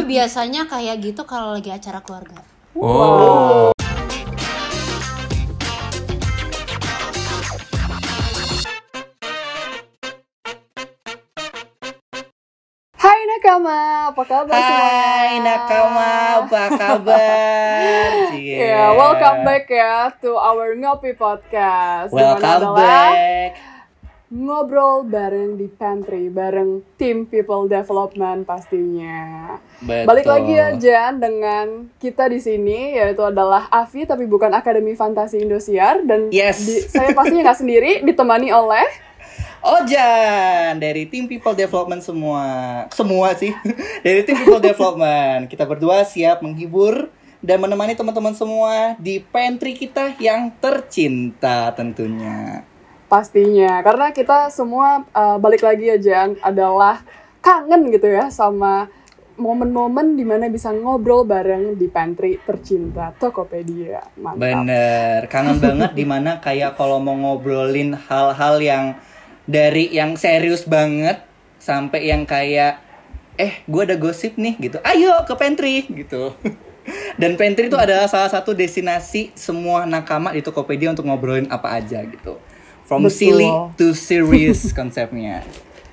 gue 0.00 0.16
biasanya 0.16 0.64
kayak 0.64 0.96
gitu 1.04 1.28
kalau 1.28 1.52
lagi 1.52 1.68
acara 1.68 2.00
keluarga. 2.00 2.40
Oh. 2.72 3.68
Hai 12.96 13.20
Nakama, 13.28 14.08
apa 14.08 14.22
kabar 14.24 14.56
Hai 14.56 14.64
semuanya? 14.72 15.36
Nakama, 15.44 16.12
apa 16.48 16.62
kabar? 16.80 18.08
Cie. 18.32 18.56
Ya, 18.56 18.96
welcome 18.96 19.44
back 19.44 19.68
ya 19.68 20.08
to 20.24 20.32
our 20.32 20.80
Ngopi 20.80 21.12
Podcast. 21.12 22.08
Welcome 22.08 22.72
adalah 22.72 23.12
back. 23.12 23.69
Ngobrol 24.30 25.10
bareng 25.10 25.58
di 25.58 25.66
pantry, 25.66 26.30
bareng 26.30 26.86
tim 26.94 27.26
people 27.26 27.66
development 27.66 28.46
pastinya. 28.46 29.58
Betul. 29.82 30.06
Balik 30.06 30.26
lagi 30.30 30.52
ya 30.54 30.68
Jan 30.72 31.18
dengan 31.18 31.90
kita 31.98 32.30
di 32.30 32.38
sini 32.38 32.94
yaitu 32.94 33.26
adalah 33.26 33.66
Avi 33.66 34.06
tapi 34.06 34.30
bukan 34.30 34.54
Akademi 34.54 34.94
Fantasi 34.94 35.42
Indosiar 35.42 36.06
dan 36.06 36.30
Yes. 36.30 36.62
di- 36.62 36.86
saya 36.86 37.10
pastinya 37.10 37.50
nggak 37.50 37.58
sendiri 37.58 37.90
ditemani 38.06 38.54
oleh 38.54 38.86
Ojan 39.60 40.78
dari 40.78 41.04
tim 41.04 41.26
People 41.26 41.52
Development 41.52 42.00
semua. 42.00 42.44
Semua 42.94 43.34
sih. 43.34 43.50
dari 44.06 44.22
tim 44.22 44.38
People 44.38 44.62
Development. 44.62 45.50
Kita 45.50 45.66
berdua 45.66 46.06
siap 46.06 46.40
menghibur 46.40 47.10
dan 47.42 47.58
menemani 47.58 47.92
teman-teman 47.92 48.32
semua 48.32 48.94
di 48.96 49.18
pantry 49.18 49.74
kita 49.74 50.14
yang 50.16 50.54
tercinta 50.56 51.74
tentunya. 51.74 52.62
Pastinya. 53.10 53.82
Karena 53.82 54.14
kita 54.14 54.54
semua 54.54 55.02
uh, 55.10 55.36
balik 55.42 55.66
lagi 55.66 55.90
ya 55.90 55.98
Jan 55.98 56.38
adalah 56.38 57.02
kangen 57.42 57.90
gitu 57.90 58.06
ya 58.06 58.30
sama 58.30 58.86
momen-momen 59.40 60.14
di 60.14 60.22
mana 60.22 60.52
bisa 60.52 60.68
ngobrol 60.70 61.24
bareng 61.24 61.74
di 61.74 61.88
pantry 61.88 62.38
tercinta 62.44 63.10
Tokopedia. 63.16 64.04
Mantap. 64.20 64.38
Bener, 64.38 65.20
kangen 65.26 65.58
banget 65.64 65.90
di 65.96 66.04
mana 66.06 66.38
kayak 66.38 66.78
kalau 66.78 67.02
mau 67.02 67.16
ngobrolin 67.16 67.96
hal-hal 67.96 68.62
yang 68.62 68.84
dari 69.48 69.90
yang 69.90 70.14
serius 70.14 70.62
banget 70.68 71.24
sampai 71.58 72.06
yang 72.06 72.22
kayak 72.28 72.78
eh 73.40 73.64
gue 73.64 73.82
ada 73.82 73.96
gosip 73.96 74.36
nih 74.36 74.54
gitu, 74.60 74.78
ayo 74.84 75.24
ke 75.24 75.34
pantry 75.34 75.88
gitu. 75.88 76.36
Dan 77.20 77.36
pantry 77.36 77.68
itu 77.68 77.76
adalah 77.76 78.08
salah 78.08 78.28
satu 78.28 78.52
destinasi 78.52 79.32
semua 79.36 79.84
nakama 79.88 80.32
di 80.32 80.44
Tokopedia 80.44 80.92
untuk 80.92 81.08
ngobrolin 81.08 81.48
apa 81.48 81.80
aja 81.80 82.04
gitu. 82.04 82.36
From 82.90 83.06
Betul. 83.06 83.14
silly 83.14 83.50
to 83.78 83.94
serious 83.94 84.66
konsepnya. 84.78 85.46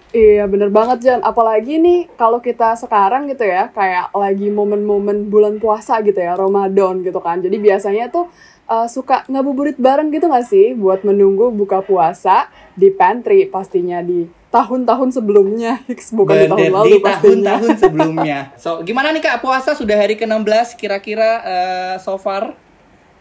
Iya 0.09 0.49
bener 0.49 0.73
banget 0.73 1.05
Jan 1.05 1.21
apalagi 1.21 1.77
nih 1.77 2.09
kalau 2.17 2.41
kita 2.41 2.73
sekarang 2.73 3.29
gitu 3.29 3.45
ya 3.45 3.69
kayak 3.69 4.09
lagi 4.17 4.49
momen-momen 4.49 5.29
bulan 5.29 5.61
puasa 5.61 6.01
gitu 6.01 6.17
ya 6.17 6.33
Ramadan 6.33 7.05
gitu 7.05 7.21
kan 7.21 7.37
jadi 7.37 7.53
biasanya 7.53 8.09
tuh 8.09 8.25
uh, 8.65 8.89
suka 8.89 9.29
ngabuburit 9.29 9.77
bareng 9.77 10.09
gitu 10.09 10.25
gak 10.25 10.47
sih 10.47 10.73
buat 10.73 11.05
menunggu 11.05 11.53
buka 11.53 11.85
puasa 11.85 12.49
di 12.73 12.89
pantry 12.89 13.45
pastinya 13.45 14.01
di 14.01 14.25
tahun-tahun 14.49 15.11
sebelumnya 15.11 15.83
bukan 16.17 16.33
di 16.33 16.45
tahun 16.49 16.59
Bener, 16.65 16.73
lalu 16.73 16.87
di 16.97 16.99
pastinya 17.03 17.59
tahun-tahun 17.59 17.77
sebelumnya. 17.83 18.37
So, 18.57 18.81
gimana 18.81 19.11
nih 19.13 19.21
Kak 19.21 19.43
puasa 19.43 19.75
sudah 19.77 19.93
hari 20.01 20.15
ke-16 20.17 20.79
kira-kira 20.79 21.29
eh, 21.45 21.95
so 22.01 22.15
far 22.17 22.55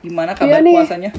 gimana 0.00 0.32
kabar 0.32 0.62
Iya 0.62 0.64
nih. 0.64 0.74
puasanya? 0.80 1.12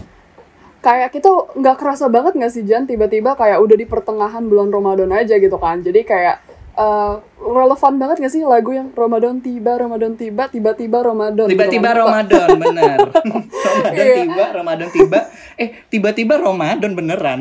Kayak 0.87 1.11
kita 1.11 1.27
nggak 1.51 1.75
kerasa 1.75 2.07
banget 2.07 2.39
nggak 2.39 2.47
sih 2.49 2.63
Jan 2.63 2.87
tiba-tiba 2.87 3.35
kayak 3.35 3.59
udah 3.59 3.75
di 3.75 3.83
pertengahan 3.83 4.47
bulan 4.47 4.71
Ramadan 4.71 5.11
aja 5.11 5.35
gitu 5.35 5.59
kan 5.59 5.83
jadi 5.83 5.99
kayak 6.01 6.35
eh, 6.73 7.13
relevan 7.37 7.93
banget 7.99 8.23
nggak 8.23 8.31
sih 8.31 8.47
lagu 8.47 8.71
yang 8.71 8.95
Ramadan 8.95 9.43
tiba 9.43 9.75
Ramadan 9.75 10.15
tiba 10.15 10.47
tiba-tiba 10.47 11.03
Ramadan 11.03 11.51
gitu 11.51 11.59
Tiba-tiba 11.59 11.89
kan. 11.91 11.99
Ramadan, 11.99 12.47
bener. 12.63 12.97
Ramadan 13.03 13.93
Iya. 13.93 14.15
tiba, 14.23 14.45
Ramadan 14.55 14.89
tiba. 14.89 15.19
Eh, 15.57 15.69
tiba-tiba 15.89 16.33
Ramadan 16.39 16.91
beneran. 16.93 17.39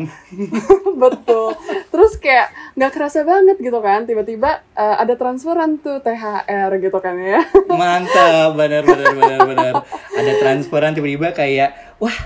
betul 1.03 1.53
terus 1.87 2.17
kayak 2.17 2.49
nggak 2.75 2.93
kerasa 2.93 3.23
banget 3.23 3.61
gitu 3.61 3.79
kan 3.79 4.05
tiba-tiba 4.05 4.65
eh, 4.73 4.97
ada 4.97 5.15
transferan 5.15 5.79
tuh 5.79 6.01
THR 6.01 6.71
gitu 6.81 6.99
kan 6.99 7.15
ya 7.15 7.41
Mantap, 7.69 8.57
bener, 8.57 8.83
bener, 8.83 9.13
bener, 9.13 9.39
bener. 9.45 9.75
Ada 10.13 10.33
transferan 10.41 10.93
tiba-tiba 10.93 11.31
kayak, 11.31 12.01
wah, 12.01 12.17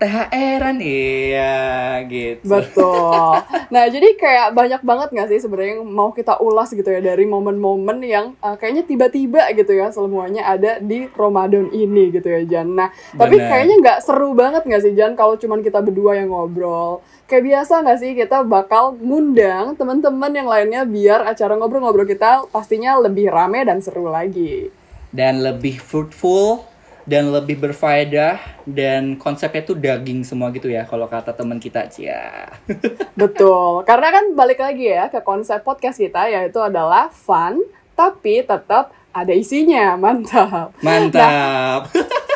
THR-an 0.00 0.80
iya 0.80 2.00
gitu. 2.08 2.48
Betul. 2.48 3.44
Nah, 3.68 3.84
jadi 3.92 4.16
kayak 4.16 4.56
banyak 4.56 4.80
banget 4.80 5.08
nggak 5.12 5.28
sih 5.28 5.44
sebenarnya 5.44 5.76
yang 5.76 5.84
mau 5.84 6.08
kita 6.16 6.40
ulas 6.40 6.72
gitu 6.72 6.88
ya 6.88 7.04
dari 7.04 7.28
momen-momen 7.28 8.00
yang 8.00 8.32
uh, 8.40 8.56
kayaknya 8.56 8.88
tiba-tiba 8.88 9.52
gitu 9.52 9.76
ya 9.76 9.92
semuanya 9.92 10.48
ada 10.48 10.80
di 10.80 11.04
Ramadan 11.12 11.68
ini 11.68 12.16
gitu 12.16 12.32
ya 12.32 12.40
Jan. 12.48 12.72
Nah, 12.72 12.88
tapi 13.12 13.36
Bener. 13.36 13.52
kayaknya 13.52 13.76
nggak 13.84 13.98
seru 14.00 14.32
banget 14.32 14.64
nggak 14.64 14.82
sih 14.88 14.96
Jan 14.96 15.12
kalau 15.12 15.36
cuman 15.36 15.60
kita 15.60 15.84
berdua 15.84 16.16
yang 16.16 16.32
ngobrol. 16.32 17.04
Kayak 17.28 17.44
biasa 17.60 17.84
nggak 17.84 17.98
sih 18.00 18.10
kita 18.16 18.40
bakal 18.48 18.96
ngundang 18.96 19.76
teman-teman 19.76 20.32
yang 20.32 20.48
lainnya 20.48 20.82
biar 20.88 21.28
acara 21.28 21.60
ngobrol-ngobrol 21.60 22.08
kita 22.08 22.48
pastinya 22.48 22.96
lebih 22.96 23.28
rame 23.28 23.68
dan 23.68 23.84
seru 23.84 24.08
lagi. 24.08 24.72
Dan 25.12 25.44
lebih 25.44 25.76
fruitful 25.76 26.69
dan 27.08 27.32
lebih 27.32 27.56
berfaedah 27.60 28.64
dan 28.68 29.16
konsepnya 29.16 29.62
tuh 29.64 29.76
daging 29.76 30.24
semua 30.24 30.52
gitu 30.52 30.68
ya 30.68 30.84
kalau 30.84 31.08
kata 31.08 31.32
teman 31.32 31.56
kita 31.56 31.88
Cia. 31.88 32.52
Betul, 33.20 33.84
karena 33.88 34.08
kan 34.12 34.24
balik 34.36 34.60
lagi 34.60 34.92
ya 34.92 35.08
ke 35.08 35.20
konsep 35.24 35.64
podcast 35.64 36.00
kita 36.00 36.28
yaitu 36.28 36.60
adalah 36.60 37.08
fun 37.08 37.60
tapi 37.96 38.44
tetap 38.44 38.92
ada 39.10 39.32
isinya, 39.34 39.94
mantap. 40.02 40.72
Mantap. 40.80 41.90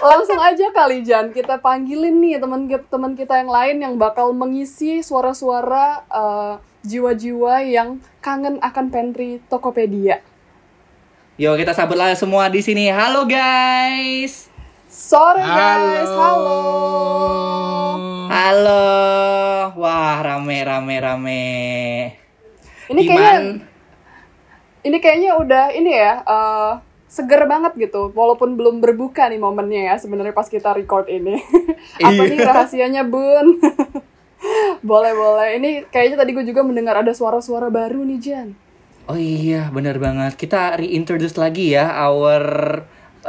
Langsung 0.04 0.36
aja 0.36 0.68
kali 0.68 1.00
Jan, 1.00 1.32
kita 1.32 1.56
panggilin 1.64 2.20
nih 2.20 2.36
teman-teman 2.36 3.16
kita 3.16 3.40
yang 3.40 3.48
lain 3.48 3.76
yang 3.80 3.94
bakal 3.96 4.36
mengisi 4.36 5.00
suara-suara 5.00 6.04
eh, 6.12 6.54
jiwa-jiwa 6.84 7.64
yang 7.64 7.98
kangen 8.20 8.60
akan 8.60 8.92
pantry 8.92 9.40
Tokopedia. 9.48 10.20
Yuk 11.34 11.58
kita 11.58 11.74
sambut 11.74 11.98
lah 11.98 12.14
semua 12.14 12.46
di 12.46 12.62
sini. 12.62 12.86
Halo 12.92 13.26
guys. 13.26 14.53
Sore 15.04 15.36
guys, 15.36 16.08
halo. 16.08 16.60
Halo. 18.32 18.88
Wah, 19.76 20.16
rame 20.24 20.64
rame 20.64 20.96
rame. 20.96 21.44
Ini 22.88 23.00
kayaknya 23.04 23.60
ini 24.80 24.96
kayaknya 25.04 25.30
udah 25.36 25.64
ini 25.76 25.92
ya 25.92 26.24
eh, 26.24 26.72
seger 27.04 27.44
banget 27.44 27.76
gitu 27.76 28.16
walaupun 28.16 28.56
belum 28.56 28.80
berbuka 28.80 29.28
nih 29.28 29.36
momennya 29.36 29.92
ya 29.92 29.94
sebenarnya 30.00 30.32
pas 30.32 30.48
kita 30.48 30.72
record 30.72 31.04
ini 31.12 31.36
apa 32.00 32.20
Iya. 32.24 32.28
nih 32.32 32.40
rahasianya 32.40 33.02
bun 33.04 33.60
boleh 34.88 35.12
boleh 35.12 35.48
ini 35.56 35.70
kayaknya 35.88 36.16
tadi 36.20 36.32
gue 36.32 36.44
juga 36.44 36.64
mendengar 36.64 37.00
ada 37.00 37.12
suara-suara 37.12 37.68
baru 37.68 38.08
nih 38.08 38.20
Jan 38.24 38.48
Oh 39.04 39.20
iya, 39.20 39.68
benar 39.68 40.00
banget. 40.00 40.32
Kita 40.32 40.80
reintroduce 40.80 41.36
lagi 41.36 41.76
ya 41.76 41.92
our 41.92 42.44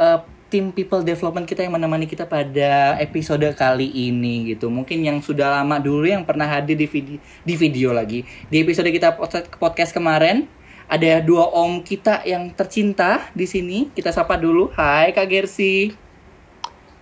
uh, 0.00 0.24
tim 0.46 0.70
people 0.70 1.02
development 1.02 1.42
kita 1.42 1.66
yang 1.66 1.74
menemani 1.74 2.06
kita 2.06 2.22
pada 2.22 2.94
episode 3.02 3.42
kali 3.58 3.90
ini 3.90 4.54
gitu. 4.54 4.70
Mungkin 4.70 5.02
yang 5.02 5.18
sudah 5.18 5.50
lama 5.60 5.82
dulu 5.82 6.06
yang 6.06 6.22
pernah 6.22 6.46
hadir 6.46 6.78
di 6.78 6.86
video 6.86 7.18
di 7.42 7.54
video 7.58 7.90
lagi. 7.90 8.22
Di 8.46 8.62
episode 8.62 8.86
kita 8.94 9.18
pod- 9.18 9.50
podcast 9.58 9.90
kemarin 9.90 10.46
ada 10.86 11.18
dua 11.18 11.50
om 11.50 11.82
kita 11.82 12.22
yang 12.22 12.54
tercinta 12.54 13.26
di 13.34 13.46
sini. 13.46 13.90
Kita 13.90 14.14
sapa 14.14 14.38
dulu. 14.38 14.70
Hai 14.78 15.10
Kak 15.10 15.26
Gersi. 15.26 15.90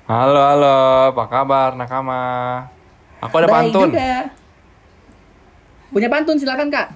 Halo, 0.05 0.37
halo, 0.37 0.77
apa 1.17 1.25
kabar 1.33 1.73
nakama? 1.77 2.21
Aku 3.25 3.41
ada 3.41 3.49
Baik 3.49 3.73
pantun. 3.73 3.89
juga. 3.93 4.29
Punya 5.89 6.09
pantun 6.13 6.37
silakan 6.37 6.69
Kak. 6.69 6.89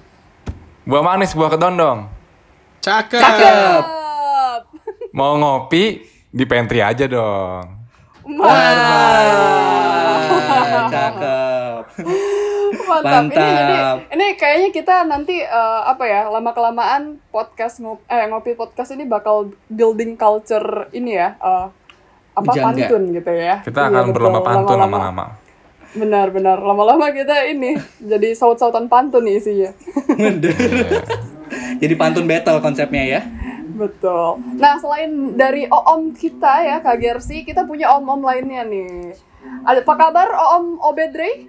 Buah 0.85 1.01
manis, 1.05 1.33
buah 1.33 1.53
kedondong. 1.53 2.09
Cakep. 2.81 3.21
Cakep. 3.21 3.81
Mau 5.09 5.41
ngopi 5.41 6.05
di 6.29 6.43
pantry 6.45 6.79
aja 6.79 7.05
dong. 7.05 7.65
Wah, 8.29 8.53
cakep. 10.87 11.83
mantap. 12.85 13.25
Ini 13.31 13.51
jadi 13.51 13.73
Mantap. 13.73 13.97
ini 14.11 14.25
kayaknya 14.35 14.69
kita 14.71 14.95
nanti 15.03 15.35
eh, 15.39 15.81
apa 15.83 16.03
ya 16.05 16.21
lama 16.27 16.51
kelamaan 16.51 17.01
podcast 17.27 17.79
ngop 17.79 18.01
eh 18.05 18.25
ngopi 18.25 18.53
podcast 18.53 18.91
ini 18.91 19.05
bakal 19.05 19.49
building 19.67 20.13
culture 20.13 20.89
ini 20.91 21.15
ya 21.15 21.33
eh, 21.35 21.65
apa 22.33 22.49
Jangga. 22.51 22.65
pantun 22.85 23.03
gitu 23.11 23.31
ya. 23.31 23.55
Kita 23.61 23.79
Iya, 23.79 23.89
akan 23.89 24.03
betul. 24.03 24.13
berlomba 24.13 24.41
pantun 24.43 24.77
Lama-lama. 24.77 24.97
lama-lama. 25.09 25.25
Benar-benar 25.89 26.57
lama-lama 26.59 27.05
kita 27.09 27.45
ini 27.47 27.73
jadi 27.99 28.29
saut-sautan 28.31 28.85
pantun 28.85 29.25
nih 29.25 29.41
isinya. 29.41 29.69
Bener. 30.13 30.53
Jadi 31.81 31.93
pantun 31.95 32.25
battle 32.25 32.61
konsepnya 32.61 33.03
ya. 33.03 33.21
Betul. 33.79 34.43
Nah, 34.59 34.75
selain 34.75 35.39
dari 35.39 35.63
om 35.71 36.11
kita 36.11 36.67
ya, 36.67 36.77
Kak 36.83 36.99
Gersi, 36.99 37.47
kita 37.47 37.63
punya 37.63 37.95
om-om 37.95 38.19
lainnya 38.19 38.67
nih. 38.67 39.15
Ada 39.63 39.79
apa 39.87 39.93
kabar 39.95 40.27
Om 40.59 40.83
Obedre? 40.83 41.47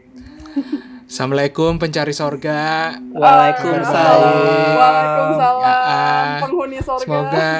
Assalamualaikum 1.10 1.74
pencari 1.74 2.14
sorga. 2.14 2.94
Waalaikumsalam. 3.10 4.78
Waalaikumsalam, 4.78 5.66
Ah, 5.66 6.38
penghuni 6.38 6.78
sorga. 6.78 7.02
Semoga 7.02 7.50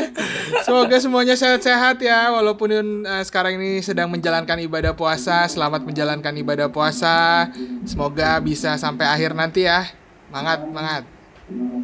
semoga 0.64 0.96
semuanya 0.96 1.36
sehat-sehat 1.36 2.00
ya 2.00 2.32
walaupun 2.32 3.04
eh, 3.04 3.24
sekarang 3.28 3.60
ini 3.60 3.84
sedang 3.84 4.08
menjalankan 4.08 4.56
ibadah 4.64 4.96
puasa. 4.96 5.44
Selamat 5.44 5.84
menjalankan 5.84 6.32
ibadah 6.40 6.72
puasa. 6.72 7.52
Semoga 7.84 8.40
bisa 8.40 8.80
sampai 8.80 9.04
akhir 9.04 9.36
nanti 9.36 9.68
ya. 9.68 9.84
Mangat, 10.32 10.64
mangat. 10.64 11.19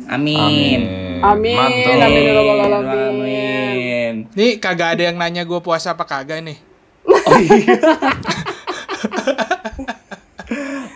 Amin. 0.06 0.80
Amin, 1.18 1.58
amin, 1.58 2.22
ya 2.22 2.32
alamin. 2.36 2.98
Amin. 3.10 4.14
Nih 4.32 4.56
kagak 4.56 4.94
ada 4.94 5.02
yang 5.08 5.16
nanya 5.16 5.42
gue 5.42 5.58
puasa 5.58 5.92
apa 5.92 6.04
kagak 6.04 6.38
nih. 6.40 6.58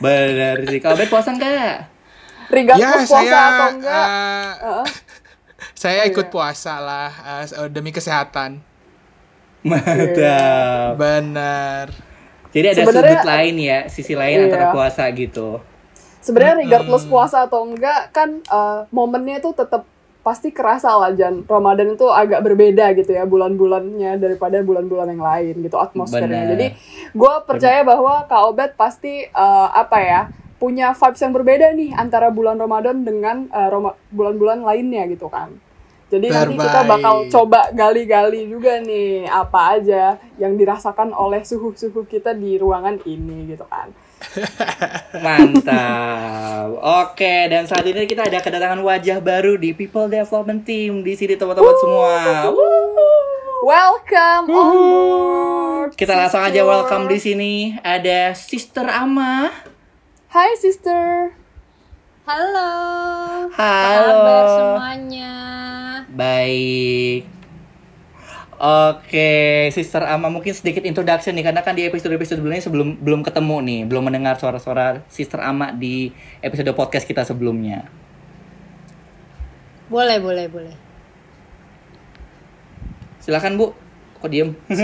Benar 0.00 0.56
sih. 0.66 0.78
Kalau 0.78 0.96
Bet 0.96 1.10
puasa 1.10 1.30
enggak? 1.32 1.90
Regardless 2.50 3.06
puasa 3.06 3.22
saya 3.22 3.38
atau 3.48 3.68
enggak. 3.74 4.06
eh, 4.06 4.50
Heeh. 4.60 4.86
saya 5.72 6.02
ikut 6.04 6.26
puasa 6.28 6.74
lah 6.78 7.10
eh, 7.42 7.68
demi 7.68 7.90
kesehatan. 7.90 8.58
Mantap. 9.62 10.96
Benar. 10.96 11.86
Jadi 12.50 12.66
ada 12.66 12.82
Sebenarnya- 12.82 13.14
sudut 13.14 13.28
lain 13.28 13.54
ya, 13.56 13.78
sisi 13.86 14.14
lain 14.14 14.36
Iya. 14.36 14.44
antara 14.48 14.66
puasa 14.72 15.06
gitu. 15.12 15.62
Sebenarnya 16.20 16.56
regardless 16.64 17.08
puasa 17.08 17.48
atau 17.48 17.64
enggak 17.64 18.12
kan 18.12 18.40
eh, 18.40 18.80
momennya 18.92 19.40
itu 19.40 19.50
tetap 19.56 19.88
pasti 20.20 20.52
kerasa 20.52 20.92
lah 21.00 21.16
Jan. 21.16 21.48
Ramadan 21.48 21.96
itu 21.96 22.04
agak 22.04 22.44
berbeda 22.44 22.92
gitu 22.92 23.16
ya 23.16 23.24
bulan-bulannya 23.24 24.20
daripada 24.20 24.60
bulan-bulan 24.60 25.16
yang 25.16 25.24
lain 25.24 25.54
gitu 25.64 25.80
atmosfernya. 25.80 26.44
Benar. 26.44 26.52
Jadi 26.52 26.66
gue 27.16 27.34
percaya 27.48 27.80
bahwa 27.80 28.28
Kak 28.28 28.42
Obet 28.52 28.70
pasti 28.76 29.24
eh, 29.24 29.68
apa 29.72 29.98
ya 30.04 30.20
punya 30.60 30.92
vibes 30.92 31.24
yang 31.24 31.32
berbeda 31.32 31.72
nih 31.72 31.96
antara 31.96 32.28
bulan 32.28 32.60
Ramadan 32.60 33.00
dengan 33.00 33.48
Roma- 33.48 33.96
bulan-bulan 34.12 34.60
lainnya 34.60 35.08
gitu 35.08 35.32
kan. 35.32 35.56
Jadi 36.10 36.26
nanti 36.26 36.58
kita 36.58 36.84
Terbaik. 36.84 36.90
bakal 36.90 37.16
coba 37.30 37.60
gali-gali 37.70 38.50
juga 38.50 38.76
nih 38.82 39.30
apa 39.30 39.78
aja 39.78 40.18
yang 40.36 40.58
dirasakan 40.58 41.16
oleh 41.16 41.40
suhu-suhu 41.46 42.04
kita 42.04 42.36
di 42.36 42.58
ruangan 42.60 43.00
ini 43.08 43.56
gitu 43.56 43.64
kan. 43.70 43.88
Mantap. 45.24 46.68
Oke, 46.80 47.48
dan 47.48 47.64
saat 47.66 47.84
ini 47.84 48.04
kita 48.04 48.28
ada 48.28 48.38
kedatangan 48.40 48.80
wajah 48.84 49.18
baru 49.18 49.56
di 49.56 49.72
People 49.72 50.08
Development 50.08 50.62
Team 50.62 51.02
di 51.02 51.16
sini 51.16 51.34
teman-teman 51.34 51.74
semua. 51.80 52.14
Welcome 53.60 54.44
on 54.48 54.72
board. 54.72 55.90
Kita 55.96 56.16
langsung 56.16 56.40
aja 56.40 56.64
welcome 56.64 57.08
di 57.08 57.18
sini. 57.20 57.54
Ada 57.80 58.32
Sister 58.32 58.88
Ama. 58.88 59.52
Hai 60.30 60.54
sister. 60.54 61.34
Halo. 62.22 62.72
Apa 63.50 63.58
Halo. 63.58 64.06
kabar 64.06 64.44
semuanya? 64.46 65.34
Baik. 66.14 67.39
Oke, 68.60 69.32
Sister 69.72 70.04
Ama 70.04 70.28
mungkin 70.28 70.52
sedikit 70.52 70.84
introduction 70.84 71.32
nih 71.32 71.48
karena 71.48 71.64
kan 71.64 71.72
di 71.72 71.88
episode-episode 71.88 72.44
sebelumnya 72.44 72.60
sebelum 72.60 73.00
belum 73.00 73.20
ketemu 73.24 73.56
nih, 73.64 73.80
belum 73.88 74.04
mendengar 74.04 74.36
suara-suara 74.36 75.00
Sister 75.08 75.40
Ama 75.40 75.72
di 75.72 76.12
episode 76.38 76.68
podcast 76.76 77.08
kita 77.08 77.24
sebelumnya. 77.24 77.88
Boleh, 79.88 80.20
boleh, 80.20 80.44
boleh. 80.46 80.76
Silakan 83.18 83.56
Bu. 83.56 83.72
Kok 84.20 84.28
diem? 84.28 84.52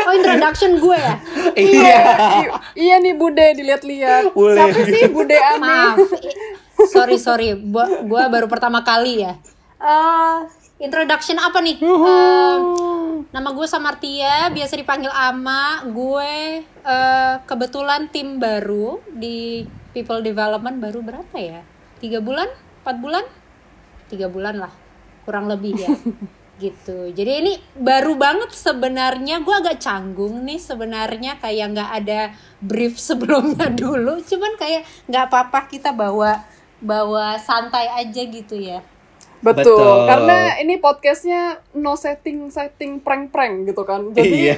Oh, 0.00 0.12
introduction 0.12 0.78
gue 0.78 0.96
ya? 0.96 1.14
Iya, 1.60 2.00
i- 2.40 2.52
iya 2.78 2.96
nih 2.98 3.14
Bude 3.14 3.54
dilihat-lihat. 3.54 4.30
Siapa 4.34 4.80
sih 4.84 5.06
Bude 5.06 5.34
aneh? 5.34 5.58
Maaf. 5.60 5.98
Sorry, 6.88 7.14
sorry. 7.14 7.54
Gua, 7.54 8.02
gua 8.02 8.26
baru 8.26 8.46
pertama 8.46 8.82
kali 8.82 9.22
ya. 9.22 9.38
Eh, 9.78 10.38
introduction 10.80 11.36
apa 11.36 11.60
nih? 11.60 11.76
Eh, 11.78 12.56
nama 13.30 13.48
gue 13.52 13.66
Samartia, 13.68 14.48
biasa 14.48 14.80
dipanggil 14.80 15.12
Ama. 15.12 15.84
Gue 15.92 16.64
eh, 16.64 17.34
kebetulan 17.44 18.08
tim 18.08 18.40
baru 18.40 18.98
di 19.12 19.68
People 19.92 20.24
Development 20.24 20.80
baru 20.80 21.04
berapa 21.04 21.36
ya? 21.36 21.60
Tiga 22.00 22.24
bulan? 22.24 22.48
Empat 22.80 22.96
bulan? 22.96 23.24
Tiga 24.08 24.26
bulan 24.32 24.56
lah, 24.56 24.72
kurang 25.28 25.46
lebih 25.46 25.76
ya. 25.76 25.92
gitu. 26.60 27.08
Jadi 27.12 27.32
ini 27.44 27.52
baru 27.76 28.16
banget 28.16 28.52
sebenarnya. 28.52 29.40
Gue 29.44 29.56
agak 29.56 29.80
canggung 29.80 30.44
nih 30.44 30.60
sebenarnya 30.60 31.40
kayak 31.40 31.76
nggak 31.76 31.90
ada 32.04 32.20
brief 32.60 32.96
sebelumnya 33.08 33.68
dulu. 33.68 34.20
Cuman 34.24 34.56
kayak 34.56 34.88
nggak 35.08 35.24
apa-apa 35.28 35.68
kita 35.68 35.92
bawa 35.92 36.40
bawa 36.80 37.36
santai 37.36 37.88
aja 37.88 38.22
gitu 38.24 38.56
ya. 38.56 38.80
Betul. 39.40 39.72
Betul. 39.72 39.96
Karena 40.04 40.36
ini 40.56 40.74
podcastnya 40.76 41.42
no 41.72 41.96
setting 41.96 42.48
setting 42.48 43.00
prank-prank 43.00 43.66
gitu 43.66 43.82
kan. 43.82 44.08
Jadi 44.16 44.52
Iya. 44.52 44.56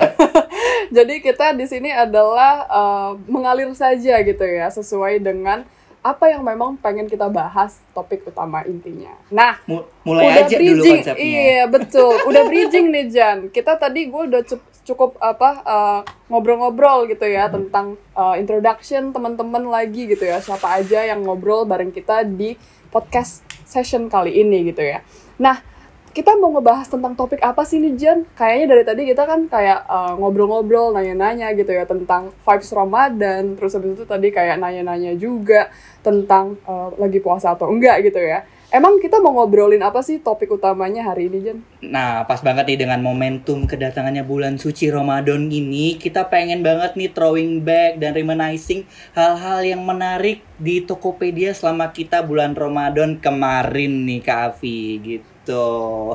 jadi 0.97 1.15
kita 1.19 1.55
di 1.55 1.65
sini 1.65 1.89
adalah 1.89 2.67
eh, 2.67 3.11
mengalir 3.27 3.71
saja 3.73 4.21
gitu 4.21 4.43
ya 4.43 4.69
sesuai 4.69 5.19
dengan 5.19 5.65
apa 6.03 6.27
yang 6.27 6.43
memang 6.43 6.75
pengen 6.77 7.07
kita 7.07 7.31
bahas 7.31 7.79
topik 7.93 8.27
utama 8.27 8.67
intinya. 8.67 9.15
Nah, 9.31 9.63
Mu- 9.65 9.87
mulai 10.03 10.27
udah 10.27 10.37
aja 10.43 10.57
dulu 10.59 10.83
bridging, 10.83 10.99
konsepnya. 10.99 11.23
iya 11.23 11.63
betul. 11.65 12.13
Udah 12.27 12.43
bridging 12.45 12.87
nih 12.91 13.07
Jan. 13.09 13.39
Kita 13.49 13.79
tadi 13.79 14.11
gue 14.11 14.23
udah 14.27 14.43
cu- 14.43 14.67
cukup 14.83 15.15
apa 15.17 15.51
eh, 15.63 16.01
ngobrol-ngobrol 16.27 17.07
gitu 17.07 17.23
ya 17.23 17.47
tentang 17.47 17.95
eh, 18.13 18.35
introduction 18.37 19.15
teman-teman 19.15 19.63
lagi 19.65 20.11
gitu 20.11 20.27
ya. 20.27 20.43
Siapa 20.43 20.75
aja 20.75 21.07
yang 21.07 21.23
ngobrol 21.23 21.63
bareng 21.65 21.95
kita 21.95 22.27
di 22.27 22.59
podcast 22.91 23.47
session 23.73 24.13
kali 24.13 24.37
ini 24.37 24.69
gitu 24.69 24.85
ya. 24.85 25.01
Nah, 25.41 25.65
kita 26.13 26.37
mau 26.37 26.53
ngebahas 26.53 26.93
tentang 26.93 27.17
topik 27.17 27.41
apa 27.41 27.65
sih 27.65 27.81
nih 27.81 27.97
Jan? 27.97 28.19
Kayaknya 28.37 28.67
dari 28.69 28.85
tadi 28.85 29.03
kita 29.09 29.25
kan 29.25 29.49
kayak 29.49 29.81
eh, 29.89 30.13
ngobrol-ngobrol, 30.21 30.93
nanya-nanya 30.93 31.57
gitu 31.57 31.73
ya 31.73 31.89
tentang 31.89 32.37
vibes 32.45 32.71
Ramadan. 32.77 33.57
Terus 33.57 33.73
habis 33.73 33.97
itu 33.97 34.05
tadi 34.05 34.29
kayak 34.29 34.61
nanya-nanya 34.61 35.17
juga 35.17 35.73
tentang 36.05 36.61
eh, 36.69 36.89
lagi 37.01 37.19
puasa 37.25 37.57
atau 37.57 37.73
enggak 37.73 38.05
gitu 38.13 38.21
ya. 38.21 38.45
Emang 38.73 38.97
kita 39.05 39.21
mau 39.21 39.37
ngobrolin 39.37 39.85
apa 39.85 40.01
sih 40.01 40.17
topik 40.17 40.49
utamanya 40.49 41.05
hari 41.05 41.29
ini 41.29 41.45
Jan? 41.45 41.59
Nah, 41.85 42.25
pas 42.25 42.41
banget 42.41 42.65
nih 42.73 42.89
dengan 42.89 43.05
momentum 43.05 43.69
kedatangannya 43.69 44.25
bulan 44.25 44.57
suci 44.57 44.89
Ramadan 44.89 45.53
ini, 45.53 46.01
kita 46.01 46.33
pengen 46.33 46.65
banget 46.65 46.97
nih 46.97 47.13
throwing 47.13 47.61
back 47.61 48.01
dan 48.01 48.17
reminiscing 48.17 48.89
hal-hal 49.13 49.61
yang 49.61 49.85
menarik 49.85 50.41
di 50.57 50.81
Tokopedia 50.89 51.53
selama 51.53 51.93
kita 51.93 52.25
bulan 52.25 52.57
Ramadan 52.57 53.21
kemarin 53.21 54.09
nih 54.09 54.25
Kak 54.25 54.57
Avi 54.57 54.81
gitu. 55.05 55.69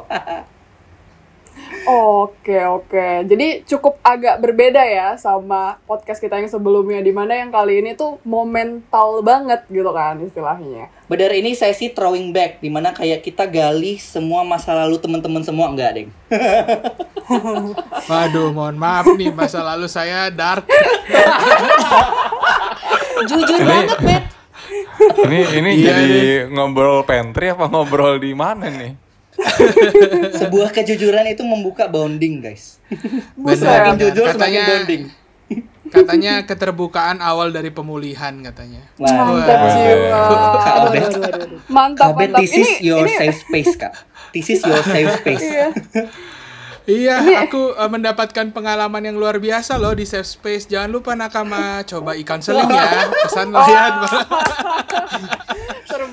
Oke 1.88 2.68
oke, 2.68 3.24
jadi 3.32 3.64
cukup 3.64 3.96
agak 4.04 4.44
berbeda 4.44 4.84
ya 4.84 5.16
sama 5.16 5.80
podcast 5.88 6.20
kita 6.20 6.36
yang 6.36 6.52
sebelumnya, 6.52 7.00
di 7.00 7.16
mana 7.16 7.40
yang 7.40 7.48
kali 7.48 7.80
ini 7.80 7.96
tuh 7.96 8.20
momental 8.28 9.24
banget 9.24 9.64
gitu 9.72 9.88
kan 9.96 10.20
istilahnya. 10.20 10.92
Benar 11.08 11.32
ini 11.32 11.56
sesi 11.56 11.96
throwing 11.96 12.36
back 12.36 12.60
di 12.60 12.68
mana 12.68 12.92
kayak 12.92 13.24
kita 13.24 13.48
gali 13.48 13.96
semua 13.96 14.44
masa 14.44 14.76
lalu 14.76 15.00
teman-teman 15.00 15.40
semua 15.48 15.72
enggak, 15.72 15.92
Deng? 15.96 16.10
Waduh, 18.12 18.52
mohon 18.52 18.76
maaf 18.76 19.08
nih 19.16 19.32
masa 19.32 19.64
lalu 19.64 19.88
saya 19.88 20.28
dark. 20.28 20.68
Jujur 23.32 23.60
banget, 23.64 24.00
Bet. 24.04 24.24
Ini 24.98 25.40
ini 25.64 25.72
Iya 25.80 25.94
jadi 25.94 26.22
ngobrol 26.52 27.08
pantry 27.08 27.54
apa 27.54 27.72
ngobrol 27.72 28.20
di 28.20 28.36
mana 28.36 28.68
nih? 28.68 29.07
Sebuah 30.42 30.70
kejujuran 30.72 31.26
itu 31.30 31.46
membuka 31.46 31.86
bonding, 31.88 32.42
guys. 32.42 32.82
Buset. 33.38 33.62
Semakin 33.64 33.94
Benar. 33.94 34.02
jujur 34.02 34.26
semakin 34.34 34.38
Katanya- 34.38 34.68
bonding. 34.68 35.04
Katanya 35.88 36.34
keterbukaan 36.44 37.24
awal 37.24 37.56
dari 37.56 37.72
pemulihan 37.72 38.36
katanya. 38.44 38.84
Mantap 39.00 39.48
Wah. 39.56 39.72
jiwa. 39.72 40.20
Mantap 41.72 42.12
mantap. 42.12 42.40
this 42.44 42.52
is 42.52 42.84
your 42.84 43.08
safe 43.08 43.40
space, 43.48 43.80
Kak. 43.80 43.96
This 44.36 44.52
is 44.52 44.60
your 44.68 44.84
safe 44.84 45.08
space. 45.24 45.48
Iya. 46.88 47.44
Aku 47.46 47.76
eh, 47.76 47.90
mendapatkan 47.92 48.56
pengalaman 48.56 49.04
yang 49.04 49.20
luar 49.20 49.44
biasa 49.44 49.76
loh 49.76 49.92
di 49.92 50.08
safe 50.08 50.26
space. 50.26 50.72
Jangan 50.72 50.90
lupa 50.90 51.14
nakama 51.20 51.84
coba 51.84 52.16
e-counseling 52.16 52.64
ya. 52.72 53.12
Pesan 53.28 53.52
lihat. 53.52 53.94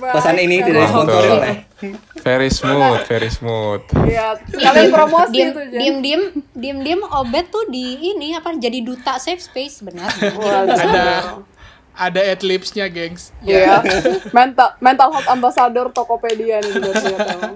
Pesan 0.05 0.37
ini 0.37 0.61
tidak 0.61 0.85
Wah, 0.85 0.87
disponsori 0.91 1.17
betul. 1.25 1.39
oleh 1.41 1.57
Very 2.25 2.49
smooth, 2.49 3.01
very 3.05 3.29
smooth. 3.29 3.85
Iya, 4.09 4.41
sekalian 4.49 4.89
promosi 4.89 5.33
diem, 5.33 5.49
itu 5.53 5.61
diem 5.77 5.97
diem 6.01 6.23
diem 6.57 6.79
diem 6.81 7.01
obet 7.05 7.53
tuh 7.53 7.69
di 7.69 8.01
ini 8.01 8.33
apa 8.33 8.57
jadi 8.57 8.81
duta 8.81 9.21
safe 9.21 9.45
space 9.45 9.85
benar 9.85 10.09
Waduh. 10.09 10.73
ada 10.73 11.05
ada 11.95 12.21
adlibsnya, 12.21 12.91
gengs. 12.91 13.31
Iya. 13.41 13.81
mental 14.35 14.75
mental 14.83 15.09
health 15.15 15.31
ambassador 15.31 15.87
Tokopedia 15.95 16.59
nih 16.59 16.71
ya, 16.83 17.19
teman. 17.23 17.55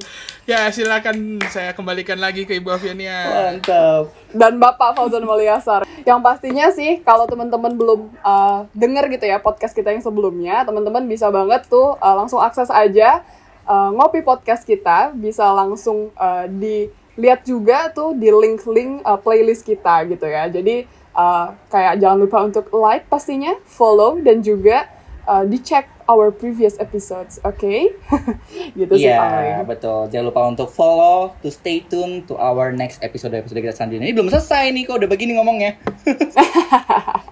Ya 0.49 0.65
silakan 0.73 1.43
saya 1.53 1.77
kembalikan 1.77 2.17
lagi 2.17 2.49
ke 2.49 2.57
Ibu 2.57 2.73
Aviania. 2.73 3.53
Mantap. 3.53 4.15
dan 4.33 4.57
Bapak 4.57 4.97
Fauzan 4.97 5.27
Mulyasar. 5.29 5.85
Yang 6.07 6.21
pastinya 6.25 6.67
sih 6.73 7.05
kalau 7.05 7.29
teman-teman 7.29 7.77
belum 7.77 8.01
uh, 8.25 8.65
denger 8.73 9.13
gitu 9.13 9.29
ya 9.29 9.43
podcast 9.43 9.77
kita 9.77 9.93
yang 9.93 10.01
sebelumnya, 10.01 10.65
teman-teman 10.65 11.05
bisa 11.05 11.29
banget 11.29 11.69
tuh 11.69 12.01
uh, 12.01 12.15
langsung 12.17 12.41
akses 12.41 12.73
aja 12.73 13.21
uh, 13.69 13.93
ngopi 13.93 14.25
podcast 14.25 14.65
kita, 14.65 15.13
bisa 15.13 15.45
langsung 15.53 16.09
uh, 16.17 16.49
dilihat 16.49 17.45
juga 17.45 17.93
tuh 17.93 18.17
di 18.17 18.33
link-link 18.33 19.05
uh, 19.05 19.21
playlist 19.21 19.69
kita 19.69 20.09
gitu 20.09 20.25
ya. 20.25 20.49
Jadi 20.49 20.89
uh, 21.19 21.59
kayak 21.69 21.99
jangan 21.99 22.19
lupa 22.23 22.39
untuk 22.47 22.71
like 22.71 23.11
pastinya, 23.11 23.59
follow 23.67 24.23
dan 24.23 24.39
juga 24.41 24.87
uh, 25.27 25.43
dicek 25.43 25.91
our 26.09 26.33
previous 26.33 26.79
episodes, 26.81 27.37
oke? 27.45 27.59
gitu 28.79 28.93
sih 28.97 29.13
Iya, 29.13 29.61
betul. 29.67 30.09
Jangan 30.09 30.27
lupa 30.31 30.41
untuk 30.49 30.71
follow, 30.73 31.37
to 31.45 31.53
stay 31.53 31.85
tune 31.85 32.25
to 32.25 32.39
our 32.39 32.73
next 32.73 33.05
episode 33.05 33.37
episode 33.37 33.61
kita 33.61 33.77
selanjutnya. 33.77 34.09
Ini 34.09 34.15
belum 34.17 34.31
selesai 34.33 34.73
nih, 34.73 34.83
kok 34.89 34.97
udah 35.05 35.11
begini 35.11 35.37
ngomongnya. 35.37 35.77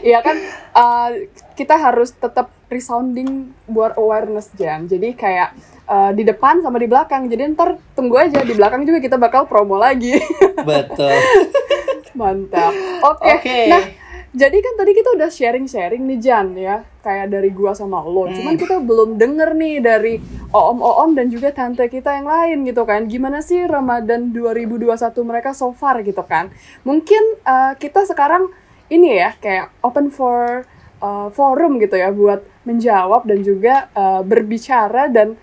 Iya 0.00 0.24
kan 0.24 0.36
uh, 0.72 1.10
kita 1.54 1.76
harus 1.76 2.16
tetap 2.16 2.48
resounding 2.72 3.52
buat 3.68 3.98
awareness 4.00 4.48
Jan. 4.56 4.88
Jadi 4.88 5.12
kayak 5.12 5.52
uh, 5.84 6.10
di 6.16 6.24
depan 6.24 6.64
sama 6.64 6.80
di 6.80 6.88
belakang. 6.88 7.28
Jadi 7.28 7.52
ntar 7.52 7.76
tunggu 7.92 8.16
aja 8.16 8.40
di 8.40 8.54
belakang 8.56 8.86
juga 8.88 9.02
kita 9.02 9.20
bakal 9.20 9.44
promo 9.44 9.76
lagi. 9.76 10.16
betul. 10.68 11.12
Mantap. 12.14 12.72
Oke. 13.14 13.30
Oke. 13.38 13.58
Nah, 13.70 13.84
jadi 14.30 14.62
kan 14.62 14.74
tadi 14.78 14.94
kita 14.94 15.10
udah 15.18 15.26
sharing-sharing 15.26 16.06
nih 16.06 16.18
Jan 16.22 16.54
ya, 16.54 16.86
kayak 17.02 17.34
dari 17.34 17.50
gua 17.50 17.74
sama 17.74 17.98
lo. 17.98 18.30
Cuman 18.30 18.54
kita 18.54 18.78
belum 18.78 19.18
denger 19.18 19.58
nih 19.58 19.76
dari 19.82 20.14
om-om 20.54 21.18
dan 21.18 21.26
juga 21.26 21.50
tante 21.50 21.82
kita 21.90 22.14
yang 22.14 22.30
lain 22.30 22.58
gitu 22.62 22.86
kan. 22.86 23.10
Gimana 23.10 23.42
sih 23.42 23.66
Ramadan 23.66 24.30
2021 24.30 24.94
mereka 25.26 25.50
so 25.50 25.74
far 25.74 25.98
gitu 26.06 26.22
kan? 26.22 26.54
Mungkin 26.86 27.42
uh, 27.42 27.74
kita 27.74 28.06
sekarang 28.06 28.54
ini 28.86 29.18
ya 29.18 29.34
kayak 29.34 29.74
open 29.82 30.14
for 30.14 30.62
uh, 31.02 31.28
forum 31.34 31.82
gitu 31.82 31.98
ya 31.98 32.14
buat 32.14 32.46
menjawab 32.62 33.26
dan 33.26 33.42
juga 33.42 33.90
uh, 33.98 34.22
berbicara 34.22 35.10
dan 35.10 35.34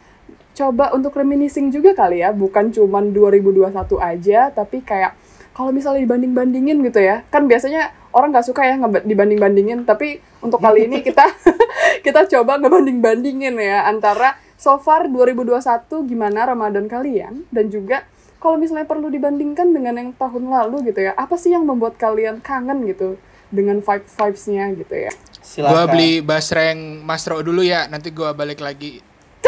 coba 0.58 0.90
untuk 0.96 1.14
reminiscing 1.14 1.70
juga 1.70 1.94
kali 1.94 2.26
ya, 2.26 2.34
bukan 2.34 2.74
cuman 2.74 3.14
2021 3.14 3.78
aja, 4.02 4.50
tapi 4.50 4.82
kayak 4.82 5.14
kalau 5.58 5.74
misalnya 5.74 6.06
dibanding-bandingin 6.06 6.86
gitu 6.86 7.02
ya, 7.02 7.26
kan 7.34 7.50
biasanya 7.50 7.90
orang 8.14 8.30
nggak 8.30 8.46
suka 8.46 8.62
ya 8.62 8.78
dibanding-bandingin, 9.02 9.90
tapi 9.90 10.22
untuk 10.46 10.62
kali 10.62 10.86
ini 10.86 11.02
kita 11.02 11.26
kita 12.06 12.30
coba 12.30 12.62
ngebanding-bandingin 12.62 13.58
ya 13.58 13.90
antara 13.90 14.38
so 14.54 14.78
far 14.78 15.10
2021 15.10 15.58
gimana 16.06 16.46
Ramadan 16.46 16.86
kalian 16.86 17.50
dan 17.50 17.74
juga 17.74 18.06
kalau 18.38 18.62
misalnya 18.62 18.86
perlu 18.86 19.10
dibandingkan 19.10 19.74
dengan 19.74 19.98
yang 19.98 20.10
tahun 20.14 20.46
lalu 20.46 20.94
gitu 20.94 21.10
ya, 21.10 21.18
apa 21.18 21.34
sih 21.42 21.50
yang 21.58 21.66
membuat 21.66 21.98
kalian 21.98 22.38
kangen 22.38 22.86
gitu 22.86 23.18
dengan 23.50 23.82
vibe-vibes-nya 23.82 24.78
gitu 24.78 24.94
ya? 24.94 25.12
Silakan. 25.42 25.74
Gua 25.74 25.84
beli 25.90 26.22
basreng 26.22 27.02
Mastro 27.02 27.42
dulu 27.42 27.66
ya, 27.66 27.90
nanti 27.90 28.14
gua 28.14 28.38
balik 28.38 28.62
lagi. 28.62 29.02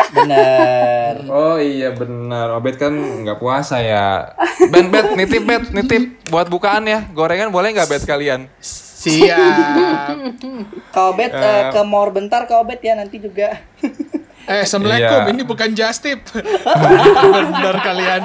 Benar. 0.09 1.13
Oh 1.29 1.57
iya 1.61 1.93
benar, 1.93 2.57
Obet 2.57 2.79
kan 2.79 2.91
nggak 2.91 3.37
puasa 3.37 3.79
ya. 3.83 4.33
Ben, 4.71 4.89
bet, 4.89 5.13
nitip, 5.13 5.43
bet, 5.45 5.63
nitip 5.69 6.03
buat 6.29 6.47
bukaan 6.49 6.87
ya. 6.89 7.05
Gorengan 7.13 7.53
boleh 7.53 7.75
nggak 7.75 7.89
bet 7.89 8.01
sekalian? 8.03 8.49
Siap. 8.59 10.15
Kau 10.91 11.15
bet 11.15 11.31
eh, 11.31 11.71
ke 11.71 11.81
mall 11.87 12.11
bentar 12.11 12.43
kau 12.49 12.65
bet 12.67 12.83
ya 12.83 12.99
nanti 12.99 13.21
juga. 13.21 13.63
Eh, 14.49 14.65
assalamualaikum. 14.65 15.29
Iya. 15.29 15.31
Ini 15.31 15.43
bukan 15.45 15.69
just 15.77 16.01
tip. 16.01 16.25
Benar 17.53 17.77
kalian. 17.85 18.21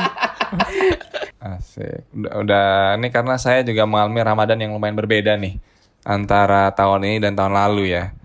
Asik. 1.36 2.08
Udah, 2.16 2.32
udah 2.40 2.68
ini 2.96 3.12
karena 3.12 3.36
saya 3.36 3.60
juga 3.60 3.84
mengalami 3.84 4.24
Ramadan 4.24 4.58
yang 4.58 4.72
lumayan 4.72 4.96
berbeda 4.96 5.36
nih 5.36 5.60
antara 6.00 6.72
tahun 6.72 7.04
ini 7.04 7.16
dan 7.20 7.36
tahun 7.36 7.52
lalu 7.52 7.92
ya. 7.92 8.16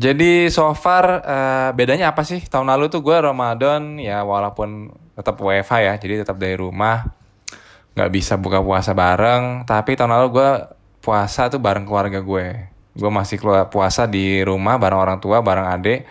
Jadi 0.00 0.48
so 0.48 0.72
far 0.72 1.04
eh, 1.20 1.70
bedanya 1.76 2.16
apa 2.16 2.24
sih? 2.24 2.40
Tahun 2.40 2.64
lalu 2.64 2.88
tuh 2.88 3.04
gue 3.04 3.16
Ramadan 3.20 4.00
ya 4.00 4.24
walaupun 4.24 4.88
tetap 5.12 5.36
WFH 5.36 5.72
ya, 5.84 5.94
jadi 6.00 6.14
tetap 6.24 6.40
dari 6.40 6.56
rumah 6.56 7.04
nggak 7.92 8.10
bisa 8.16 8.40
buka 8.40 8.64
puasa 8.64 8.96
bareng. 8.96 9.68
Tapi 9.68 9.90
tahun 10.00 10.12
lalu 10.16 10.28
gue 10.40 10.50
puasa 11.04 11.52
tuh 11.52 11.60
bareng 11.60 11.84
keluarga 11.84 12.24
gue. 12.24 12.46
Gue 12.96 13.10
masih 13.12 13.36
keluar 13.36 13.68
puasa 13.68 14.08
di 14.08 14.40
rumah 14.40 14.80
bareng 14.80 15.00
orang 15.04 15.18
tua, 15.20 15.44
bareng 15.44 15.68
adik. 15.68 16.08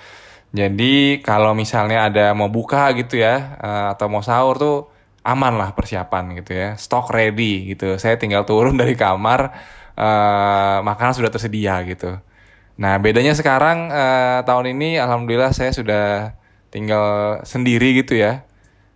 Jadi 0.54 1.22
kalau 1.26 1.54
misalnya 1.58 2.10
ada 2.10 2.26
mau 2.38 2.50
buka 2.50 2.94
gitu 2.94 3.18
ya 3.18 3.58
eh, 3.58 3.86
atau 3.98 4.06
mau 4.06 4.22
sahur 4.22 4.56
tuh 4.62 4.78
aman 5.26 5.58
lah 5.58 5.74
persiapan 5.74 6.38
gitu 6.38 6.52
ya, 6.54 6.78
stok 6.78 7.10
ready 7.10 7.74
gitu. 7.74 7.98
Saya 7.98 8.22
tinggal 8.22 8.46
turun 8.46 8.78
dari 8.82 8.94
kamar, 8.94 9.50
eh, 9.98 10.78
makanan 10.86 11.14
sudah 11.18 11.32
tersedia 11.34 11.82
gitu. 11.90 12.29
Nah 12.80 12.96
bedanya 13.04 13.34
sekarang 13.36 13.92
eh, 13.92 14.40
tahun 14.48 14.66
ini 14.76 14.96
alhamdulillah 15.04 15.52
saya 15.52 15.72
sudah 15.76 16.34
tinggal 16.74 17.40
sendiri 17.44 18.00
gitu 18.00 18.16
ya. 18.16 18.48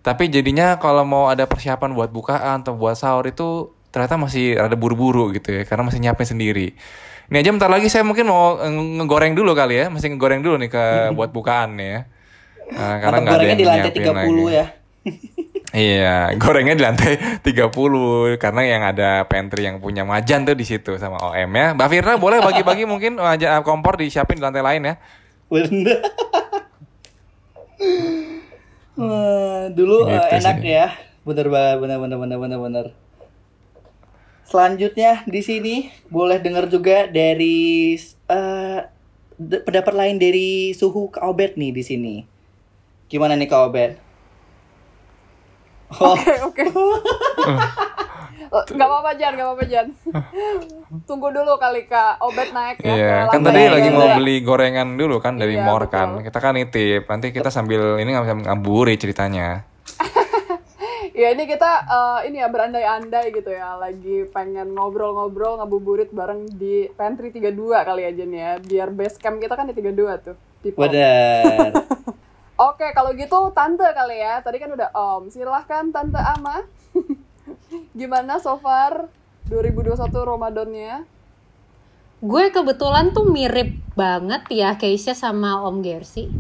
Tapi 0.04 0.28
jadinya 0.32 0.80
kalau 0.84 1.04
mau 1.08 1.28
ada 1.32 1.48
persiapan 1.48 1.92
buat 1.98 2.12
bukaan 2.12 2.64
atau 2.64 2.76
buat 2.76 2.96
sahur 3.00 3.26
itu 3.28 3.72
ternyata 3.92 4.16
masih 4.20 4.60
rada 4.60 4.76
buru-buru 4.76 5.32
gitu 5.36 5.50
ya, 5.56 5.64
karena 5.70 5.84
masih 5.88 6.00
nyiapin 6.04 6.28
sendiri. 6.28 6.68
Ini 7.32 7.38
aja 7.40 7.50
bentar 7.56 7.72
lagi 7.72 7.88
saya 7.88 8.04
mungkin 8.04 8.28
mau 8.28 8.60
nge- 8.60 9.00
ngegoreng 9.00 9.34
dulu 9.38 9.52
kali 9.56 9.80
ya, 9.80 9.86
masih 9.94 10.12
ngegoreng 10.16 10.42
dulu 10.44 10.56
nih 10.60 10.70
ke 10.72 10.84
buat 11.18 11.32
bukaan 11.32 11.80
nih 11.80 11.90
ya. 11.96 12.00
Nah, 12.74 12.96
karena 13.04 13.18
nggak 13.24 13.36
ada 13.40 13.46
yang 13.48 13.60
di 13.60 13.66
lantai 13.68 13.80
nyiapin 13.80 14.04
30 14.04 14.48
lagi. 14.48 14.60
ya. 14.60 14.66
Iya, 15.74 16.38
gorengnya 16.38 16.78
di 16.78 16.84
lantai 16.86 17.42
30 17.42 18.38
karena 18.38 18.62
yang 18.62 18.86
ada 18.86 19.26
pantry 19.26 19.66
yang 19.66 19.82
punya 19.82 20.06
majan 20.06 20.46
tuh 20.46 20.54
di 20.54 20.62
situ 20.70 21.02
sama 21.02 21.18
OM 21.18 21.50
ya. 21.50 21.74
Mbak 21.74 21.90
Firna 21.90 22.14
boleh 22.22 22.46
bagi-bagi 22.46 22.86
mungkin 22.86 23.18
maja- 23.18 23.58
kompor 23.66 23.98
disiapin 23.98 24.38
di 24.38 24.44
lantai 24.46 24.62
lain 24.62 24.82
ya. 24.86 24.96
Bener. 25.50 25.98
Wah, 28.94 29.66
dulu 29.74 30.06
eh, 30.06 30.14
Gitu 30.14 30.46
enak 30.46 30.58
sih. 30.62 30.70
ya. 30.78 30.88
Bener 31.26 31.50
banget, 31.50 31.78
bener 31.82 31.98
bener 31.98 32.18
bener 32.22 32.38
bener 32.38 32.60
bener. 32.62 32.86
Selanjutnya 34.46 35.26
di 35.26 35.42
sini 35.42 35.76
boleh 36.14 36.38
dengar 36.38 36.70
juga 36.70 37.10
dari 37.10 37.98
eh, 38.30 38.80
d- 39.42 39.62
pendapat 39.66 39.94
lain 39.98 40.22
dari 40.22 40.70
suhu 40.78 41.10
Kak 41.10 41.26
nih 41.58 41.74
di 41.74 41.82
sini. 41.82 42.16
Gimana 43.10 43.34
nih 43.34 43.50
Kak? 43.50 44.13
Oh, 45.94 46.14
Oke, 46.16 46.34
oke. 46.42 46.64
Gak 48.54 48.86
apa-apa 48.86 49.18
Jan, 49.18 49.34
gak 49.34 49.48
apa-apa 49.50 49.66
Jan. 49.66 49.88
Tunggu 51.10 51.34
dulu 51.34 51.58
kali 51.58 51.90
Kak 51.90 52.22
Obet 52.22 52.54
naik 52.54 52.86
ya. 52.86 52.94
Iya, 52.94 53.18
kan 53.34 53.42
tadi 53.42 53.66
lagi 53.66 53.90
ada. 53.90 53.98
mau 53.98 54.08
beli 54.14 54.46
gorengan 54.46 54.94
dulu 54.94 55.18
kan 55.18 55.42
dari 55.42 55.58
Iya, 55.58 55.66
Mor 55.66 55.90
kan. 55.90 56.22
Kita 56.22 56.38
kan 56.38 56.54
nitip, 56.54 57.10
nanti 57.10 57.34
kita 57.34 57.50
sambil 57.50 57.98
ini 57.98 58.14
ngaburi 58.14 58.94
ceritanya. 59.02 59.66
Ya 61.14 61.30
ini 61.30 61.46
kita 61.46 61.86
eh, 61.86 62.20
ini 62.34 62.42
ya 62.42 62.50
berandai-andai 62.50 63.30
gitu 63.38 63.54
ya 63.54 63.78
Lagi 63.78 64.26
pengen 64.34 64.74
ngobrol-ngobrol 64.74 65.62
ngabuburit 65.62 66.10
bareng 66.10 66.50
di 66.58 66.90
Pantry 66.90 67.30
32 67.30 67.54
kali 67.86 68.02
ya 68.02 68.12
Jen 68.18 68.34
ya 68.34 68.58
Biar 68.58 68.90
base 68.90 69.22
camp 69.22 69.38
kita 69.38 69.54
kan 69.54 69.70
di 69.70 69.78
32 69.78 69.94
tuh 70.26 70.36
bener. 70.74 71.70
Oke 72.64 72.96
kalau 72.96 73.12
gitu 73.12 73.52
Tante 73.52 73.84
kali 73.92 74.24
ya. 74.24 74.40
Tadi 74.40 74.56
kan 74.56 74.72
udah 74.72 74.90
Om. 74.96 75.28
Silahkan 75.28 75.92
Tante 75.92 76.16
Ama. 76.16 76.64
Gimana 78.00 78.40
so 78.40 78.56
far 78.64 79.12
2021 79.52 80.00
Ramadannya? 80.08 81.04
Gue 82.24 82.46
kebetulan 82.56 83.12
tuh 83.12 83.28
mirip 83.28 83.76
banget 84.00 84.48
ya 84.48 84.80
case-nya 84.80 85.12
sama 85.12 85.60
Om 85.68 85.84
Gersi. 85.84 86.32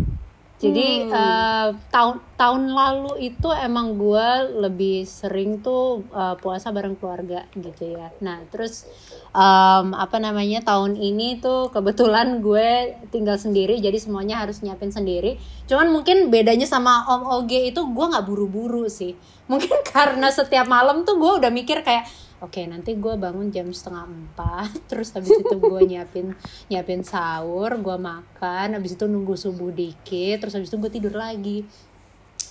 Jadi 0.63 0.87
eh, 1.11 1.67
tahun 1.91 2.15
tahun 2.39 2.63
lalu 2.71 3.27
itu 3.27 3.51
emang 3.51 3.99
gue 3.99 4.27
lebih 4.63 5.03
sering 5.03 5.59
tuh 5.59 6.07
eh, 6.15 6.35
puasa 6.39 6.71
bareng 6.71 6.95
keluarga 6.95 7.43
gitu 7.51 7.99
ya. 7.99 8.15
Nah 8.23 8.39
terus 8.47 8.87
em, 9.35 9.87
apa 9.91 10.17
namanya 10.23 10.63
tahun 10.63 10.95
ini 10.95 11.43
tuh 11.43 11.67
kebetulan 11.73 12.39
gue 12.39 12.95
tinggal 13.11 13.35
sendiri 13.35 13.81
jadi 13.83 13.99
semuanya 13.99 14.39
harus 14.39 14.63
nyiapin 14.63 14.93
sendiri. 14.93 15.35
Cuman 15.67 15.91
mungkin 15.91 16.31
bedanya 16.31 16.69
sama 16.69 17.03
Om 17.11 17.43
Oge 17.43 17.67
itu 17.67 17.83
gue 17.83 18.05
nggak 18.07 18.23
buru-buru 18.23 18.87
sih. 18.87 19.19
Mungkin 19.51 19.83
karena 19.93 20.31
setiap 20.31 20.69
malam 20.71 21.03
tuh 21.03 21.19
gue 21.19 21.43
udah 21.43 21.51
mikir 21.51 21.83
kayak 21.83 22.07
oke 22.43 22.61
nanti 22.67 22.99
gue 22.99 23.15
bangun 23.15 23.47
jam 23.49 23.71
setengah 23.71 24.03
empat 24.03 24.69
terus 24.91 25.15
habis 25.15 25.31
itu 25.31 25.55
gue 25.55 25.81
nyiapin 25.87 26.35
nyiapin 26.67 27.01
sahur 27.01 27.79
gue 27.79 27.97
makan 27.97 28.75
habis 28.75 28.99
itu 28.99 29.07
nunggu 29.07 29.39
subuh 29.39 29.71
dikit 29.71 30.43
terus 30.43 30.53
habis 30.59 30.67
itu 30.67 30.77
gue 30.77 30.91
tidur 30.91 31.15
lagi 31.15 31.63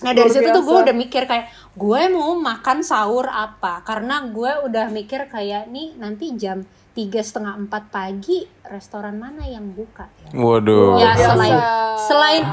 nah 0.01 0.11
dari 0.11 0.27
Luar 0.27 0.35
situ 0.35 0.49
tuh 0.49 0.63
gue 0.65 0.77
udah 0.89 0.95
mikir 0.97 1.23
kayak 1.29 1.47
gue 1.77 2.01
mau 2.11 2.33
makan 2.35 2.81
sahur 2.81 3.29
apa 3.29 3.85
karena 3.85 4.25
gue 4.25 4.51
udah 4.67 4.89
mikir 4.89 5.29
kayak 5.29 5.69
nih 5.69 5.95
nanti 5.95 6.33
jam 6.33 6.65
tiga 6.93 7.25
setengah 7.25 7.57
empat 7.57 7.89
pagi 7.89 8.45
restoran 8.69 9.17
mana 9.17 9.49
yang 9.49 9.73
buka 9.73 10.05
ya? 10.13 10.29
Waduh. 10.37 11.01
Ya 11.01 11.17
selain 11.17 11.57
selain 11.97 12.43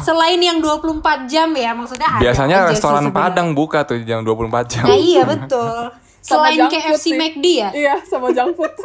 selain 0.00 0.40
yang 0.40 0.64
24 0.64 1.28
jam 1.28 1.52
ya 1.52 1.76
maksudnya 1.76 2.08
Biasanya 2.16 2.72
restoran. 2.72 3.12
Padang 3.12 3.52
buka 3.52 3.84
tuh 3.84 4.00
jam 4.00 4.24
24 4.24 4.72
jam. 4.72 4.84
Nah 4.88 4.96
iya 4.96 5.28
betul. 5.28 5.92
Sama 6.26 6.50
Selain 6.50 6.66
KFC 6.66 7.14
sih. 7.14 7.14
McD 7.14 7.46
ya, 7.62 7.70
Iya, 7.70 7.94
sama 8.02 8.34
junk 8.34 8.58
food. 8.58 8.74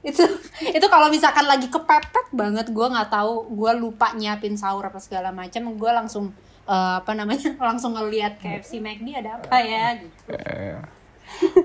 itu 0.00 0.24
itu 0.64 0.86
kalau 0.88 1.12
misalkan 1.12 1.44
lagi 1.44 1.68
kepepet 1.68 2.32
banget 2.32 2.72
gue 2.72 2.86
nggak 2.88 3.12
tahu 3.12 3.52
gue 3.52 3.72
lupa 3.76 4.16
nyiapin 4.16 4.56
sahur 4.56 4.88
apa 4.88 4.96
segala 4.96 5.28
macam 5.28 5.76
gue 5.76 5.90
langsung 5.92 6.32
eh, 6.64 6.94
apa 7.00 7.12
namanya 7.12 7.52
langsung 7.68 7.92
ngelihat 7.92 8.40
KFC 8.40 8.80
McD 8.80 9.12
ada 9.20 9.36
apa 9.40 9.56
ya 9.60 10.00
gitu 10.00 10.32
Eh, 10.32 10.80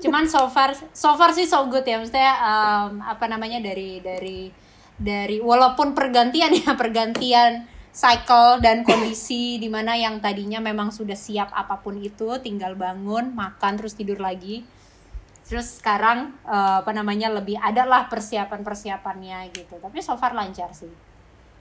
cuman 0.04 0.30
so 0.30 0.46
far 0.52 0.78
so 0.94 1.16
far 1.18 1.34
sih 1.34 1.48
so 1.50 1.66
good 1.72 1.82
ya 1.88 1.98
maksudnya 1.98 2.38
em, 2.38 3.02
apa 3.02 3.26
namanya 3.26 3.58
dari 3.64 3.98
dari 3.98 4.54
dari 4.94 5.42
walaupun 5.42 5.98
pergantian 5.98 6.54
ya 6.54 6.78
pergantian 6.82 7.66
cycle 7.96 8.60
dan 8.60 8.84
kondisi 8.84 9.56
di 9.58 9.72
mana 9.72 9.96
yang 9.96 10.20
tadinya 10.20 10.60
memang 10.60 10.92
sudah 10.92 11.16
siap 11.16 11.50
apa 11.56 11.80
pun 11.80 11.98
itu 11.98 12.36
tinggal 12.44 12.76
bangun 12.76 13.32
makan 13.34 13.80
terus 13.80 13.96
tidur 13.96 14.20
lagi 14.20 14.68
terus 15.46 15.78
sekarang 15.78 16.34
eh, 16.44 16.76
apa 16.80 16.90
namanya 16.90 17.30
lebih 17.32 17.56
ada 17.56 17.84
lah 17.84 18.06
persiapan 18.06 18.62
persiapannya 18.62 19.50
gitu 19.52 19.78
tapi 19.78 20.00
so 20.00 20.14
far 20.16 20.32
lancar 20.32 20.70
sih 20.72 20.90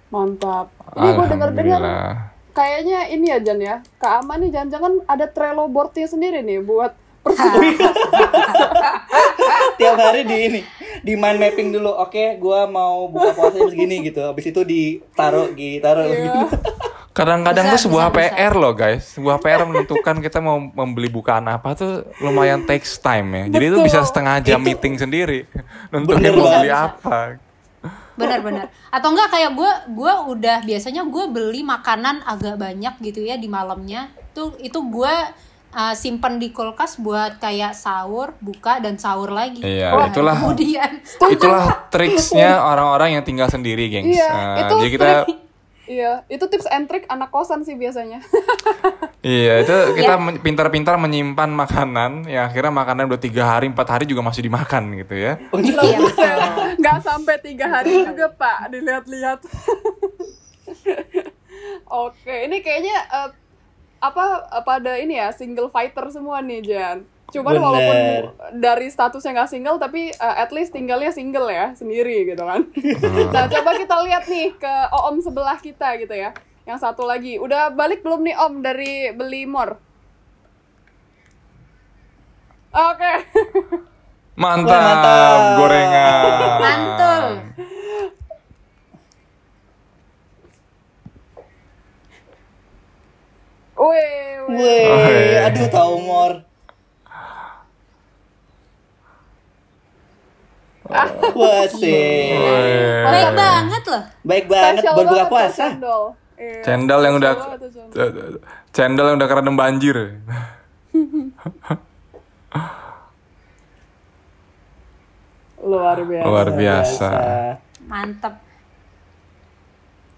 Mantap. 0.06 0.70
Ini 0.94 1.10
gue 1.10 1.26
denger-dengar 1.26 1.80
Alhamdulillah. 1.80 2.14
kayaknya 2.52 2.98
ini 3.08 3.26
ya 3.26 3.38
Jan 3.40 3.58
ya. 3.58 3.76
Kak 3.96 4.22
Ama 4.22 4.38
nih 4.38 4.46
jangan-jangan 4.48 5.02
ada 5.04 5.26
Trello 5.26 5.66
boardnya 5.66 6.06
sendiri 6.06 6.38
nih 6.38 6.60
buat 6.60 6.94
Tiap 9.74 9.96
hari 9.96 10.22
di 10.22 10.36
ini 10.44 10.60
di 11.00 11.14
mind 11.14 11.40
mapping 11.40 11.72
dulu. 11.72 11.90
Oke, 11.98 12.36
gua 12.36 12.64
mau 12.64 13.08
buka 13.08 13.32
puasa 13.32 13.58
jam 13.58 13.66
segini 13.66 14.04
gitu. 14.04 14.22
Habis 14.22 14.46
itu 14.46 14.60
ditaruh 14.62 15.50
ditaruh 15.50 16.06
Iya. 16.06 16.16
gitu. 16.20 16.46
Kadang-kadang 17.14 17.70
Bisa, 17.70 17.72
tuh 17.72 17.82
sebuah 17.86 18.06
bisa, 18.10 18.18
bisa. 18.18 18.34
PR 18.34 18.52
loh 18.52 18.74
guys. 18.74 19.02
Sebuah 19.14 19.36
PR 19.38 19.62
menentukan 19.62 20.16
kita 20.18 20.38
mau 20.38 20.58
membeli 20.58 21.06
bukaan 21.06 21.46
apa 21.46 21.72
tuh 21.72 22.02
lumayan 22.18 22.66
takes 22.66 22.98
time 22.98 23.30
ya. 23.32 23.44
Jadi 23.48 23.64
itu 23.64 23.78
Betul. 23.78 23.86
bisa 23.86 23.98
setengah 24.02 24.42
jam 24.42 24.58
meeting 24.58 24.98
sendiri. 24.98 25.46
Nentuin 25.94 26.34
mau 26.34 26.50
beli 26.50 26.68
apa. 26.68 27.38
benar-benar 28.14 28.70
atau 28.88 29.10
enggak 29.10 29.26
kayak 29.28 29.50
gue 29.52 29.72
gue 29.92 30.12
udah 30.30 30.62
biasanya 30.62 31.02
gue 31.04 31.24
beli 31.28 31.60
makanan 31.60 32.22
agak 32.22 32.54
banyak 32.56 32.94
gitu 33.02 33.20
ya 33.20 33.34
di 33.34 33.50
malamnya 33.50 34.06
tuh 34.30 34.54
itu 34.56 34.78
gue 34.78 35.14
uh, 35.70 35.94
simpan 35.94 36.38
di 36.38 36.48
kulkas 36.48 36.96
buat 36.96 37.36
kayak 37.36 37.74
sahur 37.74 38.32
buka 38.38 38.78
dan 38.78 38.94
sahur 38.96 39.28
lagi 39.28 39.60
Iya, 39.60 39.90
Nah, 39.90 40.06
itulah. 40.08 40.34
kemudian 40.38 40.90
Itulah 41.26 41.90
triksnya 41.90 42.62
orang-orang 42.62 43.18
yang 43.18 43.24
tinggal 43.26 43.50
sendiri, 43.50 43.90
gengs. 43.90 44.14
Iya, 44.14 44.30
Nah, 44.30 44.56
itu 44.62 44.74
jadi 44.78 44.90
kita 44.94 45.10
Iya, 45.84 46.24
itu 46.26 46.44
tips 46.48 46.64
and 46.66 46.88
trick 46.88 47.04
anak 47.06 47.28
kosan 47.28 47.60
sih 47.60 47.76
biasanya. 47.76 48.24
iya 49.20 49.60
itu 49.60 49.72
Iya. 49.72 49.94
kita 49.94 50.14
men- 50.16 50.40
pintar-pintar 50.40 50.96
menyimpan 50.96 51.48
makanan 51.48 52.24
ya 52.24 52.48
akhirnya 52.48 52.72
makanan 52.72 53.04
udah 53.04 53.20
tiga 53.20 53.44
hari 53.46 53.68
empat 53.68 53.88
hari 53.88 54.04
juga 54.04 54.24
masih 54.24 54.48
dimakan 54.48 54.96
gitu 54.96 55.12
ya. 55.12 55.36
iya 55.60 55.96
betul. 56.00 56.38
Nggak 56.80 56.98
sampai 57.00 57.36
tiga 57.38 57.66
hari 57.68 58.00
juga 58.02 58.32
Pak, 58.32 58.72
dilihat-lihat. 58.72 59.38
Oke, 61.86 62.34
ini 62.44 62.60
kayaknya 62.60 62.96
eh, 63.06 63.30
apa 64.00 64.24
eh, 64.50 64.64
pada 64.64 64.92
ini 64.96 65.16
ya 65.16 65.30
single 65.30 65.68
fighter 65.68 66.08
semua 66.08 66.40
nih 66.40 66.60
Jan. 66.64 66.98
Cuman 67.34 67.50
Bener. 67.50 67.64
walaupun 67.66 67.96
dari 68.62 68.86
statusnya 68.86 69.42
nggak 69.42 69.50
single, 69.50 69.78
tapi 69.82 70.14
eh, 70.14 70.36
at 70.38 70.54
least 70.54 70.70
tinggalnya 70.70 71.10
single 71.10 71.50
ya 71.50 71.74
sendiri 71.74 72.30
gitu 72.30 72.46
kan. 72.46 72.62
nah 73.34 73.50
coba 73.50 73.74
kita 73.74 73.96
lihat 74.06 74.24
nih 74.30 74.54
ke 74.54 74.74
Om 74.94 75.18
sebelah 75.18 75.58
kita 75.58 75.98
gitu 75.98 76.14
ya. 76.14 76.30
Yang 76.64 76.78
satu 76.80 77.02
lagi, 77.04 77.36
udah 77.36 77.74
balik 77.74 78.00
belum 78.00 78.22
nih 78.22 78.36
Om 78.38 78.54
dari 78.62 79.10
beli 79.10 79.44
mor? 79.44 79.76
Oke. 82.70 83.12
Mantap, 84.34 84.66
Wah, 84.66 84.82
mantap. 84.82 85.38
gorengan. 85.62 86.22
mantul 86.58 87.24
Wih, 93.74 94.38
wih. 94.54 95.34
Aduh 95.50 95.66
tahu 95.66 95.94
mor. 95.98 96.43
Wah 101.34 101.66
sih. 101.66 102.30
Weh. 102.30 103.02
baik 103.02 103.30
banget 103.34 103.82
loh 103.90 104.02
Baik 104.22 104.46
banget 104.46 104.82
buat 104.86 105.06
buka 105.10 105.24
puasa. 105.26 105.74
cendol. 105.74 106.14
Iya. 106.34 106.62
Cendol 106.62 107.00
yang 107.02 107.14
udah 107.18 107.32
banget 107.34 107.58
tuh 107.58 107.70
cendol. 107.70 108.38
cendol 108.70 109.06
yang 109.10 109.16
udah 109.18 109.28
kerendam 109.28 109.56
banjir. 109.58 109.96
Luar 115.64 115.98
biasa. 115.98 116.24
Luar 116.28 116.48
biasa. 116.52 117.10
mantep 117.84 118.34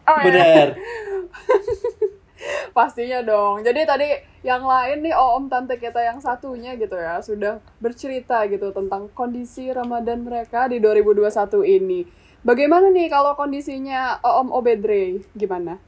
Oh, 0.06 0.14
iya. 0.22 0.24
Bener. 0.30 0.68
Pastinya 2.76 3.22
dong. 3.22 3.62
Jadi 3.66 3.80
tadi 3.87 4.09
yang 4.46 4.62
lain 4.62 5.02
nih 5.02 5.14
om 5.16 5.50
tante 5.50 5.76
kita 5.78 5.98
yang 6.02 6.22
satunya 6.22 6.78
gitu 6.78 6.94
ya 6.94 7.18
sudah 7.18 7.59
bercerita 7.82 8.46
gitu 8.46 8.70
tentang 8.70 9.11
kondisi 9.12 9.70
Ramadan 9.70 10.22
mereka 10.22 10.70
di 10.70 10.78
2021 10.78 11.66
ini. 11.66 12.00
Bagaimana 12.46 12.94
nih 12.94 13.11
kalau 13.11 13.35
kondisinya 13.35 14.22
Om 14.22 14.54
Obedre? 14.54 15.18
Gimana? 15.35 15.82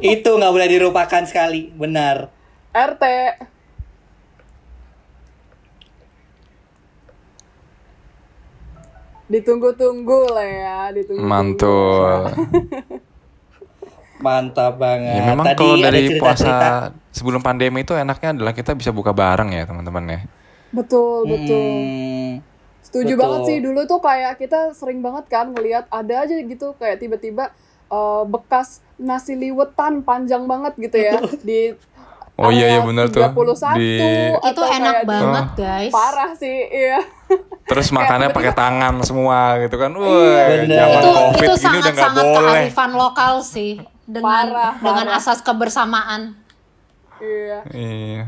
Itu 0.00 0.30
nggak 0.38 0.52
boleh 0.52 0.68
dilupakan 0.70 1.22
sekali. 1.26 1.72
Benar. 1.74 2.30
RT. 2.70 3.04
Ditunggu-tunggu 9.30 10.20
lah 10.34 10.48
ya, 10.48 10.78
ditunggu. 10.90 11.22
Mantul. 11.22 12.34
Mantap 14.24 14.76
banget. 14.76 15.16
Ya 15.16 15.22
memang 15.32 15.46
Tadi 15.48 15.56
kalau 15.56 15.76
dari 15.80 16.00
cerita-cerita. 16.12 16.92
puasa 16.92 16.98
sebelum 17.08 17.40
pandemi 17.40 17.80
itu 17.86 17.96
enaknya 17.96 18.36
adalah 18.36 18.52
kita 18.52 18.76
bisa 18.76 18.92
buka 18.92 19.16
bareng 19.16 19.54
ya 19.54 19.64
teman-teman 19.64 20.04
ya. 20.12 20.20
Betul, 20.70 21.26
betul. 21.26 21.56
Hmm, 21.56 22.09
Setuju 22.90 23.06
Betul. 23.08 23.20
banget 23.20 23.40
sih 23.44 23.58
dulu 23.60 23.80
tuh 23.84 23.98
kayak 23.98 24.34
kita 24.36 24.74
sering 24.74 24.98
banget 24.98 25.24
kan 25.26 25.46
ngelihat 25.48 25.86
ada 25.88 26.14
aja 26.20 26.34
gitu 26.36 26.74
kayak 26.74 26.98
tiba-tiba 26.98 27.54
eh, 27.86 28.22
bekas 28.24 28.68
nasi 28.96 29.32
liwetan 29.32 30.02
panjang 30.02 30.44
banget 30.44 30.74
gitu 30.76 30.96
ya 30.96 31.16
di 31.46 31.78
Oh 32.34 32.48
iya, 32.48 32.72
iya 32.72 32.80
bener 32.80 33.04
tuh. 33.06 33.20
31 33.20 33.36
Di- 33.76 34.00
itu 34.32 34.32
atau 34.40 34.64
enak 34.64 34.80
kayak 34.90 34.96
di- 34.98 35.10
banget 35.12 35.46
guys 35.54 35.92
Parah 35.92 36.30
sih, 36.32 36.56
iya. 36.64 36.96
Terus 37.62 37.92
makannya 37.92 38.32
pakai 38.32 38.50
tangan 38.50 38.96
semua 39.00 39.60
gitu 39.60 39.76
kan. 39.76 39.92
Wah, 39.92 40.08
Bener. 40.48 40.64
zaman 40.66 40.88
itu 40.96 41.10
Covid 41.12 41.36
itu 41.38 41.52
gini 41.52 41.76
udah 41.76 41.92
nggak 41.92 42.00
sangat-sangat 42.00 42.24
boleh. 42.24 42.48
kearifan 42.56 42.90
lokal 42.96 43.32
sih 43.38 43.72
dengan 44.02 44.46
Parah, 44.48 44.72
dengan 44.74 45.06
parah. 45.06 45.20
asas 45.20 45.38
kebersamaan 45.40 46.22
Iya. 47.20 47.58
Iya. 47.68 48.22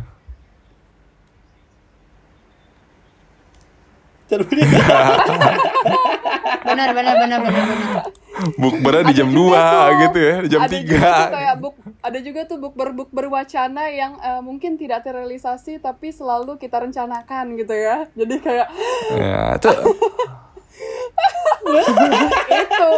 Benar 6.63 6.89
benar 6.91 7.15
benar 7.17 7.41
benar 7.41 7.65
benar. 7.69 8.03
Bukbernya 8.55 9.05
di 9.05 9.15
jam 9.15 9.29
Ada 9.29 9.37
juga 9.37 9.61
2 9.61 9.61
tuh- 9.63 9.99
gitu 10.01 10.19
ya, 10.19 10.35
di 10.37 10.49
jam 10.49 10.61
ada 10.61 10.73
juga 10.73 10.97
tuh 10.97 11.29
3. 11.29 11.31
kayak 11.31 11.55
buk 11.59 11.75
ada 12.01 12.19
juga 12.19 12.41
tuh 12.45 12.59
bukber 12.59 12.89
bukber 12.93 13.27
wacana 13.29 13.85
yang 13.89 14.13
eh, 14.19 14.41
mungkin 14.41 14.75
tidak 14.75 15.03
terrealisasi 15.03 15.79
tapi 15.79 16.11
selalu 16.11 16.57
kita 16.57 16.81
rencanakan 16.81 17.45
gitu 17.55 17.73
ya. 17.73 18.09
Jadi 18.13 18.35
kayak 18.39 18.67
Ya, 19.13 19.55
itu 19.55 19.69
itu 22.63 22.95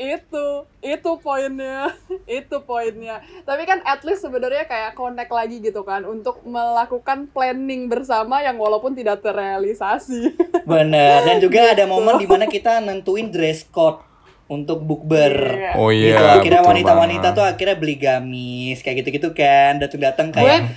itu 0.00 0.46
itu 0.80 1.10
poinnya 1.20 1.92
itu 2.24 2.56
poinnya 2.64 3.20
tapi 3.44 3.68
kan 3.68 3.84
at 3.84 4.00
least 4.06 4.24
sebenarnya 4.24 4.64
kayak 4.64 4.96
connect 4.96 5.28
lagi 5.28 5.60
gitu 5.60 5.84
kan 5.84 6.08
untuk 6.08 6.40
melakukan 6.48 7.28
planning 7.30 7.92
bersama 7.92 8.40
yang 8.40 8.56
walaupun 8.56 8.96
tidak 8.96 9.20
terrealisasi 9.20 10.32
Bener. 10.70 11.26
Dan 11.26 11.36
juga 11.44 11.72
ada 11.74 11.84
momen 11.88 12.16
di 12.20 12.26
mana 12.28 12.46
kita 12.46 12.78
nentuin 12.82 13.28
dress 13.32 13.66
code 13.68 14.02
untuk 14.50 14.82
bukber. 14.82 15.34
Iya. 15.54 15.72
Oh 15.78 15.94
gitu. 15.94 16.10
iya, 16.10 16.38
Akhirnya 16.38 16.62
betul 16.62 16.70
wanita-wanita 16.74 17.28
tuh 17.34 17.44
akhirnya 17.46 17.76
beli 17.78 17.96
gamis 17.98 18.82
kayak 18.82 19.02
gitu-gitu 19.02 19.30
kan. 19.30 19.78
Datang-datang 19.78 20.34
kayak 20.34 20.74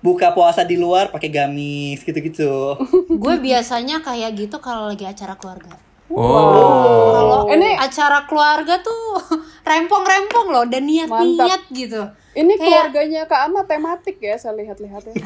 buka 0.00 0.32
puasa 0.32 0.64
di 0.64 0.80
luar 0.80 1.12
pakai 1.12 1.28
gamis 1.28 2.00
gitu-gitu. 2.00 2.80
gue 3.08 3.34
biasanya 3.36 4.00
kayak 4.00 4.48
gitu 4.48 4.56
kalau 4.64 4.88
lagi 4.88 5.04
acara 5.04 5.36
keluarga 5.36 5.76
Oh. 6.10 7.14
kalau 7.14 7.40
Ini- 7.54 7.78
acara 7.78 8.26
keluarga 8.26 8.82
tuh 8.82 9.22
rempong-rempong 9.70 10.46
loh 10.50 10.66
dan 10.66 10.86
niat-niat 10.86 11.70
gitu. 11.70 12.02
Ini 12.30 12.54
Kayak- 12.54 12.94
keluarganya 12.94 13.22
Kak 13.26 13.40
Ama 13.50 13.62
tematik 13.66 14.22
ya 14.22 14.38
saya 14.38 14.54
lihat-lihat 14.58 15.02
ya. 15.02 15.14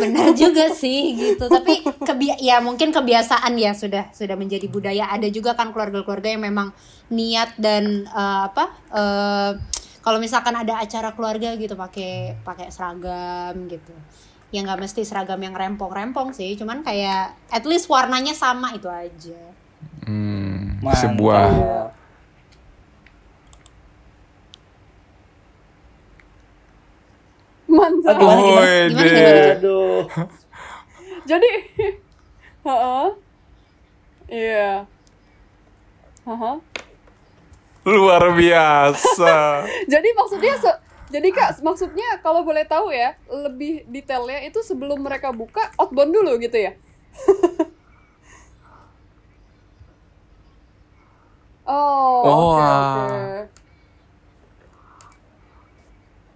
Benar 0.00 0.32
juga 0.32 0.72
sih 0.72 1.14
gitu. 1.16 1.44
Tapi 1.48 1.84
kebi 1.84 2.40
ya 2.40 2.64
mungkin 2.64 2.90
kebiasaan 2.90 3.54
ya 3.60 3.76
sudah 3.76 4.08
sudah 4.10 4.36
menjadi 4.36 4.66
budaya. 4.68 5.12
Ada 5.12 5.28
juga 5.28 5.52
kan 5.52 5.70
keluarga-keluarga 5.70 6.32
yang 6.32 6.48
memang 6.48 6.72
niat 7.12 7.56
dan 7.60 8.08
eh, 8.08 8.40
apa 8.48 8.64
eh, 8.88 9.50
kalau 10.00 10.18
misalkan 10.20 10.56
ada 10.56 10.80
acara 10.80 11.12
keluarga 11.16 11.56
gitu 11.56 11.76
pakai 11.76 12.36
pakai 12.44 12.68
seragam 12.68 13.68
gitu 13.68 13.92
ya 14.54 14.62
nggak 14.62 14.80
mesti 14.80 15.02
seragam 15.02 15.42
yang 15.42 15.50
rempong-rempong 15.52 16.30
sih 16.30 16.54
cuman 16.54 16.86
kayak 16.86 17.34
at 17.50 17.66
least 17.66 17.90
warnanya 17.90 18.30
sama 18.32 18.70
itu 18.70 18.86
aja 18.86 19.42
Hmm, 20.04 20.78
Mantap. 20.78 21.00
sebuah 21.00 21.48
mantap 27.66 28.14
Gimana, 28.14 28.40
gimana? 28.40 28.62
Gimana, 28.86 29.02
deh. 29.02 29.10
gimana? 29.10 29.52
Aduh. 29.56 30.00
jadi 31.30 31.50
Heeh. 32.66 33.06
iya 34.30 34.70
Heeh. 36.24 36.56
Luar 37.84 38.32
biasa. 38.32 39.60
Jadi 39.92 40.08
maksudnya 40.16 40.56
se- 40.56 40.80
jadi 41.12 41.28
kak 41.36 41.50
maksudnya 41.62 42.18
kalau 42.24 42.42
boleh 42.44 42.64
tahu 42.66 42.90
ya 42.92 43.14
lebih 43.28 43.84
detailnya 43.88 44.40
itu 44.48 44.60
sebelum 44.64 45.00
mereka 45.04 45.30
buka 45.32 45.60
outbound 45.80 46.12
dulu 46.16 46.36
gitu 46.40 46.56
ya? 46.58 46.72
oh 52.22 52.24
Oh, 52.24 52.42
oke 52.44 52.60
ah. 52.60 52.80
oke. 52.80 53.50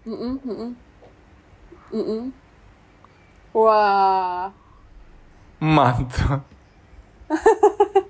Mm-mm, 0.07 0.41
mm-mm. 0.45 0.77
Mm-mm. 1.93 2.33
Wah, 3.53 4.53
Mantap. 5.61 6.45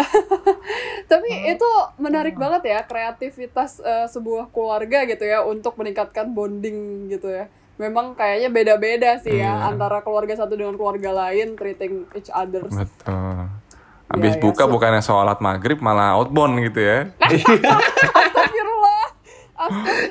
tapi 1.10 1.28
itu 1.48 1.68
menarik 1.96 2.34
banget 2.34 2.62
ya 2.66 2.80
kreativitas 2.82 3.78
eh, 3.78 4.06
sebuah 4.06 4.48
keluarga 4.48 5.04
gitu 5.04 5.22
ya 5.22 5.42
untuk 5.42 5.74
meningkatkan 5.74 6.30
bonding 6.30 7.08
gitu 7.08 7.26
ya. 7.26 7.46
Memang 7.76 8.12
kayaknya 8.12 8.48
beda-beda 8.48 9.16
sih 9.16 9.32
ya 9.34 9.56
Iya. 9.56 9.68
antara 9.68 10.00
keluarga 10.00 10.36
satu 10.36 10.52
dengan 10.52 10.76
keluarga 10.76 11.16
lain 11.16 11.56
treating 11.56 12.04
each 12.12 12.28
other. 12.28 12.60
Betul. 12.62 13.48
Habis 14.06 14.32
Iya, 14.32 14.36
iya, 14.36 14.42
buka 14.42 14.64
so- 14.64 14.70
bukannya 14.70 15.00
sholat 15.00 15.38
maghrib 15.38 15.80
malah 15.80 16.12
outbound 16.14 16.60
gitu 16.60 16.76
ya. 16.76 16.98
Astagfirullah. 17.22 17.80
Astagfirullah. 18.20 19.02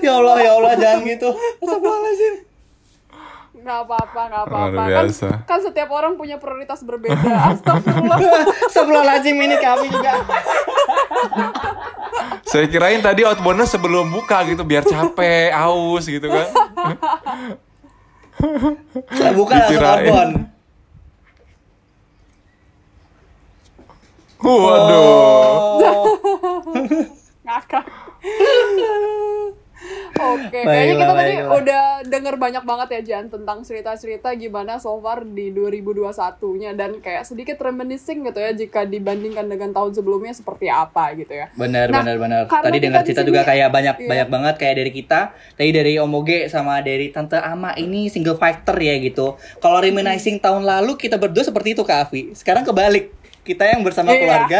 Ya 0.01 0.11
Allah, 0.15 0.35
ya 0.39 0.51
Allah 0.55 0.73
jangan 0.75 1.01
gitu. 1.05 1.29
Astagfirullahaladzim. 1.61 2.48
Nggak 3.59 3.79
apa-apa, 3.85 4.21
nggak 4.31 4.43
apa-apa. 4.47 4.71
Luar 4.71 4.87
Kan, 4.87 5.07
biasa. 5.07 5.27
kan 5.43 5.59
setiap 5.59 5.89
orang 5.91 6.13
punya 6.15 6.39
prioritas 6.39 6.79
berbeda. 6.83 7.19
Astagfirullah. 7.51 8.19
Astagfirullahaladzim 8.71 9.35
ini 9.35 9.55
kami 9.59 9.87
juga. 9.91 10.13
Saya 12.47 12.65
kirain 12.71 13.03
tadi 13.03 13.27
outboundnya 13.27 13.67
sebelum 13.67 14.09
buka 14.09 14.41
gitu 14.47 14.63
biar 14.63 14.81
capek, 14.87 15.53
aus 15.53 16.07
gitu 16.07 16.31
kan. 16.31 16.47
Saya 19.13 19.31
buka 19.35 19.53
langsung 19.59 19.83
outbound. 19.83 20.33
Waduh. 24.39 25.83
Oh. 25.83 26.05
Ngakak. 27.45 27.85
Oke, 30.19 30.59
kayaknya 30.59 30.93
kita 30.93 31.05
tadi 31.09 31.35
baiklah. 31.39 31.55
udah 31.55 31.83
denger 32.03 32.35
banyak 32.35 32.63
banget 32.63 32.87
ya 32.91 33.01
Jan 33.01 33.25
tentang 33.31 33.63
cerita-cerita 33.63 34.35
gimana 34.35 34.75
so 34.75 34.99
far 34.99 35.23
di 35.23 35.49
2021-nya 35.49 36.75
dan 36.75 36.99
kayak 36.99 37.23
sedikit 37.23 37.55
reminiscing 37.59 38.27
gitu 38.27 38.39
ya 38.39 38.51
jika 38.51 38.83
dibandingkan 38.83 39.47
dengan 39.47 39.71
tahun 39.71 39.95
sebelumnya 39.95 40.35
seperti 40.35 40.67
apa 40.67 41.15
gitu 41.15 41.31
ya. 41.31 41.47
Benar, 41.55 41.87
Nah, 41.87 42.03
benar, 42.03 42.17
benar. 42.19 42.41
Tadi 42.45 42.77
dengar 42.77 43.01
cerita 43.03 43.23
juga 43.23 43.41
kayak 43.43 43.69
banyak 43.69 43.95
Iya. 43.99 44.09
banyak 44.09 44.27
banget 44.27 44.55
kayak 44.57 44.75
dari 44.77 44.91
kita, 44.91 45.19
tadi 45.55 45.69
dari 45.71 45.93
Om 45.95 46.13
Oge 46.13 46.39
sama 46.47 46.79
dari 46.79 47.07
Tante 47.09 47.39
Ama 47.39 47.75
ini 47.75 48.11
single 48.11 48.35
factor 48.35 48.75
ya 48.75 48.99
gitu. 48.99 49.39
Kalau 49.57 49.79
reminiscing 49.79 50.37
tahun 50.37 50.67
lalu 50.67 50.99
kita 50.99 51.15
berdua 51.15 51.47
seperti 51.47 51.73
itu 51.73 51.83
Kak 51.83 52.11
Afi. 52.11 52.35
Sekarang 52.35 52.67
kebalik. 52.67 53.18
Kita 53.49 53.65
yang 53.65 53.81
bersama 53.81 54.13
Iya. 54.13 54.21
keluarga, 54.21 54.59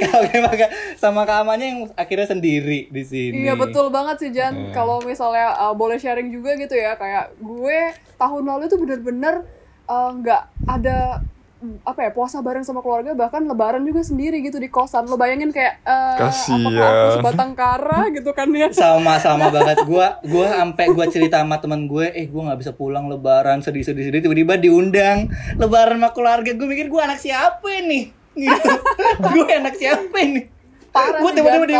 maka- 0.48 0.72
sama 0.96 1.22
Kak 1.22 1.44
Amanya 1.44 1.66
yang 1.66 1.80
akhirnya 1.92 2.24
sendiri 2.26 2.88
di 2.88 3.02
sini. 3.02 3.44
Iya 3.44 3.52
betul 3.54 3.88
banget 3.88 4.16
sih 4.18 4.30
Jan. 4.30 4.72
Kalau 4.72 4.96
misalnya 5.00 5.52
uh, 5.58 5.74
boleh 5.74 5.96
sharing 5.96 6.28
juga 6.28 6.56
gitu 6.56 6.72
ya, 6.72 6.96
kayak 6.96 7.36
gue 7.36 7.80
tahun 8.16 8.42
lalu 8.42 8.64
tuh 8.66 8.78
bener-bener 8.78 9.44
uh, 9.84 10.10
nggak 10.10 10.42
ada 10.66 11.20
mm, 11.58 11.82
apa 11.82 12.00
ya 12.00 12.10
puasa 12.10 12.38
bareng 12.38 12.62
sama 12.62 12.78
keluarga 12.78 13.12
bahkan 13.12 13.42
lebaran 13.42 13.82
juga 13.82 14.00
sendiri 14.00 14.40
gitu 14.40 14.56
di 14.56 14.68
kosan 14.68 15.04
lo 15.04 15.16
bayangin 15.16 15.50
kayak 15.50 15.82
uh, 15.82 16.16
aku 16.16 16.30
Kasian. 16.30 17.10
sebatang 17.16 17.52
kara 17.52 18.06
gitu 18.16 18.30
kan 18.30 18.48
ya 18.50 18.70
sama 18.70 19.18
sama 19.18 19.50
banget 19.50 19.82
gua 19.84 20.20
gua 20.22 20.46
sampai 20.54 20.86
gua 20.90 21.06
cerita 21.06 21.40
sama 21.40 21.58
teman 21.58 21.84
gue 21.84 22.06
eh 22.10 22.24
gua 22.24 22.48
nggak 22.48 22.60
bisa 22.60 22.72
pulang 22.72 23.04
lebaran 23.06 23.60
sedih 23.60 23.82
sedih 23.82 24.06
sedih 24.06 24.22
tiba-tiba 24.22 24.54
diundang 24.56 25.26
lebaran 25.56 25.98
sama 25.98 26.10
keluarga 26.12 26.50
gue 26.50 26.66
mikir 26.66 26.86
gua 26.86 27.04
anak 27.06 27.18
siapa 27.18 27.66
nih 27.82 28.19
gitu 28.48 28.72
gue 29.20 29.46
anak 29.50 29.74
siapa 29.76 30.18
nih 30.18 30.46
Parah 30.90 31.22
gue 31.22 31.30
tiba-tiba 31.38 31.66
di, 31.70 31.74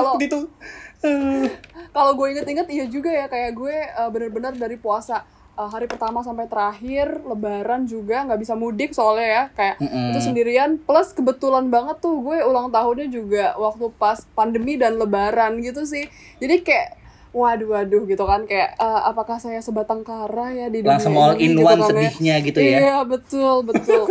Eh, 1.00 1.48
kalau 1.96 2.12
gue 2.18 2.26
inget-inget 2.36 2.68
iya 2.68 2.84
juga 2.84 3.08
ya 3.08 3.26
kayak 3.26 3.50
gue 3.56 3.76
uh, 3.96 4.08
bener-bener 4.12 4.52
dari 4.52 4.76
puasa 4.76 5.24
uh, 5.56 5.68
hari 5.72 5.88
pertama 5.88 6.20
sampai 6.20 6.44
terakhir 6.44 7.24
lebaran 7.24 7.88
juga 7.88 8.28
nggak 8.28 8.40
bisa 8.40 8.52
mudik 8.52 8.92
soalnya 8.92 9.28
ya 9.28 9.44
kayak 9.56 9.76
Mm-mm. 9.80 10.12
itu 10.12 10.20
sendirian 10.20 10.76
plus 10.76 11.16
kebetulan 11.16 11.72
banget 11.72 12.04
tuh 12.04 12.20
gue 12.20 12.44
ulang 12.44 12.68
tahunnya 12.68 13.08
juga 13.08 13.56
waktu 13.56 13.88
pas 13.96 14.20
pandemi 14.36 14.76
dan 14.76 15.00
lebaran 15.00 15.64
gitu 15.64 15.88
sih. 15.88 16.04
Jadi 16.36 16.60
kayak 16.60 16.99
waduh 17.30 17.68
waduh 17.78 18.02
gitu 18.10 18.24
kan 18.26 18.42
kayak 18.42 18.74
uh, 18.82 19.06
apakah 19.06 19.38
saya 19.38 19.62
sebatang 19.62 20.02
kara 20.02 20.50
ya 20.50 20.66
di 20.66 20.82
dunia 20.82 20.98
langsung 20.98 21.14
all 21.14 21.38
ini 21.38 21.46
in 21.46 21.52
gitu 21.54 21.62
one 21.62 21.70
kan 21.70 21.78
ya. 21.78 21.86
sedihnya 21.86 22.34
gitu 22.42 22.58
ya 22.58 22.78
iya 22.82 22.98
betul 23.06 23.56
betul 23.62 24.02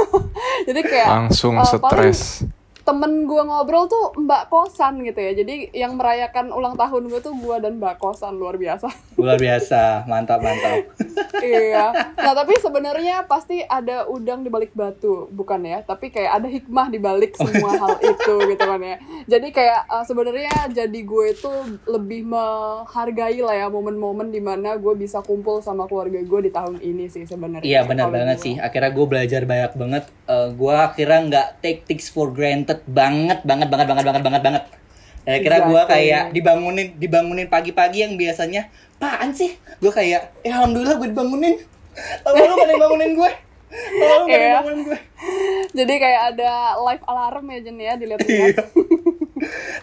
jadi 0.68 0.80
kayak 0.80 1.08
Langsung 1.08 1.54
uh, 1.60 1.64
paling 1.64 2.12
stres. 2.12 2.20
Temen 2.84 3.24
gue 3.24 3.42
ngobrol 3.42 3.88
tuh 3.88 4.12
mbak 4.20 4.52
kosan 4.52 5.00
gitu 5.08 5.16
ya 5.16 5.32
jadi 5.32 5.72
yang 5.72 5.96
merayakan 5.96 6.52
ulang 6.52 6.76
tahun 6.76 7.08
gue 7.08 7.20
tuh 7.24 7.32
gue 7.32 7.56
dan 7.64 7.80
mbak 7.80 7.96
kosan 7.96 8.36
luar 8.36 8.60
biasa 8.60 8.92
Luar 9.14 9.38
biasa, 9.38 10.02
mantap 10.10 10.42
mantap. 10.42 10.90
iya. 11.38 11.94
Nah 12.18 12.34
tapi 12.34 12.58
sebenarnya 12.58 13.22
pasti 13.30 13.62
ada 13.62 14.10
udang 14.10 14.42
di 14.42 14.50
balik 14.50 14.74
batu, 14.74 15.30
bukan 15.30 15.62
ya? 15.62 15.86
Tapi 15.86 16.10
kayak 16.10 16.42
ada 16.42 16.48
hikmah 16.50 16.90
di 16.90 16.98
balik 16.98 17.38
semua 17.38 17.78
hal 17.82 17.94
itu 18.02 18.34
gitu 18.50 18.64
kan 18.66 18.82
ya. 18.82 18.96
Jadi 19.30 19.54
kayak 19.54 19.86
uh, 19.86 20.02
sebenarnya 20.02 20.66
jadi 20.74 21.00
gue 21.06 21.26
tuh 21.38 21.78
lebih 21.86 22.26
menghargai 22.26 23.38
lah 23.38 23.54
ya 23.54 23.66
momen-momen 23.70 24.34
di 24.34 24.42
mana 24.42 24.74
gue 24.74 24.94
bisa 24.98 25.22
kumpul 25.22 25.62
sama 25.62 25.86
keluarga 25.86 26.18
gue 26.18 26.40
di 26.42 26.50
tahun 26.50 26.82
ini 26.82 27.06
sih 27.06 27.22
sebenarnya. 27.22 27.66
Iya 27.66 27.86
benar 27.86 28.10
banget 28.10 28.42
gue. 28.42 28.44
sih. 28.50 28.54
Akhirnya 28.58 28.90
gue 28.90 29.06
belajar 29.06 29.42
banyak 29.46 29.72
banget. 29.78 30.04
Eh, 30.26 30.48
gue 30.50 30.74
akhirnya 30.74 31.20
nggak 31.30 31.48
take 31.62 31.80
things 31.86 32.10
for 32.10 32.34
granted 32.34 32.73
banget 32.84 33.40
banget 33.42 33.68
banget 33.70 33.86
banget 33.86 34.04
banget 34.04 34.22
banget 34.22 34.42
banget. 34.42 34.64
Dan 35.24 35.32
akhirnya 35.40 35.60
gue 35.64 35.82
kayak 35.88 36.22
dibangunin 36.36 36.88
dibangunin 37.00 37.48
pagi-pagi 37.48 38.04
yang 38.04 38.14
biasanya 38.20 38.68
apaan 39.00 39.32
sih? 39.36 39.52
Gue 39.80 39.92
kayak, 39.92 40.32
ya 40.40 40.52
alhamdulillah 40.56 40.96
gue 40.96 41.08
dibangunin. 41.12 41.54
Lalu 42.24 42.36
gak 42.40 42.56
ada 42.56 42.72
yang 42.72 42.82
bangunin 42.82 43.10
gue. 43.12 43.30
Lalu 44.00 44.22
gak 44.24 44.24
ada 44.24 44.32
Iya. 44.32 44.40
yang 44.40 44.56
bangunin 44.60 44.80
gue. 44.84 44.98
Jadi 45.74 45.94
kayak 45.98 46.20
ada 46.32 46.52
live 46.80 47.04
alarm 47.04 47.44
ya 47.50 47.58
Jen 47.60 47.76
ya 47.76 47.84
Iya. 47.84 47.94
dilihat-lihat. 48.00 48.66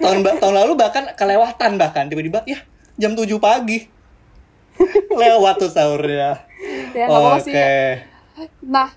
tahun 0.01 0.17
tahun 0.41 0.55
lalu 0.57 0.73
bahkan 0.73 1.03
kelewatan 1.13 1.71
bahkan 1.77 2.09
tiba-tiba 2.09 2.41
ya 2.49 2.57
jam 2.97 3.13
7 3.13 3.37
pagi. 3.37 3.85
Lewat 5.11 5.61
tuh 5.61 5.69
sahurnya. 5.69 6.41
ya. 6.97 7.05
Oke. 7.05 7.73
Nah, 8.65 8.89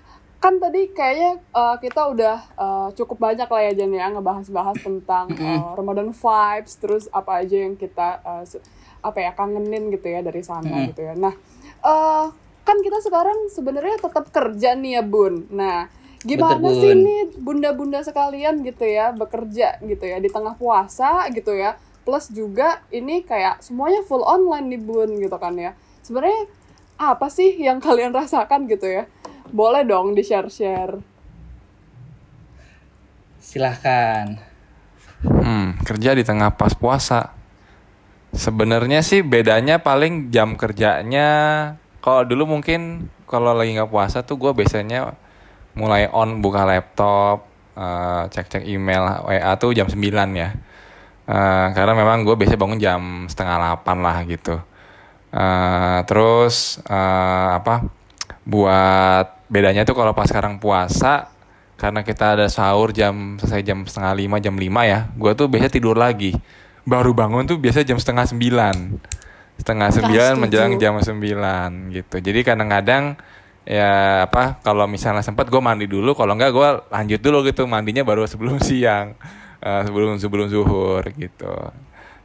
kan 0.45 0.61
tadi 0.61 0.93
kayaknya 0.93 1.41
uh, 1.57 1.73
kita 1.81 2.05
udah 2.05 2.37
uh, 2.53 2.89
cukup 2.93 3.17
banyak 3.17 3.49
lah 3.49 3.61
ya 3.65 3.81
Jen 3.81 3.97
ya 3.97 4.13
ngebahas-bahas 4.13 4.77
tentang 4.77 5.33
uh, 5.41 5.73
Ramadan 5.73 6.13
vibes, 6.13 6.77
terus 6.77 7.09
apa 7.09 7.41
aja 7.41 7.65
yang 7.65 7.73
kita 7.73 8.21
uh, 8.21 8.45
apa 9.01 9.25
ya 9.25 9.33
kangenin 9.33 9.89
gitu 9.89 10.05
ya 10.05 10.21
dari 10.21 10.45
sana 10.45 10.85
gitu 10.85 11.01
ya. 11.01 11.17
Nah, 11.17 11.33
uh, 11.81 12.29
kan 12.61 12.77
kita 12.77 13.01
sekarang 13.01 13.49
sebenarnya 13.49 13.97
tetap 13.97 14.29
kerja 14.29 14.77
nih 14.77 15.01
ya 15.01 15.03
Bun. 15.05 15.49
Nah, 15.49 15.89
gimana 16.21 16.61
Betul, 16.61 16.77
sih 16.77 16.93
nih 16.93 17.21
bunda-bunda 17.41 18.05
sekalian 18.05 18.61
gitu 18.61 18.85
ya 18.85 19.17
bekerja 19.17 19.81
gitu 19.81 20.05
ya 20.05 20.21
di 20.21 20.29
tengah 20.29 20.53
puasa 20.61 21.25
gitu 21.33 21.57
ya. 21.57 21.73
Plus 22.05 22.29
juga 22.29 22.85
ini 22.93 23.25
kayak 23.25 23.65
semuanya 23.65 24.05
full 24.05 24.21
online 24.21 24.77
nih 24.77 24.81
Bun 24.85 25.09
gitu 25.17 25.41
kan 25.41 25.57
ya. 25.57 25.73
Sebenarnya 26.05 26.45
apa 27.01 27.33
sih 27.33 27.49
yang 27.57 27.81
kalian 27.81 28.13
rasakan 28.13 28.69
gitu 28.69 28.85
ya? 28.85 29.09
Boleh 29.53 29.85
dong 29.85 30.17
di-share-share. 30.17 30.97
Silahkan. 33.37 34.41
Hmm, 35.25 35.77
kerja 35.85 36.17
di 36.17 36.25
tengah 36.25 36.53
pas 36.57 36.73
puasa. 36.73 37.33
Sebenarnya 38.35 38.99
sih 39.05 39.21
bedanya 39.21 39.79
paling 39.79 40.33
jam 40.33 40.57
kerjanya. 40.57 41.29
Kalau 42.01 42.25
dulu 42.27 42.57
mungkin 42.57 43.09
kalau 43.25 43.55
lagi 43.55 43.73
nggak 43.73 43.89
puasa 43.89 44.21
tuh 44.21 44.37
gue 44.37 44.51
biasanya 44.53 45.17
mulai 45.77 46.09
on 46.11 46.43
buka 46.43 46.65
laptop, 46.67 47.47
eh, 47.77 48.23
cek-cek 48.29 48.65
email 48.67 49.23
WA 49.23 49.51
tuh 49.57 49.71
jam 49.71 49.87
9 49.87 50.29
ya. 50.35 50.49
Eh, 51.25 51.67
karena 51.73 51.93
memang 51.97 52.21
gue 52.21 52.35
biasa 52.37 52.53
bangun 52.59 52.77
jam 52.81 53.01
setengah 53.25 53.57
8 53.81 53.97
lah 54.03 54.17
gitu. 54.29 54.55
Eh, 55.33 55.99
terus 56.09 56.83
eh, 56.85 57.49
apa? 57.55 57.94
Buat 58.45 59.49
bedanya 59.49 59.81
tuh 59.81 59.97
kalau 59.97 60.13
pas 60.13 60.29
sekarang 60.29 60.61
puasa 60.61 61.33
karena 61.75 62.07
kita 62.07 62.39
ada 62.39 62.47
sahur 62.47 62.95
jam 62.95 63.35
selesai 63.35 63.61
jam 63.65 63.83
setengah 63.83 64.13
lima 64.15 64.37
jam 64.39 64.55
lima 64.55 64.87
ya 64.87 65.11
gue 65.11 65.31
tuh 65.33 65.49
biasa 65.49 65.67
tidur 65.73 65.97
lagi. 65.97 66.31
Baru 66.85 67.17
bangun 67.17 67.49
tuh 67.49 67.57
biasa 67.57 67.81
jam 67.81 67.97
setengah 67.97 68.29
sembilan. 68.29 68.75
Setengah 69.57 69.89
sembilan 69.89 70.33
menjelang 70.37 70.77
jam 70.77 71.01
sembilan 71.01 71.89
gitu. 71.89 72.21
Jadi 72.21 72.39
kadang-kadang 72.45 73.17
ya 73.65 74.23
apa 74.29 74.61
kalau 74.61 74.85
misalnya 74.85 75.25
sempat 75.25 75.49
gue 75.49 75.57
mandi 75.57 75.89
dulu 75.89 76.13
kalau 76.13 76.37
enggak 76.37 76.53
gue 76.53 76.69
lanjut 76.93 77.17
dulu 77.17 77.41
gitu 77.49 77.65
mandinya 77.65 78.05
baru 78.05 78.29
sebelum 78.29 78.61
siang 78.67 79.17
eh, 79.57 79.81
sebelum 79.89 80.21
sebelum 80.21 80.45
zuhur 80.53 81.01
gitu. 81.17 81.53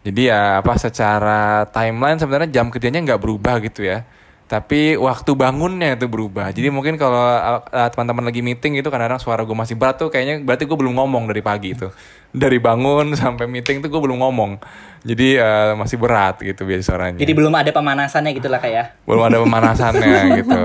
Jadi 0.00 0.32
ya 0.32 0.60
apa 0.60 0.76
secara 0.76 1.64
timeline 1.68 2.20
sebenarnya 2.20 2.48
jam 2.60 2.68
kerjanya 2.68 3.00
nggak 3.04 3.20
berubah 3.20 3.60
gitu 3.64 3.84
ya 3.84 4.04
tapi 4.50 4.98
waktu 4.98 5.30
bangunnya 5.38 5.94
itu 5.94 6.10
berubah. 6.10 6.50
Jadi 6.50 6.74
mungkin 6.74 6.98
kalau 6.98 7.22
uh, 7.22 7.62
teman-teman 7.94 8.34
lagi 8.34 8.42
meeting 8.42 8.82
itu 8.82 8.90
kadang-kadang 8.90 9.22
suara 9.22 9.46
gue 9.46 9.54
masih 9.54 9.78
berat 9.78 10.02
tuh 10.02 10.10
kayaknya 10.10 10.42
berarti 10.42 10.66
gue 10.66 10.74
belum 10.74 10.98
ngomong 10.98 11.30
dari 11.30 11.38
pagi 11.38 11.78
itu. 11.78 11.86
Dari 12.34 12.58
bangun 12.58 13.14
sampai 13.22 13.46
meeting 13.46 13.78
tuh 13.78 13.86
gue 13.86 14.02
belum 14.02 14.18
ngomong. 14.18 14.58
Jadi 15.06 15.38
uh, 15.38 15.78
masih 15.78 16.02
berat 16.02 16.42
gitu 16.42 16.66
biasa 16.66 16.82
suaranya. 16.82 17.22
Jadi 17.22 17.30
belum 17.30 17.54
ada 17.54 17.70
pemanasannya 17.70 18.34
gitu 18.34 18.50
lah 18.50 18.58
kayak. 18.58 19.06
belum 19.06 19.22
ada 19.22 19.38
pemanasannya 19.38 20.18
gitu. 20.42 20.60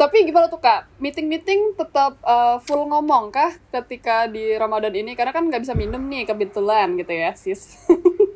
Tapi 0.00 0.16
gimana 0.24 0.48
tuh 0.48 0.60
kak? 0.64 0.88
Meeting-meeting 1.04 1.76
tetap 1.76 2.16
uh, 2.24 2.56
full 2.64 2.88
ngomong 2.88 3.28
kah 3.28 3.52
ketika 3.76 4.24
di 4.24 4.56
Ramadan 4.56 4.96
ini? 4.96 5.12
Karena 5.12 5.36
kan 5.36 5.44
nggak 5.52 5.68
bisa 5.68 5.76
minum 5.76 6.00
nih 6.08 6.24
kebetulan 6.24 6.96
gitu 6.96 7.12
ya 7.12 7.36
sis. 7.36 7.76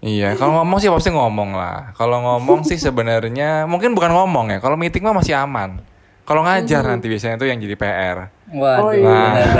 Iya, 0.00 0.32
kalau 0.32 0.56
ngomong 0.56 0.80
sih 0.80 0.88
pasti 0.88 1.12
ngomong 1.12 1.52
lah. 1.52 1.92
Kalau 1.92 2.24
ngomong 2.24 2.64
sih 2.64 2.80
sebenarnya 2.80 3.68
mungkin 3.68 3.92
bukan 3.92 4.08
ngomong 4.10 4.48
ya. 4.48 4.58
Kalau 4.58 4.72
meeting 4.74 5.04
mah 5.04 5.12
masih 5.12 5.36
aman. 5.36 5.84
Kalau 6.24 6.40
ngajar 6.40 6.86
nanti 6.86 7.04
biasanya 7.04 7.36
itu 7.36 7.44
yang 7.44 7.58
jadi 7.58 7.74
PR. 7.74 8.16
Waduh, 8.48 8.80
Oh, 8.80 8.90
iya. 8.94 9.10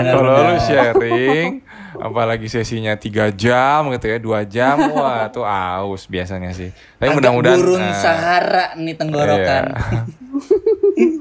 Nah, 0.00 0.12
kalau 0.14 0.32
lu 0.48 0.56
sharing, 0.56 1.60
apalagi 1.94 2.46
sesinya 2.46 2.94
tiga 2.94 3.28
jam 3.28 3.90
gitu 3.90 4.06
ya, 4.06 4.16
dua 4.16 4.40
jam, 4.46 4.78
wah 4.96 5.28
tuh 5.28 5.44
aus 5.44 6.06
biasanya 6.06 6.54
sih. 6.54 6.70
Tapi 6.96 7.10
mudah-mudahan. 7.12 7.58
gurun 7.58 7.82
nah, 7.82 7.92
Sahara 7.92 8.64
nih 8.74 8.96
tenggorokan. 8.96 9.64
iya. 9.66 10.00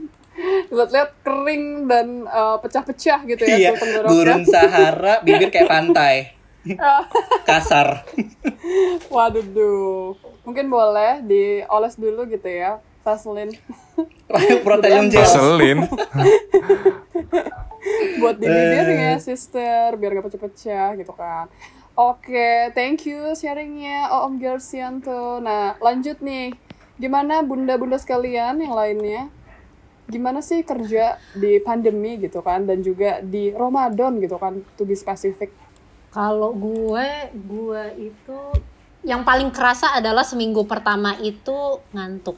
Lihat-lihat 0.69 1.11
kering 1.19 1.63
dan 1.85 2.07
uh, 2.23 2.55
pecah-pecah 2.61 3.19
gitu 3.27 3.43
ya 3.43 3.55
Iya, 3.57 3.69
tuh 3.73 3.83
tenggorokan. 3.83 4.11
gurun 4.13 4.41
Sahara, 4.45 5.13
bibir 5.19 5.49
kayak 5.49 5.67
pantai. 5.67 6.15
Kasar. 7.47 8.03
Waduh, 9.13 9.45
duh. 9.45 10.15
mungkin 10.43 10.65
boleh 10.65 11.21
dioles 11.21 11.93
dulu 11.93 12.25
gitu 12.25 12.49
ya, 12.49 12.81
Vaseline 13.05 13.53
Protein 14.65 15.13
gel. 15.13 15.21
Keselin. 15.21 15.79
buat 18.19 18.35
di 18.35 18.47
bibir 18.49 18.87
Eh. 18.91 18.97
ya, 18.97 19.13
sister, 19.21 19.95
biar 19.95 20.19
gak 20.19 20.25
pecah-pecah 20.27 20.99
gitu 20.99 21.13
kan. 21.15 21.47
Oke, 21.99 22.71
thank 22.71 23.03
you 23.03 23.35
sharingnya 23.35 24.07
oh, 24.11 24.27
Om 24.31 24.39
Gersianto. 24.39 25.43
Nah, 25.43 25.75
lanjut 25.83 26.23
nih. 26.23 26.55
Gimana 26.99 27.43
bunda-bunda 27.43 27.99
sekalian 27.99 28.59
yang 28.59 28.75
lainnya? 28.75 29.27
Gimana 30.07 30.39
sih 30.43 30.63
kerja 30.63 31.19
di 31.35 31.59
pandemi 31.59 32.17
gitu 32.19 32.41
kan 32.41 32.65
dan 32.67 32.81
juga 32.83 33.19
di 33.23 33.51
Ramadan 33.51 34.19
gitu 34.19 34.35
kan, 34.39 34.63
to 34.75 34.83
be 34.83 34.95
specific. 34.95 35.51
Kalau 36.09 36.51
gue, 36.57 37.07
gue 37.33 37.83
itu 38.11 38.39
yang 39.05 39.23
paling 39.23 39.53
kerasa 39.53 39.95
adalah 39.95 40.25
seminggu 40.25 40.65
pertama 40.65 41.15
itu 41.21 41.79
ngantuk. 41.95 42.37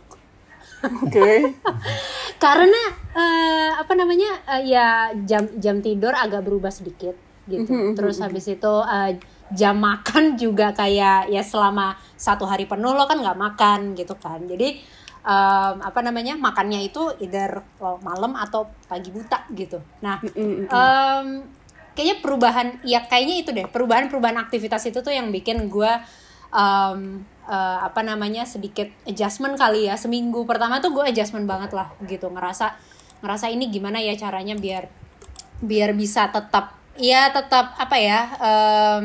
Oke. 0.81 1.55
Karena 2.43 2.81
eh, 3.13 3.69
apa 3.77 3.93
namanya 3.93 4.41
eh, 4.57 4.73
ya 4.73 5.13
jam 5.25 5.45
jam 5.57 5.79
tidur 5.79 6.13
agak 6.13 6.45
berubah 6.45 6.73
sedikit 6.73 7.15
gitu. 7.49 7.97
Terus 7.97 8.21
habis 8.21 8.45
itu 8.49 8.73
eh, 8.85 9.17
jam 9.53 9.77
makan 9.77 10.35
juga 10.41 10.73
kayak 10.73 11.29
ya 11.29 11.43
selama 11.43 11.97
satu 12.15 12.45
hari 12.47 12.65
penuh 12.65 12.93
lo 12.93 13.05
kan 13.05 13.19
nggak 13.21 13.39
makan 13.39 13.79
gitu 13.97 14.15
kan. 14.17 14.41
Jadi 14.45 14.81
em, 15.21 15.75
apa 15.81 15.99
namanya 16.01 16.33
makannya 16.37 16.81
itu 16.81 17.13
either 17.21 17.61
lo 17.77 18.01
malam 18.01 18.33
atau 18.37 18.69
pagi 18.89 19.13
buta 19.13 19.45
gitu. 19.53 19.77
Nah 20.01 20.17
em, 20.69 21.27
kayaknya 21.93 22.17
perubahan 22.23 22.67
ya 22.87 23.03
kayaknya 23.05 23.35
itu 23.43 23.49
deh 23.51 23.67
perubahan-perubahan 23.67 24.39
aktivitas 24.39 24.87
itu 24.87 25.03
tuh 25.03 25.11
yang 25.11 25.29
bikin 25.29 25.67
gue 25.67 25.91
em, 26.51 27.23
eh, 27.47 27.79
apa 27.81 28.01
namanya 28.03 28.47
sedikit 28.47 28.87
adjustment 29.07 29.59
kali 29.59 29.87
ya. 29.87 29.95
Seminggu 29.99 30.43
pertama 30.47 30.79
tuh 30.79 30.95
gue 30.95 31.03
adjustment 31.03 31.47
banget 31.47 31.75
lah 31.75 31.91
gitu. 32.07 32.31
Ngerasa 32.31 32.75
ngerasa 33.21 33.53
ini 33.53 33.69
gimana 33.69 34.01
ya 34.01 34.17
caranya 34.17 34.57
biar 34.57 34.89
biar 35.61 35.93
bisa 35.93 36.33
tetap 36.33 36.73
ya 36.97 37.29
tetap 37.29 37.77
apa 37.77 37.97
ya 38.01 38.19
em, 38.41 39.03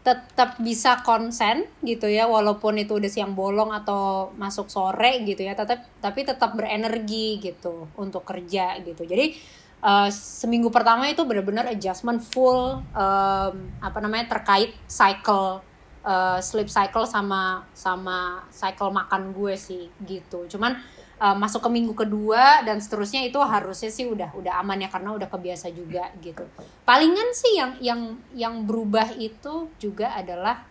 tetap 0.00 0.56
bisa 0.64 1.04
konsen 1.04 1.68
gitu 1.84 2.08
ya 2.08 2.24
walaupun 2.24 2.80
itu 2.80 2.96
udah 2.96 3.10
siang 3.12 3.36
bolong 3.36 3.68
atau 3.68 4.32
masuk 4.40 4.72
sore 4.72 5.20
gitu 5.28 5.44
ya 5.44 5.52
tetap 5.52 5.84
tapi 6.00 6.24
tetap 6.24 6.56
berenergi 6.56 7.36
gitu 7.42 7.84
untuk 8.00 8.24
kerja 8.24 8.80
gitu. 8.80 9.04
Jadi 9.04 9.36
eh, 9.80 10.08
seminggu 10.12 10.68
pertama 10.68 11.08
itu 11.08 11.24
benar-benar 11.24 11.68
adjustment 11.68 12.20
full 12.20 12.80
em, 12.92 13.54
apa 13.80 13.98
namanya 14.00 14.36
terkait 14.38 14.76
cycle 14.84 15.64
eh, 16.04 16.38
sleep 16.40 16.68
cycle 16.68 17.04
sama 17.04 17.64
sama 17.72 18.44
cycle 18.52 18.92
makan 18.92 19.32
gue 19.32 19.54
sih 19.56 19.88
gitu. 20.04 20.48
Cuman 20.48 20.76
eh, 21.20 21.36
masuk 21.36 21.64
ke 21.64 21.70
minggu 21.72 21.92
kedua 21.96 22.64
dan 22.64 22.80
seterusnya 22.80 23.24
itu 23.24 23.40
harusnya 23.40 23.88
sih 23.92 24.08
udah 24.08 24.32
udah 24.36 24.60
aman 24.60 24.80
ya 24.84 24.88
karena 24.88 25.16
udah 25.16 25.28
kebiasa 25.28 25.72
juga 25.72 26.08
gitu. 26.20 26.44
Palingan 26.84 27.32
sih 27.32 27.56
yang 27.56 27.72
yang 27.80 28.00
yang 28.36 28.54
berubah 28.68 29.12
itu 29.16 29.72
juga 29.80 30.12
adalah 30.16 30.64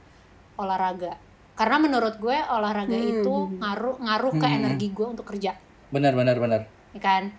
olahraga. 0.57 1.17
Karena 1.59 1.75
menurut 1.75 2.15
gue 2.23 2.37
olahraga 2.39 2.95
itu 2.95 3.35
ngaruh 3.59 3.99
ngaruh 3.99 4.33
ke 4.39 4.47
energi 4.47 4.87
gue 4.95 5.07
untuk 5.11 5.27
kerja. 5.27 5.59
Benar 5.91 6.15
benar 6.15 6.39
benar. 6.39 6.61
ya 6.89 7.01
kan 7.05 7.29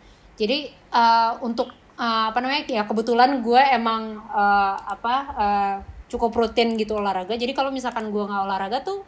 jadi 0.40 0.72
eh, 0.72 1.32
untuk 1.44 1.68
eh, 2.00 2.24
apa 2.32 2.38
namanya 2.40 2.64
ya 2.64 2.88
kebetulan 2.88 3.44
gue 3.44 3.60
emang 3.60 4.24
eh, 4.32 4.76
apa 4.88 5.14
eh, 5.36 5.76
cukup 6.10 6.34
rutin 6.34 6.74
gitu 6.74 6.98
olahraga. 6.98 7.38
Jadi 7.38 7.54
kalau 7.54 7.70
misalkan 7.70 8.10
gue 8.10 8.24
nggak 8.24 8.42
olahraga 8.48 8.82
tuh 8.82 9.06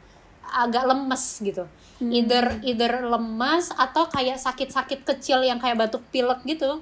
agak 0.52 0.86
lemes 0.86 1.24
gitu. 1.42 1.64
Either 2.02 2.62
either 2.62 3.02
lemes 3.06 3.70
atau 3.74 4.06
kayak 4.10 4.38
sakit-sakit 4.38 5.02
kecil 5.02 5.42
yang 5.42 5.58
kayak 5.58 5.82
batuk 5.82 6.04
pilek 6.14 6.46
gitu. 6.46 6.78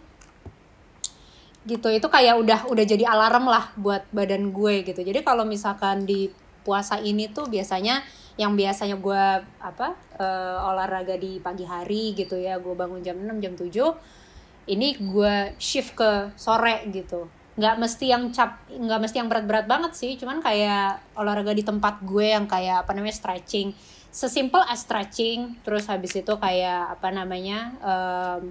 Gitu. 1.65 1.89
Itu 1.89 2.09
kayak 2.13 2.37
udah 2.41 2.61
udah 2.69 2.85
jadi 2.85 3.05
alarm 3.09 3.49
lah 3.49 3.73
buat 3.81 4.05
badan 4.13 4.53
gue 4.53 4.85
gitu. 4.85 5.01
Jadi 5.01 5.25
kalau 5.25 5.49
misalkan 5.49 6.05
di 6.05 6.29
puasa 6.61 7.01
ini 7.01 7.33
tuh 7.33 7.49
biasanya 7.49 8.05
yang 8.37 8.57
biasanya 8.57 8.97
gue 8.97 9.25
apa 9.61 9.97
eh, 10.21 10.57
olahraga 10.69 11.17
di 11.21 11.41
pagi 11.41 11.65
hari 11.65 12.17
gitu 12.17 12.37
ya. 12.37 12.57
Gue 12.61 12.73
bangun 12.77 13.01
jam 13.05 13.17
6 13.17 13.45
jam 13.45 13.53
7 13.57 14.21
ini 14.67 14.99
gue 14.99 15.55
shift 15.57 15.97
ke 15.97 16.33
sore 16.37 16.85
gitu 16.91 17.29
nggak 17.61 17.77
mesti 17.77 18.05
yang 18.09 18.33
cap 18.33 18.65
nggak 18.73 19.01
mesti 19.05 19.17
yang 19.21 19.29
berat-berat 19.29 19.69
banget 19.69 19.93
sih 19.93 20.17
cuman 20.17 20.41
kayak 20.41 21.01
olahraga 21.13 21.53
di 21.53 21.61
tempat 21.61 22.01
gue 22.01 22.33
yang 22.33 22.49
kayak 22.49 22.89
apa 22.89 22.93
namanya 22.97 23.13
stretching 23.13 23.77
sesimpel 24.09 24.65
as 24.65 24.83
stretching 24.83 25.61
terus 25.61 25.85
habis 25.87 26.17
itu 26.17 26.33
kayak 26.41 26.97
apa 26.97 27.09
namanya 27.13 27.75
em, 27.79 28.51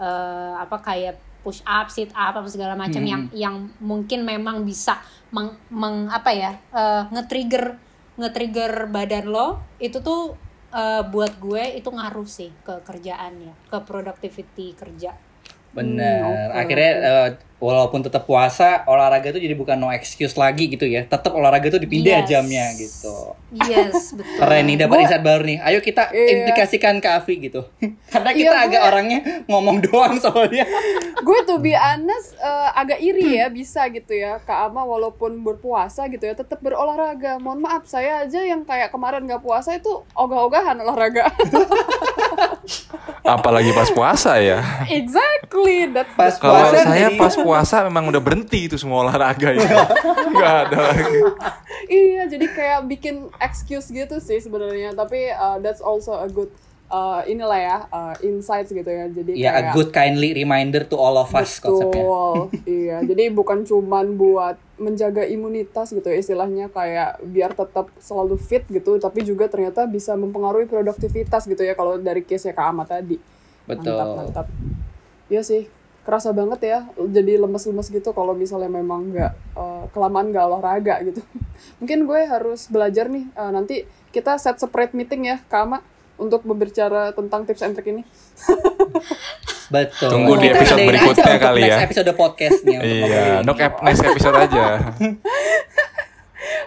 eh, 0.00 0.52
apa 0.56 0.76
kayak 0.80 1.14
push 1.46 1.62
up, 1.62 1.86
sit 1.86 2.10
up 2.10 2.34
apa 2.34 2.48
segala 2.50 2.74
macam 2.74 2.98
Hmm. 2.98 3.06
yang 3.06 3.22
yang 3.30 3.56
mungkin 3.78 4.26
memang 4.26 4.66
bisa 4.66 4.98
meng, 5.30 5.54
meng- 5.70 6.10
apa 6.10 6.34
ya 6.34 6.58
eh, 6.74 7.02
nge-trigger 7.12 7.76
nge-trigger 8.18 8.88
badan 8.88 9.28
lo 9.28 9.60
itu 9.78 10.00
tuh 10.00 10.34
eh, 10.72 11.02
buat 11.06 11.38
gue 11.38 11.78
itu 11.78 11.86
ngaruh 11.86 12.26
sih 12.26 12.50
ke 12.64 12.82
kerjaannya, 12.82 13.70
ke 13.70 13.78
productivity 13.86 14.74
kerja. 14.74 15.14
Benar. 15.76 16.20
Hmm, 16.24 16.50
oke, 16.50 16.58
Akhirnya 16.64 16.90
eh, 17.04 17.28
walaupun 17.58 18.00
tetap 18.00 18.24
puasa, 18.24 18.84
olahraga 18.84 19.28
itu 19.28 19.40
jadi 19.40 19.52
bukan 19.52 19.74
no 19.74 19.88
excuse 19.88 20.34
lagi 20.34 20.68
gitu 20.68 20.84
ya. 20.84 21.02
Tetap 21.02 21.30
olahraga 21.30 21.66
itu 21.66 21.78
dipindah 21.78 22.20
Yes. 22.20 22.28
jamnya 22.28 22.64
gitu. 22.72 23.16
Yes, 23.62 23.94
betul. 24.16 24.36
Keren 24.36 24.64
nih 24.64 24.76
dapat 24.78 24.96
insight 25.00 25.22
baru 25.22 25.42
nih. 25.42 25.58
Ayo 25.60 25.78
kita 25.80 26.08
Iya. 26.08 26.28
implikasikan 26.36 26.98
ke 26.98 27.08
Avi 27.08 27.34
gitu. 27.42 27.64
Karena 28.12 28.30
kita 28.30 28.52
Iya, 28.52 28.64
agak 28.64 28.78
gue- 28.78 28.88
orangnya 28.88 29.18
ngomong 29.46 29.76
doang 29.80 30.14
soalnya. 30.16 30.68
gue 31.26 31.38
tuh 31.42 31.58
be 31.58 31.72
honest 31.72 32.36
eh, 32.36 32.68
agak 32.72 32.98
iri 32.98 33.36
ya 33.36 33.48
bisa 33.48 33.88
gitu 33.88 34.12
ya 34.12 34.36
Kak 34.38 34.66
Ama 34.66 34.82
walaupun 34.82 35.40
berpuasa 35.40 36.06
gitu 36.06 36.22
ya 36.22 36.34
tetap 36.34 36.60
berolahraga 36.60 37.36
mohon 37.36 37.58
maaf 37.58 37.84
saya 37.84 38.22
aja 38.22 38.38
yang 38.38 38.62
kayak 38.62 38.88
kemarin 38.88 39.24
nggak 39.24 39.40
puasa 39.40 39.72
itu 39.72 39.88
ogah-ogahan 40.12 40.76
olahraga 40.76 41.26
Apalagi 43.22 43.72
pas 43.72 43.88
puasa 43.88 44.38
ya. 44.38 44.62
exactly 44.88 45.88
that's 45.88 46.12
Pas 46.14 46.34
Puasa 46.36 46.78
saya 46.84 47.08
pas 47.12 47.34
puasa 47.46 47.86
memang 47.86 48.10
udah 48.10 48.22
berhenti 48.22 48.66
itu 48.66 48.76
semua 48.76 49.06
olahraga 49.06 49.54
ya. 49.54 49.86
Nggak 50.34 50.54
ada 50.66 50.78
lagi. 50.90 51.18
iya 51.86 52.26
jadi 52.26 52.46
kayak 52.50 52.80
bikin 52.90 53.30
excuse 53.38 53.86
gitu 53.94 54.18
sih 54.18 54.42
sebenarnya 54.42 54.90
tapi 54.98 55.30
uh, 55.30 55.62
that's 55.62 55.78
also 55.78 56.18
a 56.18 56.26
good 56.26 56.50
uh, 56.90 57.22
inilah 57.26 57.58
ya 57.58 57.78
uh, 57.90 58.14
insights 58.22 58.70
gitu 58.70 58.86
ya 58.86 59.06
jadi 59.10 59.32
Ya, 59.34 59.50
a 59.54 59.54
kayak 59.54 59.74
good 59.74 59.90
kindly 59.90 60.30
reminder 60.34 60.82
to 60.86 60.96
all 60.98 61.18
of 61.18 61.30
us 61.34 61.58
konsepnya. 61.58 62.02
Betul, 62.02 62.36
iya. 62.80 62.96
Jadi 63.02 63.24
bukan 63.34 63.66
cuman 63.66 64.14
buat 64.14 64.56
menjaga 64.76 65.24
imunitas 65.24 65.92
gitu 65.92 66.04
ya, 66.04 66.16
istilahnya 66.20 66.68
kayak 66.68 67.20
biar 67.24 67.56
tetap 67.56 67.88
selalu 68.00 68.36
fit 68.36 68.64
gitu, 68.68 69.00
tapi 69.00 69.24
juga 69.24 69.48
ternyata 69.48 69.88
bisa 69.88 70.14
mempengaruhi 70.14 70.68
produktivitas 70.68 71.48
gitu 71.48 71.62
ya 71.64 71.72
kalau 71.72 71.96
dari 71.96 72.22
case 72.22 72.52
ya 72.52 72.54
Kak 72.54 72.66
Ama 72.72 72.84
tadi. 72.84 73.16
Betul. 73.66 73.96
Mantap, 73.96 74.08
mantap. 74.14 74.46
Iya 75.26 75.42
sih, 75.42 75.66
kerasa 76.06 76.30
banget 76.30 76.60
ya 76.62 76.78
jadi 76.94 77.42
lemes-lemes 77.42 77.90
gitu 77.90 78.14
kalau 78.14 78.30
misalnya 78.32 78.70
memang 78.70 79.10
nggak 79.10 79.32
eh, 79.58 79.84
kelamaan 79.90 80.30
nggak 80.30 80.44
olahraga 80.46 81.02
gitu. 81.02 81.20
Mungkin 81.82 82.06
gue 82.06 82.20
harus 82.30 82.70
belajar 82.70 83.10
nih, 83.10 83.26
eh, 83.26 83.50
nanti 83.50 83.76
kita 84.14 84.38
set 84.38 84.62
separate 84.62 84.94
meeting 84.94 85.26
ya 85.26 85.42
Kak 85.50 85.66
Ama 85.66 85.78
untuk 86.16 86.46
berbicara 86.48 87.12
tentang 87.12 87.44
tips 87.44 87.62
and 87.66 87.74
trick 87.76 87.90
ini. 87.92 88.02
Betul. 89.74 90.08
Tunggu 90.14 90.38
di 90.38 90.48
episode 90.54 90.78
berikutnya 90.78 91.26
untuk 91.26 91.42
kali 91.42 91.60
next 91.66 91.74
ya. 91.74 91.86
episode 91.90 92.10
podcastnya. 92.14 92.78
untuk 92.78 92.94
Iya, 93.10 93.24
nok 93.42 93.58
next 93.82 94.02
episode 94.06 94.36
aja. 94.38 94.64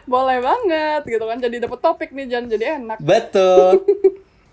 Boleh 0.04 0.38
banget 0.44 1.02
gitu 1.08 1.26
kan, 1.26 1.38
jadi 1.40 1.56
dapet 1.64 1.80
topik 1.80 2.10
nih 2.12 2.26
Jan, 2.28 2.46
jadi 2.52 2.76
enak. 2.82 3.00
Betul. 3.00 3.88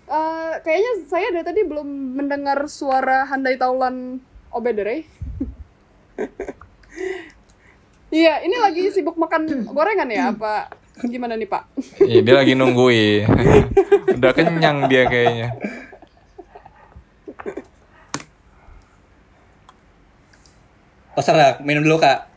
Eh, 0.07 0.53
kayaknya 0.63 0.93
saya 1.03 1.27
dari 1.35 1.43
tadi 1.43 1.61
belum 1.67 2.15
mendengar 2.15 2.63
suara 2.71 3.27
handai 3.27 3.59
taulan 3.59 4.23
obedere. 4.57 5.05
Iya, 8.07 8.41
ini 8.41 8.55
lagi 8.57 8.87
sibuk 8.89 9.19
makan 9.19 9.67
gorengan 9.69 10.07
ya? 10.09 10.31
Apa 10.31 10.71
gimana 11.05 11.37
nih 11.37 11.45
Pak? 11.45 11.63
Iya, 12.01 12.19
dia 12.25 12.35
lagi 12.39 12.57
nungguin. 12.57 13.27
Udah 14.17 14.31
kenyang 14.33 14.87
dia 14.89 15.05
kayaknya. 15.05 15.49
Oh 21.17 21.23
serak, 21.25 21.65
minum 21.65 21.81
dulu 21.81 21.97
kak. 21.97 22.29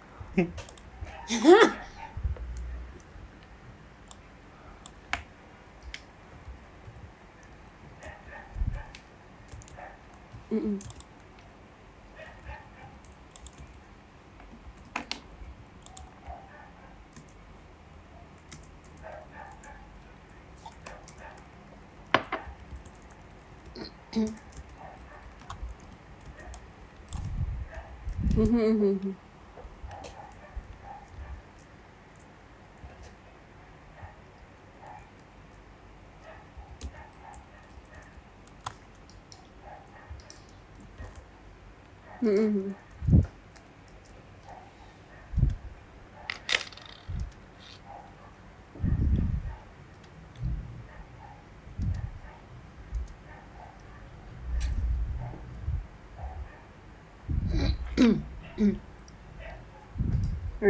mm-hmm. 42.23 42.73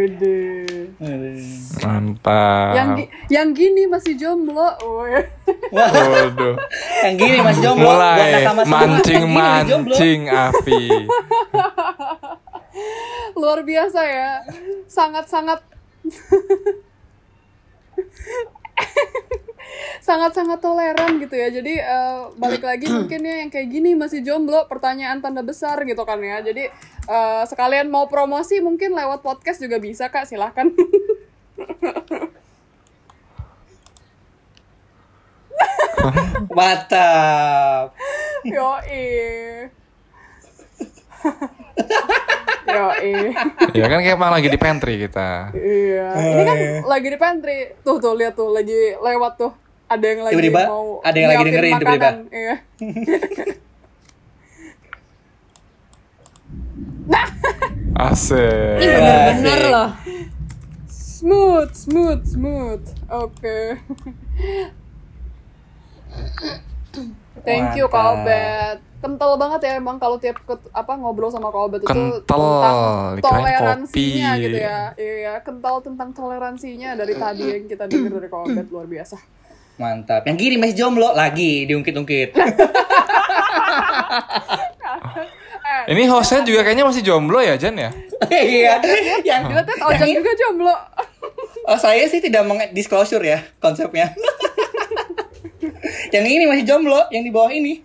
Wede. 0.01 0.41
Mantap. 1.85 2.73
Yang 2.73 2.89
gi- 2.97 3.11
yang 3.29 3.49
gini 3.53 3.83
masih 3.85 4.17
jomblo. 4.17 4.73
Waduh. 5.69 6.57
Yang 7.05 7.15
gini 7.21 7.39
masih 7.45 7.61
jomblo. 7.61 7.85
Mulai 7.93 8.33
nakama 8.41 8.63
semua, 8.65 8.81
yang 8.81 8.89
gini 8.97 9.29
masih 9.29 9.69
jomblo. 9.69 9.93
mancing-mancing 9.93 10.21
Avi. 10.33 10.85
Luar 13.37 13.61
biasa 13.61 14.01
ya. 14.01 14.33
Sangat-sangat 14.89 15.61
sangat-sangat 20.01 20.59
toleran 20.59 21.21
gitu 21.21 21.35
ya. 21.37 21.49
Jadi 21.53 21.75
eh, 21.77 22.19
balik 22.35 22.65
lagi 22.65 22.89
mungkin 22.89 23.21
ya 23.21 23.35
yang 23.45 23.51
kayak 23.53 23.69
gini 23.69 23.93
masih 23.95 24.25
jomblo, 24.25 24.65
pertanyaan 24.67 25.21
tanda 25.21 25.45
besar 25.45 25.77
gitu 25.85 26.03
kan 26.03 26.19
ya. 26.19 26.41
Jadi 26.41 26.73
eh, 27.11 27.43
sekalian 27.51 27.91
mau 27.91 28.07
promosi 28.07 28.63
mungkin 28.63 28.95
lewat 28.95 29.21
podcast 29.21 29.59
juga 29.59 29.83
bisa 29.83 30.07
Kak, 30.07 30.31
silahkan. 30.31 30.71
Mantap. 36.51 37.93
Yoi. 38.45 39.05
Yoi. 42.65 43.13
Ya 43.77 43.87
kan 43.91 43.99
kayak 44.01 44.17
emang 44.17 44.33
lagi 44.33 44.49
di 44.49 44.59
pantry 44.61 44.95
kita. 44.97 45.53
Iya. 45.53 46.09
Ini 46.17 46.43
kan 46.47 46.57
lagi 46.89 47.09
di 47.13 47.19
pantry. 47.21 47.59
Tuh 47.85 48.01
tuh 48.01 48.17
lihat 48.17 48.35
tuh 48.35 48.49
lagi 48.55 48.97
lewat 48.97 49.33
tuh. 49.37 49.53
Ada 49.91 50.05
yang 50.07 50.21
lagi 50.23 50.35
Tiba-tiba 50.39 50.63
mau 50.71 51.03
ada 51.03 51.17
yang 51.19 51.31
lagi 51.35 51.45
dengerin 51.51 51.73
tiba-tiba. 51.83 52.11
makanan. 52.15 53.59
Iya. 57.11 57.27
Asik. 58.01 58.77
Ini 58.79 58.95
bener-bener 58.97 59.59
Asik. 59.59 59.69
loh. 59.69 59.89
Smooth, 60.89 61.71
smooth, 61.75 62.23
smooth. 62.25 62.83
Oke. 63.07 63.59
Thank 67.41 67.73
you 67.75 67.87
Mantap. 67.87 67.95
Kak 67.95 68.07
Obet. 68.17 68.77
Kental 69.01 69.31
banget 69.35 69.59
ya 69.63 69.71
emang 69.75 69.97
kalau 69.97 70.17
tiap 70.17 70.39
ket- 70.39 70.71
apa 70.71 70.93
ngobrol 70.95 71.29
sama 71.29 71.49
Kak 71.49 71.63
Obet 71.63 71.79
itu 71.81 71.89
Kental, 71.89 72.21
tentang 72.23 72.77
toleransinya 73.19 74.31
kopi. 74.31 74.43
gitu 74.43 74.57
ya. 74.59 74.79
Iya, 74.93 75.33
kental 75.41 75.75
tentang 75.81 76.09
toleransinya 76.13 76.89
dari 76.95 77.15
tadi 77.15 77.43
yang 77.49 77.65
kita 77.65 77.85
dengar 77.85 78.11
dari 78.13 78.29
Kak 78.29 78.41
Obet 78.43 78.67
luar 78.69 78.87
biasa. 78.87 79.17
Mantap. 79.77 80.21
Yang 80.25 80.37
kiri 80.39 80.57
masih 80.57 80.77
jomblo 80.79 81.09
lagi 81.13 81.65
diungkit-ungkit. 81.65 82.29
Eh, 85.87 85.93
Ini 85.95 86.03
hostnya 86.09 86.41
juga 86.43 86.61
kayaknya 86.61 86.85
masih 86.85 87.01
jomblo 87.01 87.39
ya 87.39 87.55
Jan 87.57 87.77
ya? 87.77 87.91
Iya. 88.29 88.81
Yang 89.25 89.43
Gila 89.49 89.63
Tet, 89.65 89.79
Ojek 89.81 90.09
juga 90.13 90.33
jomblo. 90.37 90.75
Oh, 91.65 91.79
saya 91.79 92.05
sih 92.05 92.21
tidak 92.21 92.45
meng-disclosure 92.45 93.23
ya 93.23 93.41
konsepnya. 93.59 94.13
yang 96.15 96.25
ini 96.27 96.45
masih 96.45 96.65
jomblo, 96.67 97.01
yang 97.09 97.25
di 97.25 97.33
bawah 97.33 97.49
ini. 97.49 97.81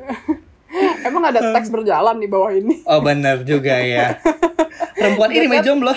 Emang 1.06 1.26
ada 1.26 1.40
teks 1.52 1.68
berjalan 1.68 2.16
di 2.16 2.28
bawah 2.30 2.54
ini. 2.54 2.86
Oh, 2.86 3.02
benar 3.02 3.42
juga 3.42 3.74
ya. 3.76 4.16
Perempuan 4.94 5.34
ini 5.34 5.50
masih 5.50 5.74
jomblo. 5.74 5.92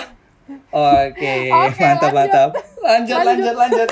Oke, 0.74 1.34
Oke, 1.48 1.80
mantap 1.80 2.10
lanjut. 2.10 2.12
mantap. 2.12 2.50
Lanjut 2.82 3.18
lanjut 3.22 3.54
lanjut. 3.54 3.88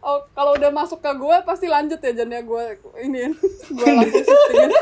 Oh, 0.00 0.24
kalau 0.32 0.56
udah 0.56 0.72
masuk 0.72 1.04
ke 1.04 1.12
gue 1.12 1.36
pasti 1.44 1.68
lanjut 1.68 2.00
ya 2.00 2.12
Jan 2.16 2.32
ya 2.32 2.40
gue 2.40 2.64
ini 3.04 3.36
gue 3.76 3.88
langsung 3.92 4.24
shiftingin. 4.24 4.72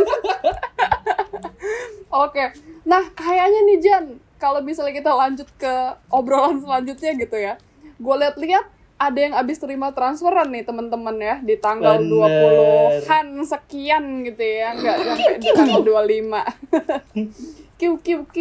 Oke, 2.24 2.44
nah 2.88 3.04
kayaknya 3.12 3.60
nih 3.68 3.78
Jan, 3.82 4.04
kalau 4.40 4.64
misalnya 4.64 4.96
kita 4.96 5.12
lanjut 5.12 5.48
ke 5.60 5.74
obrolan 6.08 6.62
selanjutnya 6.62 7.12
gitu 7.18 7.36
ya, 7.36 7.54
gue 7.98 8.14
lihat-lihat 8.24 8.64
ada 8.98 9.18
yang 9.18 9.34
abis 9.36 9.62
terima 9.62 9.94
transferan 9.94 10.50
nih 10.50 10.66
teman-teman 10.66 11.14
ya 11.20 11.36
di 11.38 11.54
tanggal 11.60 12.02
Bener. 12.02 12.98
20-an 13.04 13.46
sekian 13.46 14.26
gitu 14.26 14.42
ya, 14.42 14.74
nggak 14.74 14.96
sampai 15.04 15.34
di 15.38 15.48
tanggal 15.52 15.80
25. 15.84 17.78
Q 17.78 17.82
Q 18.02 18.08
Q. 18.32 18.38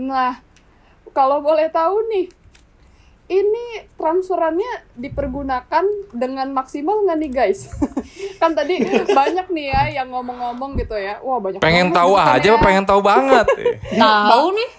Nah, 0.00 0.40
kalau 1.12 1.44
boleh 1.44 1.68
tahu 1.68 2.08
nih, 2.12 2.26
ini 3.26 3.82
transferannya 3.98 4.94
dipergunakan 4.94 5.84
dengan 6.14 6.46
maksimal 6.54 7.02
nggak 7.02 7.18
nih 7.18 7.30
guys? 7.34 7.66
kan 8.40 8.54
tadi 8.54 8.78
banyak 9.10 9.46
nih 9.50 9.66
ya 9.74 9.82
yang 10.02 10.14
ngomong-ngomong 10.14 10.78
gitu 10.78 10.94
ya. 10.94 11.18
Wah 11.26 11.42
banyak. 11.42 11.58
Pengen 11.58 11.90
tahu 11.90 12.14
aja 12.14 12.38
ya. 12.38 12.54
apa 12.54 12.62
pengen 12.62 12.86
tahu 12.86 13.02
banget? 13.02 13.46
Tahu 14.30 14.46
nih. 14.54 14.70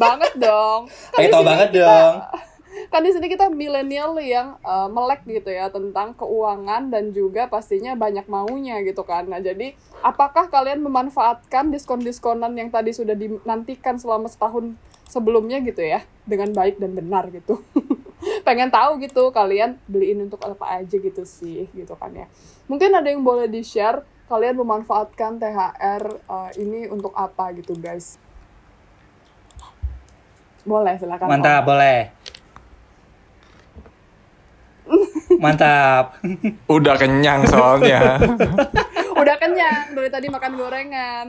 banget 0.00 0.32
dong. 0.40 0.88
Kan 1.12 1.20
di 1.20 1.28
tahu 1.28 1.44
banget 1.44 1.68
kita- 1.72 1.84
dong. 1.84 2.14
Kan 2.92 3.02
di 3.02 3.10
sini 3.10 3.26
kita 3.26 3.48
milenial 3.50 4.14
yang 4.20 4.60
uh, 4.62 4.86
melek 4.86 5.24
gitu 5.26 5.48
ya 5.50 5.72
tentang 5.72 6.12
keuangan 6.14 6.92
dan 6.92 7.10
juga 7.10 7.48
pastinya 7.50 7.96
banyak 7.98 8.28
maunya 8.30 8.78
gitu 8.84 9.02
kan. 9.02 9.26
Nah 9.26 9.42
jadi 9.42 9.74
apakah 10.04 10.46
kalian 10.46 10.84
memanfaatkan 10.84 11.72
diskon-diskonan 11.72 12.52
yang 12.54 12.70
tadi 12.70 12.94
sudah 12.94 13.16
dinantikan 13.18 13.98
selama 13.98 14.30
setahun 14.30 14.76
sebelumnya 15.16 15.64
gitu 15.64 15.80
ya 15.80 16.04
dengan 16.28 16.52
baik 16.52 16.76
dan 16.76 16.92
benar 16.92 17.32
gitu. 17.32 17.64
pengen 18.46 18.68
tahu 18.68 19.00
gitu 19.00 19.32
kalian 19.32 19.80
beliin 19.88 20.28
untuk 20.28 20.40
apa 20.44 20.82
aja 20.82 20.96
gitu 20.98 21.22
sih 21.24 21.68
gitu 21.72 21.94
kan 21.94 22.10
ya 22.10 22.26
mungkin 22.66 22.90
ada 22.90 23.06
yang 23.06 23.22
boleh 23.22 23.46
di 23.46 23.62
share 23.62 24.02
kalian 24.26 24.58
memanfaatkan 24.58 25.38
THR 25.38 26.02
uh, 26.26 26.50
ini 26.58 26.90
untuk 26.90 27.14
apa 27.14 27.54
gitu 27.54 27.76
guys 27.78 28.18
boleh 30.66 30.98
silakan 30.98 31.30
Mantap, 31.30 31.62
boleh. 31.62 32.10
Mantap. 35.38 36.18
Udah 36.74 36.98
kenyang 36.98 37.46
soalnya. 37.46 38.18
Om. 38.18 38.34
udah 39.26 39.36
kenyang 39.40 39.96
dari 39.96 40.12
tadi 40.12 40.28
makan 40.28 40.52
gorengan 40.60 41.26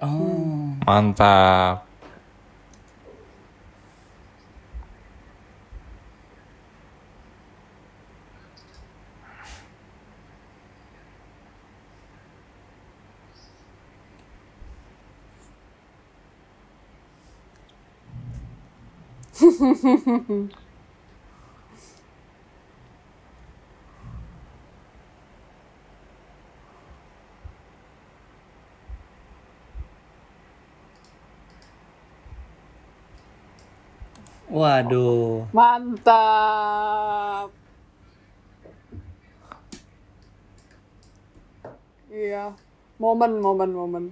Oh. 0.00 0.76
Mantap. 0.86 1.88
Waduh. 34.48 35.44
mantap 35.52 37.52
iya 42.08 42.56
momen 42.96 43.44
momen 43.44 43.70
momen 43.76 44.04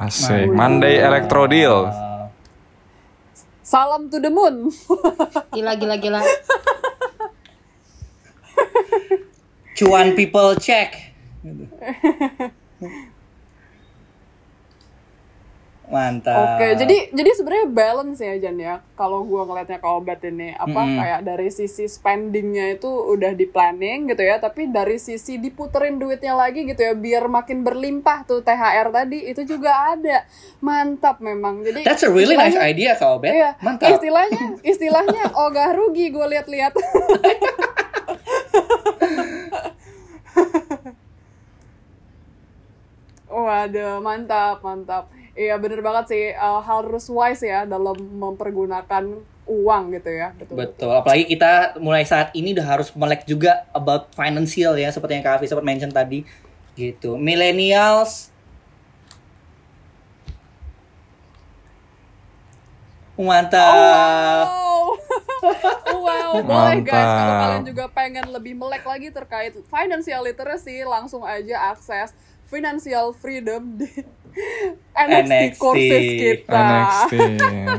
Asik. 0.00 0.48
Monday 0.56 0.96
Electro 1.02 1.44
Deal. 1.50 1.84
Salam 3.60 4.08
to 4.08 4.16
the 4.16 4.32
moon 4.32 4.72
Gila 5.52 5.76
gila 5.76 5.96
gila. 6.00 6.20
cuan 9.80 10.12
people 10.12 10.52
check. 10.60 11.16
Mantap. 15.90 16.54
Oke, 16.54 16.78
jadi 16.78 17.10
jadi 17.10 17.30
sebenarnya 17.34 17.66
balance 17.66 18.22
ya 18.22 18.38
Jan 18.38 18.62
ya. 18.62 18.78
Kalau 18.94 19.26
gua 19.26 19.42
ngelihatnya 19.42 19.82
ke 19.82 19.88
obat 19.90 20.22
ini 20.22 20.54
apa 20.54 20.86
Mm-mm. 20.86 21.02
kayak 21.02 21.20
dari 21.26 21.50
sisi 21.50 21.90
spendingnya 21.90 22.78
itu 22.78 22.86
udah 22.86 23.34
di 23.34 23.42
planning 23.50 24.06
gitu 24.06 24.22
ya, 24.22 24.38
tapi 24.38 24.70
dari 24.70 25.02
sisi 25.02 25.42
diputerin 25.42 25.98
duitnya 25.98 26.38
lagi 26.38 26.62
gitu 26.62 26.78
ya 26.78 26.94
biar 26.94 27.26
makin 27.26 27.66
berlimpah 27.66 28.22
tuh 28.22 28.38
THR 28.38 28.94
tadi 28.94 29.34
itu 29.34 29.42
juga 29.42 29.98
ada. 29.98 30.22
Mantap 30.62 31.18
memang. 31.18 31.66
Jadi 31.66 31.82
That's 31.82 32.06
a 32.06 32.12
really 32.14 32.38
nice 32.38 32.54
idea, 32.54 32.94
Kak 32.94 33.10
Obet. 33.18 33.34
Iya, 33.34 33.58
Mantap. 33.58 33.98
istilahnya 33.98 34.62
istilahnya 34.62 35.24
ogah 35.42 35.74
rugi 35.74 36.14
gue 36.14 36.26
lihat-lihat. 36.38 36.70
Waduh, 43.50 43.98
mantap, 43.98 44.62
mantap. 44.62 45.10
Iya 45.34 45.58
bener 45.58 45.82
banget 45.82 46.14
sih, 46.14 46.24
eh, 46.30 46.60
harus 46.62 47.10
wise 47.10 47.42
ya 47.42 47.66
dalam 47.66 47.98
mempergunakan 47.98 49.04
uang 49.50 49.82
gitu 49.98 50.10
ya. 50.14 50.30
Betul. 50.38 50.54
Betul. 50.54 50.90
Apalagi 50.94 51.24
kita 51.26 51.74
mulai 51.82 52.06
saat 52.06 52.30
ini 52.38 52.54
udah 52.54 52.66
harus 52.78 52.94
melek 52.94 53.26
juga 53.26 53.66
about 53.74 54.14
financial 54.14 54.78
ya, 54.78 54.94
seperti 54.94 55.18
yang 55.18 55.26
Kak 55.26 55.42
Afi 55.42 55.50
sempat 55.50 55.66
mention 55.66 55.90
tadi. 55.90 56.22
Gitu. 56.78 57.18
Millennials 57.18 58.30
Mantap. 63.20 64.48
Wow, 64.48 64.96
wow, 66.08 66.32
boleh 66.40 66.80
guys. 66.80 67.04
Kalau 67.04 67.34
kalian 67.36 67.64
juga 67.68 67.84
pengen 67.92 68.26
lebih 68.32 68.56
melek 68.56 68.80
lagi 68.88 69.12
terkait 69.12 69.52
financial 69.68 70.24
literacy, 70.24 70.80
langsung 70.88 71.20
aja 71.28 71.68
akses 71.68 72.16
financial 72.50 73.14
freedom 73.14 73.78
di 73.78 73.86
NXT, 74.98 75.30
NXT. 75.30 75.58
courses 75.58 76.04
kita. 76.18 76.58
NXT. 76.60 77.14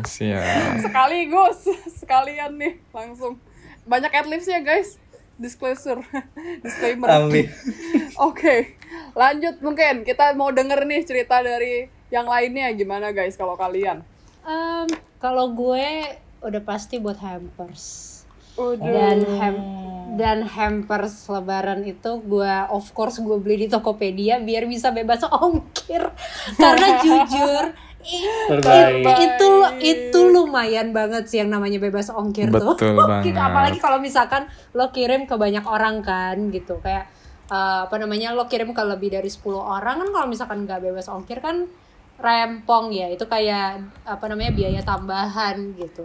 Siap. 0.07 0.73
Sekaligus, 0.87 1.59
sekalian 1.99 2.55
nih 2.55 2.79
langsung 2.91 3.37
banyak 3.83 4.11
adlibs 4.11 4.47
ya 4.47 4.63
guys. 4.63 4.95
Disclosure, 5.35 6.05
disclaimer. 6.63 7.09
Amin. 7.09 7.49
Oke, 8.21 8.77
lanjut 9.11 9.57
mungkin 9.59 10.05
kita 10.05 10.37
mau 10.37 10.53
denger 10.53 10.85
nih 10.85 11.01
cerita 11.01 11.41
dari 11.41 11.89
yang 12.13 12.29
lainnya 12.29 12.69
gimana 12.71 13.09
guys 13.09 13.33
kalau 13.33 13.57
kalian? 13.57 14.05
Em, 14.45 14.85
kalau 15.17 15.49
gue 15.49 16.13
udah 16.41 16.61
pasti 16.61 17.01
buat 17.01 17.17
hampers. 17.17 18.09
Udah. 18.51 18.83
dan 18.83 19.19
ham 19.39 19.55
dan 20.11 20.43
hampers 20.43 21.23
lebaran 21.25 21.81
itu 21.83 22.19
gue 22.21 22.53
of 22.67 22.91
course 22.91 23.17
gue 23.17 23.37
beli 23.39 23.63
di 23.63 23.67
Tokopedia 23.67 24.39
biar 24.39 24.67
bisa 24.67 24.91
bebas 24.91 25.23
ongkir. 25.23 26.03
Karena 26.61 26.99
jujur 26.99 27.65
Terbaik. 28.01 29.05
itu 29.21 29.49
itu 29.79 30.19
lumayan 30.27 30.89
banget 30.89 31.29
sih 31.29 31.37
yang 31.37 31.53
namanya 31.53 31.77
bebas 31.77 32.09
ongkir 32.09 32.49
tuh. 32.49 32.73
Betul 32.75 32.97
Gitu, 33.25 33.37
banget. 33.37 33.37
apalagi 33.37 33.77
kalau 33.77 33.97
misalkan 33.97 34.49
lo 34.73 34.89
kirim 34.89 35.23
ke 35.23 35.35
banyak 35.37 35.63
orang 35.63 36.01
kan 36.01 36.49
gitu. 36.49 36.81
Kayak 36.81 37.07
eh, 37.47 37.79
apa 37.85 37.95
namanya 37.95 38.33
lo 38.33 38.45
kirim 38.45 38.73
ke 38.73 38.81
lebih 38.81 39.13
dari 39.13 39.29
10 39.29 39.39
orang 39.53 39.95
kan 40.01 40.09
kalau 40.09 40.27
misalkan 40.27 40.65
nggak 40.65 40.81
bebas 40.81 41.07
ongkir 41.07 41.39
kan 41.39 41.69
rempong 42.17 42.89
ya. 42.91 43.07
Itu 43.07 43.25
kayak 43.25 43.79
apa 44.03 44.25
namanya 44.27 44.51
biaya 44.51 44.81
tambahan 44.81 45.77
gitu 45.77 46.03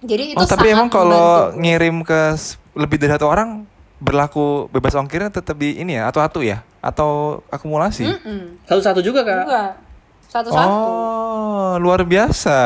jadi 0.00 0.22
itu 0.30 0.36
Oh 0.36 0.44
tapi 0.44 0.66
sangat 0.66 0.74
emang 0.74 0.88
kalau 0.88 1.26
membantu. 1.50 1.60
ngirim 1.60 1.96
ke 2.02 2.20
lebih 2.72 2.96
dari 2.96 3.10
satu 3.10 3.26
orang 3.26 3.66
berlaku 3.98 4.70
bebas 4.70 4.94
ongkirnya 4.94 5.26
tetap 5.28 5.54
di 5.54 5.74
ini 5.76 5.94
ya 5.94 6.06
atau 6.06 6.20
atu 6.20 6.40
ya 6.40 6.62
atau 6.78 7.42
akumulasi? 7.48 8.06
Mm-mm. 8.06 8.62
Satu-satu 8.64 9.00
juga 9.00 9.22
kak. 9.22 9.42
Enggak. 9.42 9.70
Satu-satu. 10.28 10.70
Oh 10.70 11.72
luar 11.76 12.02
biasa. 12.02 12.58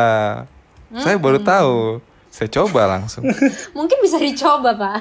Saya 0.93 1.16
baru 1.16 1.41
tahu. 1.41 2.05
Saya 2.28 2.49
coba 2.51 2.85
langsung. 2.87 3.24
Mungkin 3.76 3.97
bisa 3.99 4.16
dicoba, 4.16 4.72
Pak. 4.72 5.01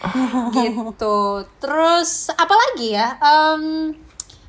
gitu. 0.56 1.16
Terus 1.58 2.10
apa 2.30 2.54
lagi 2.54 2.94
ya? 2.94 3.18
Em, 3.18 3.94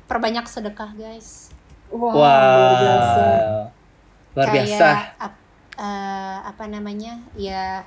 perbanyak 0.06 0.46
sedekah, 0.46 0.90
guys. 0.92 1.50
Wah, 1.88 2.08
Wow. 2.08 2.16
luar 2.16 2.74
biasa. 2.78 3.24
Luar 4.32 4.46
Kayak, 4.46 4.54
biasa. 4.64 4.88
ap- 5.20 5.41
eh, 5.82 6.36
apa 6.40 6.64
namanya? 6.64 7.18
Ya 7.34 7.82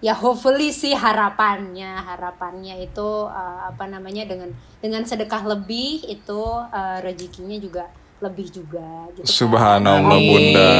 ya 0.00 0.14
hopefully 0.14 0.72
sih 0.72 0.94
harapannya 0.94 1.92
harapannya 2.00 2.80
itu 2.80 3.08
eh, 3.26 3.58
apa 3.66 3.84
namanya 3.84 4.24
dengan 4.24 4.48
dengan 4.78 5.02
sedekah 5.02 5.42
lebih 5.44 6.06
itu 6.06 6.40
eh, 6.70 6.98
rezekinya 7.02 7.58
juga 7.58 7.84
lebih 8.20 8.48
juga 8.48 9.08
gitu 9.12 9.24
kan. 9.24 9.32
Subhanallah 9.32 10.12
Amin. 10.14 10.28
bunda. 10.28 10.72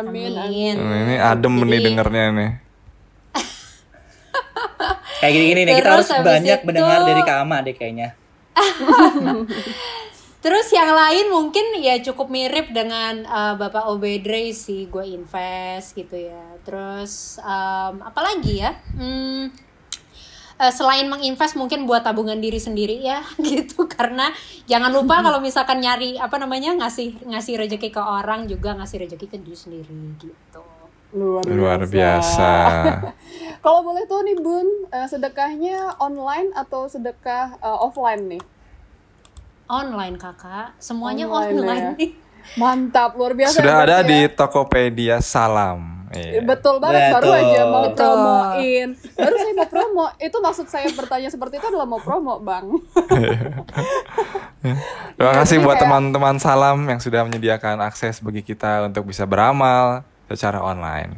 Amin, 0.00 0.32
amin. 0.36 0.74
Amin. 0.76 1.02
Ini 1.06 1.16
adem 1.18 1.54
nih 1.58 1.66
Jadi- 1.66 1.84
dengernya 1.84 2.26
nih. 2.30 2.50
Kayak 5.20 5.32
gini-gini 5.36 5.60
nih, 5.64 5.74
kita 5.76 5.90
harus 5.92 6.08
banyak 6.08 6.58
itu- 6.60 6.64
mendengar 6.64 7.04
dari 7.04 7.20
Kak 7.20 7.38
Ama 7.44 7.56
deh 7.60 7.76
kayaknya. 7.76 8.08
Terus 10.40 10.72
yang 10.72 10.96
lain 10.96 11.28
mungkin 11.28 11.76
ya 11.84 12.00
cukup 12.00 12.32
mirip 12.32 12.72
dengan 12.72 13.28
uh, 13.28 13.54
Bapak 13.60 13.92
Obedre 13.92 14.56
sih, 14.56 14.88
gue 14.88 15.04
invest 15.04 15.92
gitu 15.92 16.16
ya. 16.16 16.56
Terus 16.64 17.36
um, 17.44 18.00
apa 18.00 18.20
lagi 18.24 18.64
ya? 18.64 18.72
Hmm, 18.96 19.52
uh, 20.60 20.72
selain 20.72 21.08
menginvest 21.08 21.56
mungkin 21.56 21.88
buat 21.88 22.04
tabungan 22.04 22.36
diri 22.36 22.60
sendiri 22.60 23.00
ya 23.00 23.24
gitu 23.48 23.88
karena 23.88 24.28
jangan 24.68 24.92
lupa 24.92 25.20
kalau 25.26 25.40
misalkan 25.40 25.80
nyari 25.80 26.20
apa 26.20 26.36
namanya 26.36 26.76
ngasih 26.76 27.24
ngasih 27.24 27.56
rezeki 27.56 27.88
ke 27.88 28.02
orang 28.04 28.44
juga 28.44 28.76
ngasih 28.76 29.08
rezeki 29.08 29.26
ke 29.26 29.36
diri 29.40 29.56
sendiri 29.56 29.96
gitu. 30.20 30.62
Luar 31.10 31.42
biasa. 31.42 31.58
Luar 31.58 31.80
biasa. 31.90 32.50
Kalau 33.66 33.82
boleh 33.82 34.06
tahu 34.06 34.22
nih 34.22 34.38
Bun, 34.38 34.68
eh, 34.94 35.10
sedekahnya 35.10 35.98
online 35.98 36.54
atau 36.54 36.86
sedekah 36.86 37.58
eh, 37.58 37.78
offline 37.82 38.38
nih? 38.38 38.42
Online 39.70 40.18
kakak, 40.18 40.74
semuanya 40.76 41.30
Online 41.30 41.54
online, 41.54 41.86
ya. 41.86 41.90
nih. 42.02 42.10
Mantap, 42.58 43.14
luar 43.14 43.38
biasa. 43.38 43.62
Sudah 43.62 43.76
ya, 43.76 43.86
ada 43.86 43.96
Bun, 44.02 44.10
di 44.10 44.18
ya. 44.18 44.32
Tokopedia 44.34 45.16
Salam. 45.22 46.02
Iya. 46.10 46.42
Betul 46.42 46.82
banget, 46.82 47.14
baru 47.14 47.22
Betul. 47.22 47.38
aja 47.38 47.60
mau 47.62 47.82
Betul. 47.86 48.02
promoin. 48.02 48.88
Baru 49.14 49.34
saya 49.38 49.54
mau 49.54 49.68
promo. 49.70 50.06
Itu 50.18 50.36
maksud 50.42 50.66
saya 50.66 50.90
bertanya 50.90 51.30
seperti 51.30 51.62
itu 51.62 51.66
adalah 51.70 51.86
mau 51.86 52.02
promo, 52.02 52.42
Bang. 52.42 52.66
Terima 55.14 55.32
kasih 55.38 55.56
jadi 55.56 55.64
buat 55.64 55.78
kayak- 55.78 55.86
teman-teman 55.86 56.36
Salam 56.42 56.82
yang 56.82 56.98
sudah 56.98 57.22
menyediakan 57.22 57.78
akses 57.78 58.18
bagi 58.18 58.42
kita 58.42 58.90
untuk 58.90 59.06
bisa 59.06 59.22
beramal 59.22 60.02
secara 60.26 60.58
online. 60.58 61.14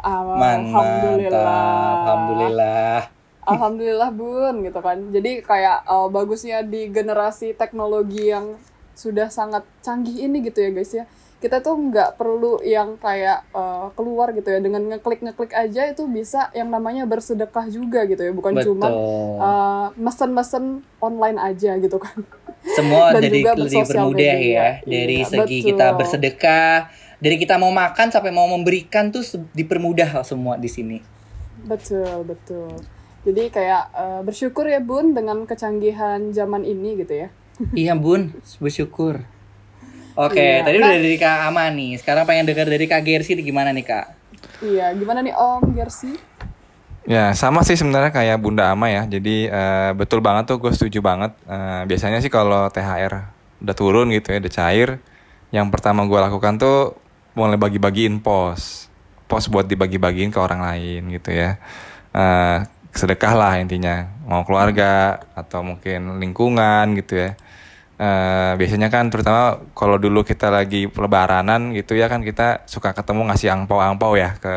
Alhamdulillah. 0.00 0.40
mantap. 0.40 2.08
Alhamdulillah. 2.08 3.19
Alhamdulillah 3.56 4.10
bun 4.14 4.54
gitu 4.62 4.80
kan. 4.82 4.98
Jadi 5.10 5.42
kayak 5.42 5.84
uh, 5.88 6.06
bagusnya 6.06 6.62
di 6.62 6.90
generasi 6.90 7.52
teknologi 7.58 8.30
yang 8.30 8.54
sudah 8.94 9.32
sangat 9.32 9.64
canggih 9.80 10.28
ini 10.28 10.44
gitu 10.44 10.60
ya 10.60 10.70
guys 10.70 10.92
ya. 10.92 11.04
Kita 11.40 11.64
tuh 11.64 11.72
nggak 11.72 12.20
perlu 12.20 12.60
yang 12.60 13.00
kayak 13.00 13.48
uh, 13.56 13.88
keluar 13.96 14.28
gitu 14.36 14.52
ya 14.52 14.60
dengan 14.60 14.84
ngeklik 14.92 15.24
ngeklik 15.24 15.56
aja 15.56 15.88
itu 15.88 16.04
bisa 16.04 16.52
yang 16.52 16.68
namanya 16.68 17.08
bersedekah 17.08 17.64
juga 17.72 18.04
gitu 18.04 18.20
ya. 18.20 18.32
Bukan 18.36 18.60
cuma 18.60 18.92
uh, 19.40 19.86
mesen-mesen 19.96 20.84
online 21.00 21.40
aja 21.40 21.80
gitu 21.80 21.96
kan. 21.96 22.20
Semua 22.76 23.16
dan 23.16 23.24
dari 23.24 23.40
juga 23.40 23.56
lebih 23.56 23.88
bermudah 23.88 24.36
ya. 24.36 24.68
Dari 24.84 25.24
Iya, 25.24 25.32
segi 25.32 25.58
betul. 25.64 25.68
kita 25.72 25.86
bersedekah, 25.96 26.76
dari 27.24 27.36
kita 27.40 27.56
mau 27.56 27.72
makan 27.72 28.12
sampai 28.12 28.28
mau 28.36 28.44
memberikan 28.44 29.08
tuh 29.08 29.24
dipermudah 29.56 30.20
semua 30.28 30.60
di 30.60 30.68
sini. 30.68 31.00
Betul 31.64 32.28
betul. 32.28 32.99
Jadi 33.20 33.52
kayak 33.52 33.82
uh, 33.92 34.20
bersyukur 34.20 34.64
ya 34.64 34.80
bun 34.80 35.12
dengan 35.12 35.44
kecanggihan 35.44 36.32
zaman 36.32 36.64
ini 36.64 36.96
gitu 36.96 37.14
ya. 37.18 37.28
iya 37.74 37.92
bun, 37.92 38.32
bersyukur. 38.56 39.20
Oke, 40.16 40.40
Iya. 40.40 40.64
tadi 40.64 40.76
Nah- 40.76 40.88
udah 40.88 40.98
dari 40.98 41.16
Kak 41.16 41.38
Ama 41.48 41.68
nih. 41.70 41.96
Sekarang 41.96 42.24
pengen 42.24 42.48
dengar 42.48 42.64
dari 42.64 42.84
Kak 42.84 43.02
Gersi 43.02 43.36
gimana 43.36 43.70
nih 43.70 43.84
Kak? 43.84 44.06
Iya, 44.60 44.92
gimana 44.92 45.20
nih 45.20 45.32
Om 45.32 45.72
Gersi? 45.72 46.12
Ya 47.04 47.32
sama 47.32 47.60
sih 47.60 47.74
sebenarnya 47.74 48.08
kayak 48.10 48.36
Bunda 48.38 48.68
Ama 48.68 48.88
ya. 48.88 49.02
Jadi 49.04 49.46
eh, 49.46 49.90
betul 49.92 50.20
banget 50.20 50.48
tuh 50.48 50.56
gue 50.58 50.68
setuju 50.70 51.00
banget. 51.00 51.32
Eh, 51.44 51.82
biasanya 51.84 52.18
sih 52.18 52.28
kalau 52.28 52.68
THR 52.68 53.14
udah 53.60 53.74
turun 53.74 54.08
gitu 54.08 54.30
ya, 54.30 54.40
udah 54.40 54.52
cair, 54.54 54.88
yang 55.50 55.68
pertama 55.68 56.00
gue 56.02 56.16
lakukan 56.16 56.56
tuh 56.56 56.96
mulai 57.32 57.56
bagi-bagiin 57.56 58.16
pos, 58.18 58.88
pos 59.24 59.44
buat 59.46 59.64
dibagi-bagiin 59.64 60.28
ke 60.28 60.40
orang 60.40 60.60
lain 60.60 61.12
gitu 61.12 61.28
ya. 61.30 61.60
Eh, 62.10 62.58
sedekah 62.94 63.32
lah 63.38 63.54
intinya, 63.62 64.06
mau 64.26 64.42
keluarga 64.42 65.20
atau 65.34 65.62
mungkin 65.62 66.18
lingkungan 66.18 66.98
gitu 66.98 67.14
ya. 67.18 67.30
Eh, 68.00 68.52
biasanya 68.56 68.88
kan 68.88 69.12
terutama 69.12 69.60
kalau 69.76 70.00
dulu 70.00 70.24
kita 70.24 70.48
lagi 70.48 70.88
lebaranan 70.88 71.76
gitu 71.76 71.92
ya 72.00 72.08
kan 72.08 72.24
kita 72.24 72.64
suka 72.64 72.96
ketemu 72.96 73.28
ngasih 73.28 73.52
angpau-angpau 73.52 74.16
ya 74.16 74.40
ke 74.40 74.56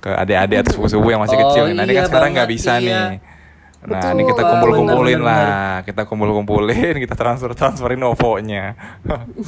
ke 0.00 0.10
adik-adik 0.16 0.64
atau 0.64 0.70
sepupu-sepupu 0.72 1.08
yang 1.12 1.20
masih 1.20 1.36
Oh, 1.36 1.42
kecil. 1.52 1.64
Nah 1.76 1.84
ini 1.84 1.92
iya 1.92 2.00
kan 2.00 2.08
sekarang 2.08 2.30
nggak 2.32 2.50
bisa 2.50 2.72
iya. 2.80 3.12
nih. 3.12 3.35
Nah 3.84 4.00
Betul. 4.02 4.12
ini 4.16 4.22
kita 4.24 4.42
kumpul-kumpulin 4.42 5.20
lah, 5.20 5.84
kita 5.84 6.02
kumpul-kumpulin, 6.08 6.94
kita 6.96 7.14
transfer 7.14 7.52
transferin 7.52 8.00
OVO-nya. 8.02 8.74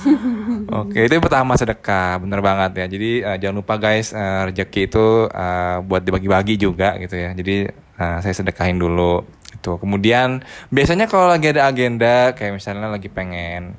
Oke 0.84 1.08
itu 1.08 1.12
yang 1.16 1.24
pertama 1.24 1.56
sedekah, 1.56 2.20
bener 2.20 2.44
banget 2.44 2.84
ya. 2.84 2.86
Jadi 2.86 3.10
eh, 3.24 3.36
jangan 3.40 3.56
lupa 3.64 3.80
guys 3.80 4.12
eh, 4.12 4.52
rezeki 4.52 4.80
itu 4.86 5.06
eh, 5.32 5.76
buat 5.82 6.04
dibagi-bagi 6.04 6.54
juga 6.60 7.00
gitu 7.00 7.16
ya. 7.16 7.32
Jadi 7.32 7.66
eh, 7.72 8.18
saya 8.20 8.34
sedekahin 8.36 8.78
dulu 8.78 9.24
itu. 9.48 9.72
Kemudian 9.80 10.44
biasanya 10.70 11.10
kalau 11.10 11.26
lagi 11.26 11.50
ada 11.50 11.66
agenda 11.66 12.36
kayak 12.36 12.60
misalnya 12.60 12.92
lagi 12.94 13.10
pengen 13.10 13.74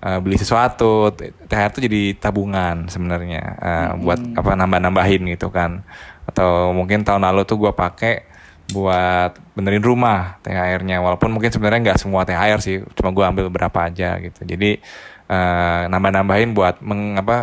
eh, 0.00 0.18
beli 0.24 0.40
sesuatu, 0.40 1.12
THR 1.50 1.74
itu 1.76 1.80
jadi 1.84 2.02
tabungan 2.16 2.88
sebenarnya 2.88 3.42
eh, 3.60 3.90
buat 4.00 4.20
apa 4.38 4.56
nambah-nambahin 4.56 5.26
gitu 5.36 5.52
kan. 5.52 5.84
Atau 6.24 6.72
mungkin 6.72 7.04
tahun 7.04 7.28
lalu 7.28 7.44
tuh 7.44 7.60
gua 7.60 7.76
pakai 7.76 8.37
buat 8.68 9.32
benerin 9.56 9.80
rumah 9.80 10.36
THR-nya 10.44 11.00
walaupun 11.00 11.32
mungkin 11.32 11.48
sebenarnya 11.48 11.92
nggak 11.92 12.00
semua 12.04 12.28
THR 12.28 12.60
sih 12.60 12.84
cuma 12.92 13.16
gua 13.16 13.32
ambil 13.32 13.48
beberapa 13.48 13.88
aja 13.88 14.20
gitu. 14.20 14.44
Jadi 14.44 14.80
eh, 15.28 15.82
nambah-nambahin 15.88 16.52
buat 16.52 16.80
meng, 16.84 17.16
apa 17.16 17.36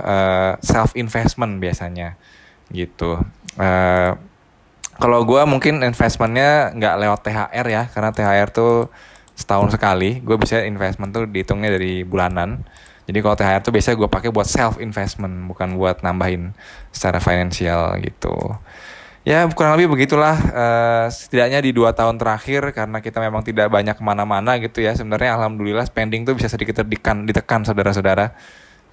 self 0.61 0.93
investment 0.93 1.57
biasanya 1.57 2.13
gitu. 2.69 3.21
Eh, 3.57 4.11
kalau 4.95 5.19
gua 5.27 5.49
mungkin 5.49 5.81
investmentnya 5.81 6.71
nggak 6.77 6.95
lewat 7.01 7.19
THR 7.25 7.65
ya 7.67 7.83
karena 7.89 8.09
THR 8.13 8.49
tuh 8.53 8.73
setahun 9.35 9.75
sekali. 9.75 10.23
Gue 10.23 10.39
bisa 10.39 10.63
investment 10.63 11.11
tuh 11.11 11.27
dihitungnya 11.27 11.75
dari 11.75 12.07
bulanan. 12.07 12.63
Jadi 13.05 13.21
kalau 13.21 13.35
THR 13.37 13.61
tuh 13.61 13.73
biasanya 13.75 13.95
gue 14.01 14.09
pakai 14.09 14.29
buat 14.33 14.49
self 14.49 14.81
investment 14.81 15.45
bukan 15.45 15.77
buat 15.77 16.01
nambahin 16.01 16.57
secara 16.89 17.21
finansial 17.21 18.01
gitu 18.01 18.57
ya 19.25 19.49
kurang 19.57 19.73
lebih 19.75 19.97
begitulah 19.97 20.37
eh, 20.37 21.05
setidaknya 21.09 21.59
di 21.65 21.73
dua 21.73 21.91
tahun 21.97 22.21
terakhir 22.21 22.69
karena 22.71 23.01
kita 23.01 23.17
memang 23.17 23.41
tidak 23.41 23.73
banyak 23.73 23.97
ke 23.97 24.03
mana-mana 24.05 24.61
gitu 24.61 24.85
ya 24.85 24.93
sebenarnya 24.93 25.33
alhamdulillah 25.41 25.83
spending 25.89 26.21
tuh 26.23 26.37
bisa 26.37 26.45
sedikit 26.45 26.85
ditekan 26.85 27.25
ditekan 27.25 27.65
saudara-saudara 27.65 28.37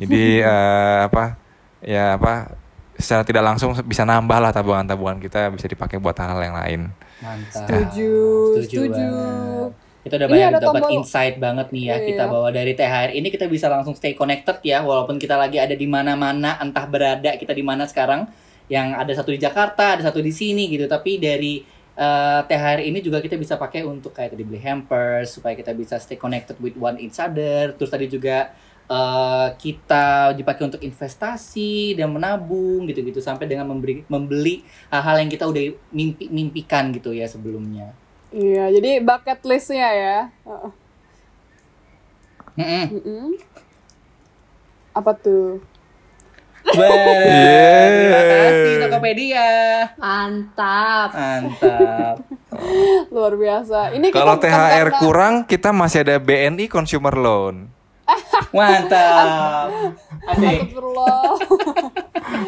jadi 0.01 0.24
eh, 0.51 0.99
apa 1.07 1.37
ya 1.85 2.16
apa 2.16 2.57
secara 2.97 3.22
tidak 3.26 3.45
langsung 3.45 3.74
bisa 3.85 4.07
nambah 4.07 4.39
lah 4.39 4.55
tabungan-tabungan 4.55 5.18
kita 5.20 5.51
bisa 5.53 5.66
dipakai 5.66 5.99
buat 5.99 6.14
hal-hal 6.14 6.39
yang 6.45 6.57
lain. 6.57 6.80
Mantap. 7.18 7.66
Setuju, 7.66 8.14
setuju. 8.62 8.91
banget. 8.95 9.70
Kita 10.03 10.14
udah 10.18 10.28
banyak 10.35 10.51
dapat 10.59 10.83
tombol- 10.83 10.95
insight 10.99 11.37
banget 11.39 11.66
nih 11.70 11.85
ya 11.87 11.95
Iya. 11.95 12.07
kita 12.11 12.24
bawa 12.26 12.49
dari 12.51 12.74
THR 12.74 13.11
ini 13.14 13.28
kita 13.30 13.47
bisa 13.47 13.70
langsung 13.70 13.95
stay 13.95 14.18
connected 14.18 14.59
ya 14.66 14.83
walaupun 14.83 15.14
kita 15.18 15.39
lagi 15.39 15.62
ada 15.62 15.78
di 15.78 15.87
mana-mana 15.87 16.59
entah 16.59 16.83
berada 16.91 17.30
kita 17.39 17.55
di 17.55 17.62
mana 17.62 17.87
sekarang 17.87 18.26
yang 18.73 18.97
ada 18.97 19.12
satu 19.12 19.29
di 19.29 19.37
Jakarta 19.37 20.01
ada 20.01 20.03
satu 20.09 20.25
di 20.25 20.33
sini 20.33 20.73
gitu 20.73 20.89
tapi 20.89 21.20
dari 21.20 21.61
eh, 21.93 22.41
THR 22.49 22.81
ini 22.89 23.05
juga 23.05 23.20
kita 23.20 23.37
bisa 23.37 23.61
pakai 23.61 23.85
untuk 23.85 24.16
kayak 24.16 24.33
tadi 24.33 24.49
beli 24.49 24.64
hampers 24.64 25.37
supaya 25.37 25.53
kita 25.53 25.77
bisa 25.77 26.01
stay 26.01 26.16
connected 26.16 26.57
with 26.57 26.73
one 26.81 26.97
each 26.97 27.20
other 27.20 27.77
terus 27.77 27.93
tadi 27.93 28.09
juga 28.09 28.49
eh, 28.89 29.49
kita 29.61 30.33
dipakai 30.33 30.73
untuk 30.73 30.81
investasi 30.81 31.93
dan 32.01 32.09
menabung 32.09 32.89
gitu-gitu 32.89 33.20
sampai 33.20 33.45
dengan 33.45 33.68
memberi 33.68 34.09
membeli 34.09 34.64
hal-hal 34.89 35.20
yang 35.20 35.29
kita 35.29 35.45
udah 35.45 35.62
mimpi 35.93 36.33
mimpikan 36.33 36.89
gitu 36.97 37.12
ya 37.12 37.29
sebelumnya. 37.29 37.93
Iya, 38.33 38.73
jadi 38.73 39.05
bucket 39.05 39.45
listnya 39.45 39.93
ya. 39.93 40.18
Heeh. 40.49 40.73
Mm-mm. 42.57 42.85
Mm-mm. 42.97 43.29
Apa 44.97 45.12
tuh? 45.16 45.61
Wah, 46.63 47.87
terima 47.91 48.23
kasih 48.23 48.75
Tokopedia. 48.87 49.51
Mantap. 49.99 51.09
Mantap. 51.13 52.17
Luar 53.15 53.35
biasa. 53.35 53.93
Ini 53.97 54.15
Kalau 54.15 54.39
THR 54.39 54.89
kurang, 55.03 55.35
kita 55.45 55.75
masih 55.75 56.07
ada 56.07 56.17
BNI 56.23 56.71
Consumer 56.71 57.15
Loan. 57.19 57.82
Mantap. 58.53 59.69
Asik. 60.23 60.71
Astagfirullah. 60.71 61.23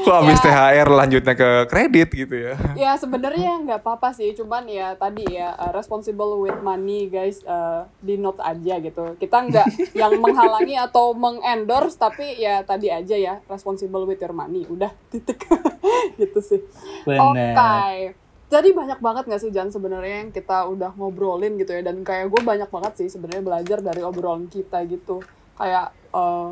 Kok 0.05 0.15
habis 0.15 0.39
Ya. 0.45 0.45
THR 0.45 0.89
lanjutnya 0.91 1.35
ke 1.35 1.51
kredit 1.67 2.09
gitu 2.13 2.35
ya? 2.37 2.55
ya 2.77 2.93
sebenarnya 2.95 3.63
nggak 3.65 3.81
apa-apa 3.83 4.13
sih, 4.13 4.37
cuman 4.37 4.69
ya 4.69 4.95
tadi 4.95 5.25
ya 5.27 5.57
uh, 5.57 5.73
responsible 5.73 6.45
with 6.45 6.59
money 6.61 7.09
guys 7.09 7.41
uh, 7.49 7.89
di 7.99 8.21
note 8.21 8.41
aja 8.45 8.79
gitu. 8.79 9.17
Kita 9.17 9.45
nggak 9.49 9.67
yang 10.01 10.21
menghalangi 10.21 10.77
atau 10.77 11.17
mengendorse, 11.17 11.97
tapi 11.97 12.37
ya 12.37 12.63
tadi 12.63 12.93
aja 12.93 13.17
ya 13.17 13.35
responsible 13.49 14.05
with 14.05 14.21
your 14.21 14.37
money. 14.37 14.69
Udah 14.69 14.93
titik 15.09 15.49
gitu 16.21 16.39
sih. 16.41 16.61
Oke. 17.09 17.17
Bener. 17.35 18.15
Jadi 18.45 18.71
banyak 18.71 19.03
banget 19.03 19.25
gak 19.27 19.43
sih 19.43 19.51
Jan 19.51 19.73
sebenarnya 19.73 20.23
yang 20.23 20.31
kita 20.31 20.69
udah 20.69 20.95
ngobrolin 20.95 21.59
gitu 21.59 21.75
ya 21.75 21.83
dan 21.83 22.07
kayak 22.07 22.31
gue 22.31 22.39
banyak 22.39 22.71
banget 22.71 22.93
sih 23.03 23.09
sebenarnya 23.11 23.43
belajar 23.43 23.83
dari 23.83 24.05
obrolan 24.05 24.47
kita 24.47 24.85
gitu 24.87 25.25
kayak 25.59 25.95
eh, 26.15 26.51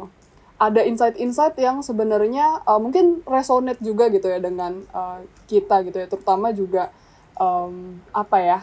ada 0.62 0.80
insight-insight 0.86 1.58
yang 1.58 1.82
sebenarnya 1.82 2.62
eh, 2.62 2.80
mungkin 2.80 3.20
resonate 3.26 3.82
juga 3.82 4.08
gitu 4.10 4.30
ya 4.30 4.38
dengan 4.38 4.82
eh, 4.82 5.18
kita 5.50 5.82
gitu 5.86 5.96
ya 6.02 6.06
terutama 6.08 6.54
juga 6.54 6.88
em, 7.36 8.00
apa 8.14 8.38
ya 8.40 8.58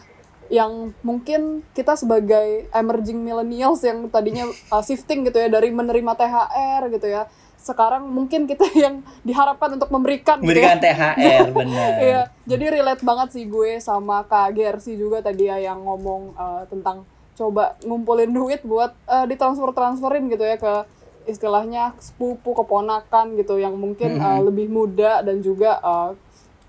yang 0.50 0.90
mungkin 1.06 1.62
kita 1.72 1.94
sebagai 1.94 2.66
emerging 2.74 3.22
millennials 3.22 3.86
yang 3.86 4.10
tadinya 4.10 4.50
uh, 4.74 4.82
shifting 4.82 5.22
gitu 5.22 5.38
ya 5.38 5.46
dari 5.46 5.70
menerima 5.70 6.10
THR 6.18 6.90
gitu 6.90 7.06
ya 7.06 7.30
sekarang 7.54 8.10
mungkin 8.10 8.50
kita 8.50 8.66
yang 8.84 9.06
diharapkan 9.22 9.78
untuk 9.78 9.94
memberikan 9.94 10.42
gitu 10.42 10.50
ya. 10.50 10.74
Memberikan 10.74 10.78
THR 10.82 11.46
bener. 11.54 11.90
Iya, 12.02 12.22
jadi 12.50 12.64
relate 12.80 13.02
banget 13.06 13.28
sih 13.38 13.44
gue 13.46 13.78
sama 13.78 14.26
Kak 14.26 14.58
Gersi 14.58 14.98
juga 14.98 15.22
tadi 15.22 15.46
ya 15.46 15.62
yang 15.62 15.86
ngomong 15.86 16.34
uh, 16.34 16.62
tentang 16.66 17.06
coba 17.40 17.80
ngumpulin 17.80 18.28
duit 18.28 18.60
buat 18.60 18.92
uh, 19.08 19.24
ditransfer-transferin 19.24 20.28
gitu 20.28 20.44
ya 20.44 20.60
ke 20.60 20.84
istilahnya 21.24 21.96
sepupu 21.96 22.52
keponakan 22.52 23.40
gitu 23.40 23.56
yang 23.56 23.80
mungkin 23.80 24.20
uh, 24.20 24.40
lebih 24.44 24.68
muda 24.68 25.24
dan 25.24 25.40
juga 25.40 25.80
uh, 25.80 26.12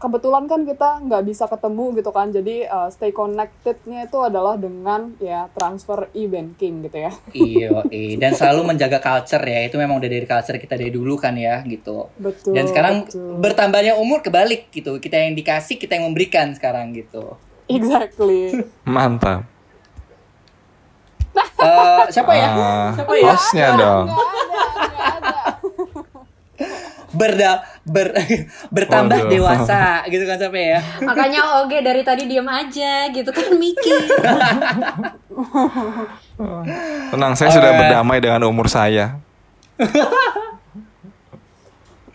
kebetulan 0.01 0.49
kan 0.49 0.65
kita 0.65 0.89
nggak 1.05 1.23
bisa 1.29 1.45
ketemu 1.45 2.01
gitu 2.01 2.09
kan 2.09 2.33
jadi 2.33 2.65
uh, 2.65 2.89
stay 2.89 3.13
connected-nya 3.13 4.09
itu 4.09 4.17
adalah 4.17 4.57
dengan 4.57 5.13
ya 5.21 5.45
transfer 5.53 6.09
e-banking 6.17 6.89
gitu 6.89 6.97
ya 7.05 7.13
Iya, 7.37 7.85
iya. 7.93 8.17
dan 8.17 8.33
selalu 8.33 8.73
menjaga 8.73 8.97
culture 8.97 9.45
ya. 9.45 9.69
Itu 9.69 9.77
memang 9.77 10.01
udah 10.01 10.09
dari 10.09 10.25
culture 10.25 10.57
kita 10.57 10.73
dari 10.73 10.89
dulu 10.89 11.21
kan 11.21 11.37
ya 11.37 11.61
gitu. 11.69 12.09
betul 12.17 12.57
Dan 12.57 12.65
sekarang 12.65 13.05
betul. 13.05 13.37
bertambahnya 13.37 13.93
umur 14.01 14.25
kebalik 14.25 14.73
gitu. 14.73 14.97
Kita 14.97 15.21
yang 15.21 15.37
dikasih, 15.37 15.77
kita 15.77 16.01
yang 16.01 16.09
memberikan 16.09 16.49
sekarang 16.57 16.97
gitu. 16.97 17.37
exactly 17.69 18.51
Mantap. 18.83 19.50
Eh, 21.61 22.03
siapa 22.09 22.31
ya? 22.33 22.49
Ah, 22.49 22.89
Siapa 22.91 23.13
ya? 23.13 23.23
hostnya 23.27 23.67
dong. 23.75 24.05
ada 24.09 24.17
ada 25.11 25.37
Berda 27.11 27.51
ber 27.83 28.15
bertambah 28.71 29.27
Waduh. 29.27 29.29
dewasa 29.29 29.83
gitu 30.07 30.23
kan 30.23 30.39
sampai 30.39 30.73
ya. 30.73 30.79
Makanya 31.03 31.41
Oge 31.59 31.83
dari 31.83 32.01
tadi 32.01 32.23
diem 32.23 32.47
aja 32.47 33.11
gitu 33.11 33.29
kan 33.29 33.51
mikir. 33.51 33.99
Tenang, 37.11 37.33
saya 37.35 37.51
sudah 37.51 37.71
berdamai 37.75 38.23
dengan 38.23 38.47
umur 38.47 38.65
saya. 38.65 39.19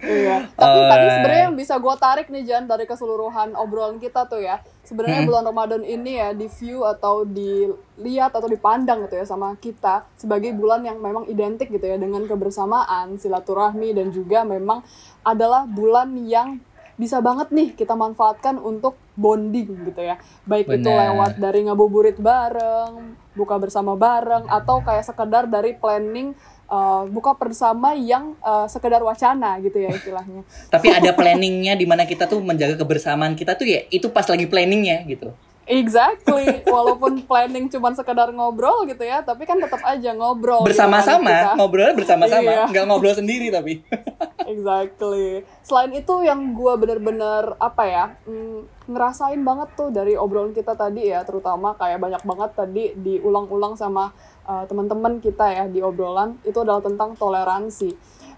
Iya. 0.03 0.53
Tapi 0.53 0.79
tadi 0.79 0.93
Alright. 0.93 1.15
sebenarnya 1.17 1.45
yang 1.49 1.57
bisa 1.57 1.75
gue 1.81 1.95
tarik 1.97 2.27
nih 2.29 2.45
Jan 2.45 2.65
dari 2.69 2.85
keseluruhan 2.85 3.57
obrolan 3.57 3.97
kita 3.97 4.29
tuh 4.29 4.45
ya. 4.45 4.61
Sebenarnya 4.85 5.25
Hmm. 5.25 5.29
bulan 5.29 5.45
Ramadan 5.49 5.83
ini 5.83 6.21
ya 6.21 6.31
di 6.31 6.47
view 6.47 6.85
atau 6.85 7.27
dilihat 7.27 8.31
atau 8.31 8.47
dipandang 8.47 9.03
gitu 9.09 9.19
ya 9.19 9.27
sama 9.27 9.57
kita 9.59 10.07
sebagai 10.15 10.55
bulan 10.55 10.85
yang 10.85 11.01
memang 11.01 11.27
identik 11.27 11.73
gitu 11.73 11.83
ya 11.83 11.97
dengan 11.97 12.23
kebersamaan, 12.29 13.17
silaturahmi 13.17 13.97
dan 13.97 14.13
juga 14.13 14.47
memang 14.47 14.85
adalah 15.25 15.67
bulan 15.67 16.13
yang 16.23 16.61
bisa 16.97 17.21
banget 17.21 17.53
nih 17.53 17.77
kita 17.77 17.93
manfaatkan 17.93 18.57
untuk 18.57 18.97
bonding 19.17 19.85
gitu 19.85 20.01
ya. 20.01 20.17
Baik 20.49 20.81
itu 20.81 20.89
Benar. 20.89 21.13
lewat 21.13 21.33
dari 21.37 21.69
ngabuburit 21.69 22.17
bareng, 22.17 23.13
buka 23.37 23.61
bersama 23.61 23.93
bareng 23.93 24.49
atau 24.49 24.81
kayak 24.81 25.05
sekedar 25.05 25.45
dari 25.45 25.77
planning 25.77 26.33
uh, 26.71 27.07
buka 27.09 27.35
bersama 27.39 27.95
yang 27.95 28.35
uh, 28.43 28.67
sekedar 28.67 29.03
wacana 29.03 29.59
gitu 29.63 29.79
ya 29.79 29.91
istilahnya. 29.95 30.43
Tapi 30.71 30.91
ada 30.91 31.11
planningnya 31.15 31.79
di 31.79 31.87
mana 31.87 32.05
kita 32.07 32.27
tuh 32.27 32.43
menjaga 32.43 32.79
kebersamaan 32.79 33.35
kita 33.39 33.55
tuh 33.55 33.67
ya 33.67 33.87
itu 33.91 34.11
pas 34.11 34.27
lagi 34.27 34.47
planningnya 34.47 35.07
gitu. 35.07 35.31
Exactly. 35.67 36.63
Walaupun 36.65 37.27
planning 37.27 37.67
cuman 37.67 37.93
sekedar 37.93 38.31
ngobrol 38.31 38.87
gitu 38.87 39.03
ya, 39.03 39.21
tapi 39.21 39.43
kan 39.43 39.59
tetap 39.59 39.83
aja 39.83 40.15
ngobrol. 40.15 40.63
gitu 40.63 40.71
Bersama-sama, 40.71 41.27
kita. 41.29 41.51
ngobrolnya 41.59 41.95
bersama-sama, 41.95 42.51
Iya. 42.51 42.65
nggak 42.71 42.85
ngobrol 42.87 43.15
sendiri 43.15 43.51
tapi. 43.51 43.83
Exactly. 44.47 45.43
Selain 45.61 45.91
itu 45.91 46.15
yang 46.23 46.55
gue 46.55 46.73
bener-bener 46.77 47.59
apa 47.59 47.83
ya 47.83 48.05
mm, 48.25 48.87
ngerasain 48.87 49.43
banget 49.43 49.69
tuh 49.75 49.91
dari 49.91 50.15
obrolan 50.15 50.55
kita 50.55 50.79
tadi 50.79 51.11
ya, 51.11 51.27
terutama 51.27 51.75
kayak 51.75 51.99
banyak 51.99 52.23
banget 52.23 52.51
tadi 52.55 52.85
diulang-ulang 52.95 53.75
sama 53.75 54.15
uh, 54.47 54.63
teman-teman 54.65 55.19
kita 55.19 55.51
ya 55.51 55.65
di 55.67 55.83
obrolan 55.83 56.39
itu 56.47 56.63
adalah 56.63 56.79
tentang 56.79 57.19
toleransi. 57.19 57.91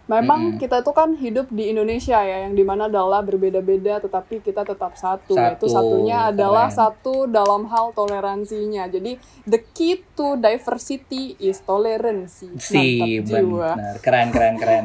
Memang 0.09 0.57
kita 0.57 0.81
itu 0.81 0.93
kan 0.97 1.13
hidup 1.13 1.53
di 1.53 1.69
Indonesia 1.69 2.17
ya, 2.17 2.49
yang 2.49 2.57
di 2.57 2.65
mana 2.65 2.89
adalah 2.89 3.21
berbeda-beda, 3.21 4.01
tetapi 4.01 4.41
kita 4.41 4.65
tetap 4.65 4.97
satu. 4.97 5.37
Yaitu 5.37 5.69
Satu, 5.69 6.01
satunya 6.01 6.33
adalah 6.33 6.73
keren. 6.73 6.79
satu 6.81 7.15
dalam 7.29 7.69
hal 7.69 7.93
toleransinya. 7.93 8.89
Jadi 8.89 9.21
the 9.45 9.61
key 9.77 10.01
to 10.17 10.41
diversity 10.41 11.37
is 11.37 11.61
tolerancy. 11.61 12.49
Si, 12.57 12.97
Mantap 12.99 13.29
jiwa. 13.29 13.71
benar, 13.77 13.97
keren, 14.01 14.29
keren, 14.33 14.55
keren. 14.57 14.85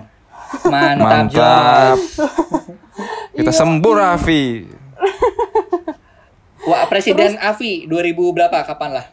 Mantap, 0.67 1.31
Mantap. 1.31 1.97
Kita 3.39 3.51
sembuh 3.55 3.93
Raffi. 3.95 4.45
Wah, 6.63 6.87
Presiden 6.87 7.35
Avi 7.39 7.85
2000 7.85 8.35
berapa? 8.35 8.57
Kapan 8.63 8.91
lah? 9.01 9.05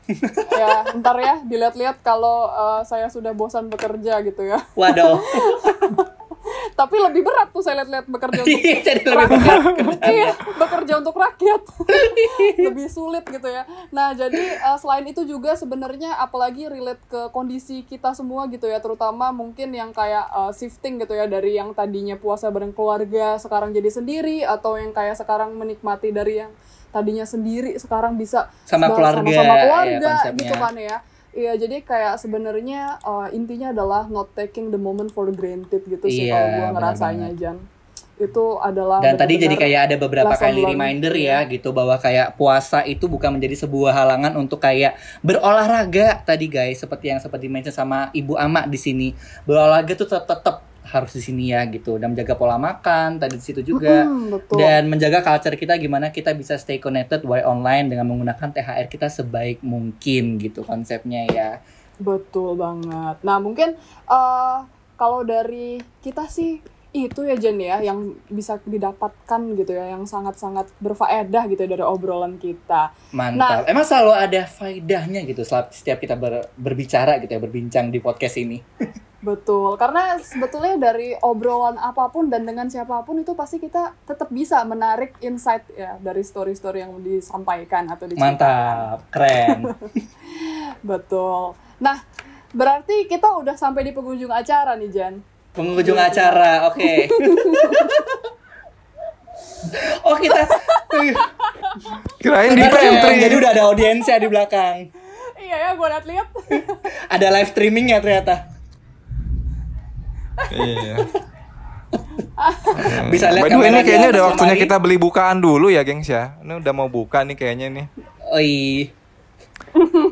ya 0.61 0.85
ntar 1.01 1.17
ya 1.19 1.35
dilihat-lihat 1.43 2.05
kalau 2.05 2.51
uh, 2.53 2.83
saya 2.85 3.09
sudah 3.09 3.33
bosan 3.33 3.73
bekerja 3.73 4.21
gitu 4.23 4.45
ya 4.45 4.61
Waduh. 4.77 5.19
tapi 6.81 6.97
lebih 6.97 7.21
berat 7.21 7.53
tuh 7.53 7.61
saya 7.61 7.85
lihat-lihat 7.85 8.07
bekerja 8.09 8.41
untuk 8.41 8.57
Jadi 8.57 9.03
lebih 9.05 9.37
berat. 9.37 9.63
iya 10.17 10.33
bekerja 10.57 10.93
untuk 10.97 11.13
rakyat 11.13 11.63
lebih 12.73 12.89
sulit 12.89 13.25
gitu 13.29 13.49
ya 13.53 13.69
nah 13.93 14.17
jadi 14.17 14.57
uh, 14.65 14.79
selain 14.81 15.05
itu 15.05 15.29
juga 15.29 15.53
sebenarnya 15.61 16.17
apalagi 16.17 16.73
relate 16.73 17.05
ke 17.05 17.29
kondisi 17.37 17.85
kita 17.85 18.17
semua 18.17 18.49
gitu 18.49 18.65
ya 18.65 18.81
terutama 18.81 19.29
mungkin 19.29 19.77
yang 19.77 19.93
kayak 19.93 20.25
uh, 20.33 20.53
shifting 20.57 20.97
gitu 21.05 21.13
ya 21.13 21.29
dari 21.29 21.61
yang 21.61 21.77
tadinya 21.77 22.17
puasa 22.17 22.49
bareng 22.49 22.73
keluarga 22.73 23.37
sekarang 23.37 23.77
jadi 23.77 23.91
sendiri 23.93 24.49
atau 24.49 24.81
yang 24.81 24.97
kayak 24.97 25.21
sekarang 25.21 25.53
menikmati 25.61 26.17
dari 26.17 26.41
yang 26.45 26.53
tadinya 26.91 27.25
sendiri 27.25 27.79
sekarang 27.79 28.19
bisa 28.19 28.51
Sama 28.67 28.91
keluarga, 28.91 29.31
sama 29.31 29.55
ya, 29.55 29.63
keluarga 29.67 30.11
konsepnya. 30.21 30.41
gitu 30.43 30.55
kan 30.59 30.77
ya 30.77 30.99
Iya, 31.31 31.55
jadi 31.55 31.87
kayak 31.87 32.19
sebenarnya 32.19 32.99
uh, 33.07 33.31
intinya 33.31 33.71
adalah 33.71 34.11
not 34.11 34.35
taking 34.35 34.75
the 34.75 34.81
moment 34.81 35.15
for 35.15 35.31
granted 35.31 35.87
gitu 35.87 36.03
sih 36.11 36.27
Iya, 36.27 36.35
kalau 36.35 36.49
gue 36.51 36.67
ngerasanya. 36.75 37.29
Jan. 37.39 37.57
Itu 38.19 38.59
adalah 38.59 38.99
Dan 38.99 39.15
tadi 39.15 39.39
jadi 39.39 39.55
kayak 39.55 39.81
ada 39.89 39.97
beberapa 39.97 40.35
kali 40.35 40.67
reminder 40.67 41.15
iya. 41.15 41.47
ya 41.47 41.55
gitu 41.55 41.71
bahwa 41.71 41.97
kayak 42.03 42.35
puasa 42.35 42.83
itu 42.83 43.07
bukan 43.07 43.39
menjadi 43.39 43.63
sebuah 43.65 43.95
halangan 43.95 44.37
untuk 44.37 44.59
kayak 44.59 44.99
berolahraga 45.23 46.21
tadi 46.27 46.51
guys 46.51 46.83
seperti 46.83 47.15
yang 47.15 47.23
seperti 47.23 47.47
mention 47.47 47.73
sama 47.73 48.11
Ibu 48.11 48.35
Ama 48.35 48.67
di 48.67 48.77
sini. 48.77 49.09
Berolahraga 49.47 49.95
tuh 49.95 50.11
tetap 50.11 50.27
tetap 50.27 50.57
harus 50.91 51.15
di 51.15 51.23
sini 51.23 51.45
ya 51.51 51.63
gitu 51.67 51.97
dan 51.97 52.11
menjaga 52.11 52.35
pola 52.35 52.59
makan 52.59 53.17
tadi 53.17 53.39
di 53.39 53.45
situ 53.45 53.63
juga 53.63 54.03
Hmm, 54.03 54.29
betul. 54.29 54.59
dan 54.59 54.91
menjaga 54.91 55.23
culture 55.23 55.55
kita 55.55 55.79
gimana 55.79 56.11
kita 56.11 56.35
bisa 56.35 56.55
stay 56.55 56.77
connected 56.77 57.23
while 57.23 57.47
online 57.47 57.87
dengan 57.87 58.05
menggunakan 58.05 58.51
THR 58.51 58.87
kita 58.87 59.07
sebaik 59.07 59.63
mungkin 59.63 60.37
gitu 60.37 60.61
konsepnya 60.63 61.25
ya. 61.27 61.51
Betul 61.97 62.57
banget. 62.57 63.17
Nah, 63.21 63.39
mungkin 63.39 63.77
eh 64.07 64.59
kalau 64.97 65.21
dari 65.23 65.79
kita 66.01 66.27
sih 66.27 66.59
itu 66.91 67.23
ya 67.23 67.39
Jen 67.39 67.63
ya 67.63 67.79
yang 67.79 68.19
bisa 68.27 68.59
didapatkan 68.67 69.41
gitu 69.55 69.71
ya 69.71 69.95
yang 69.95 70.03
sangat-sangat 70.03 70.75
berfaedah 70.83 71.47
gitu 71.47 71.63
ya 71.63 71.79
dari 71.79 71.85
obrolan 71.87 72.35
kita. 72.35 72.91
Mantap. 73.15 73.71
Emang 73.71 73.87
selalu 73.87 74.13
ada 74.15 74.43
faedahnya 74.51 75.23
gitu 75.23 75.47
setiap 75.47 76.03
kita 76.03 76.19
ber- 76.19 76.51
berbicara 76.59 77.23
gitu 77.23 77.31
ya, 77.31 77.41
berbincang 77.41 77.95
di 77.95 78.03
podcast 78.03 78.43
ini. 78.43 78.59
Betul, 79.21 79.77
karena 79.77 80.17
sebetulnya 80.17 80.81
dari 80.81 81.13
obrolan 81.21 81.77
apa 81.77 82.09
pun 82.09 82.33
dan 82.33 82.49
dengan 82.49 82.73
siapa 82.73 83.05
pun 83.05 83.21
itu 83.21 83.37
pasti 83.37 83.61
kita 83.61 83.93
tetap 84.09 84.33
bisa 84.33 84.65
menarik 84.65 85.13
insight 85.21 85.69
ya 85.77 86.01
dari 86.01 86.25
story-story 86.25 86.81
yang 86.81 86.97
disampaikan 87.05 87.85
atau 87.93 88.09
diceritakan. 88.09 88.41
Mantap, 88.41 88.99
keren. 89.13 89.77
Betul. 90.91 91.53
Nah, 91.85 92.01
berarti 92.57 93.05
kita 93.05 93.29
udah 93.37 93.61
sampai 93.61 93.85
di 93.85 93.93
penghujung 93.93 94.33
acara 94.33 94.73
nih 94.81 94.89
Jan. 94.89 95.15
Penghujung 95.51 95.99
acara, 95.99 96.71
oke. 96.71 97.11
oh 100.07 100.17
kita 100.17 100.41
Kirain 102.21 102.53
di 102.55 102.65
pantry. 102.65 103.15
Jadi 103.21 103.35
udah 103.37 103.51
ada 103.51 103.63
audiensnya 103.71 104.17
di 104.21 104.29
belakang. 104.29 104.77
Iya 105.41 105.57
ya, 105.57 105.69
gue 105.75 105.87
liat-liat. 105.89 106.29
Ada 107.15 107.27
live 107.33 107.51
streamingnya 107.51 107.99
ternyata. 108.05 108.35
Iya. 110.53 110.97
Bisa 113.13 113.35
lihat 113.35 113.51
kamera 113.51 113.69
ini 113.69 113.81
kayaknya 113.83 114.09
udah 114.15 114.23
waktunya 114.33 114.57
kita 114.57 114.77
beli 114.79 114.97
bukaan 114.97 115.43
dulu 115.43 115.73
ya, 115.73 115.83
gengs 115.83 116.09
ya. 116.09 116.39
Ini 116.45 116.61
udah 116.61 116.73
mau 116.77 116.89
buka 116.93 117.25
nih 117.25 117.37
kayaknya 117.37 117.67
nih. 117.73 117.87
Iya. 118.37 118.93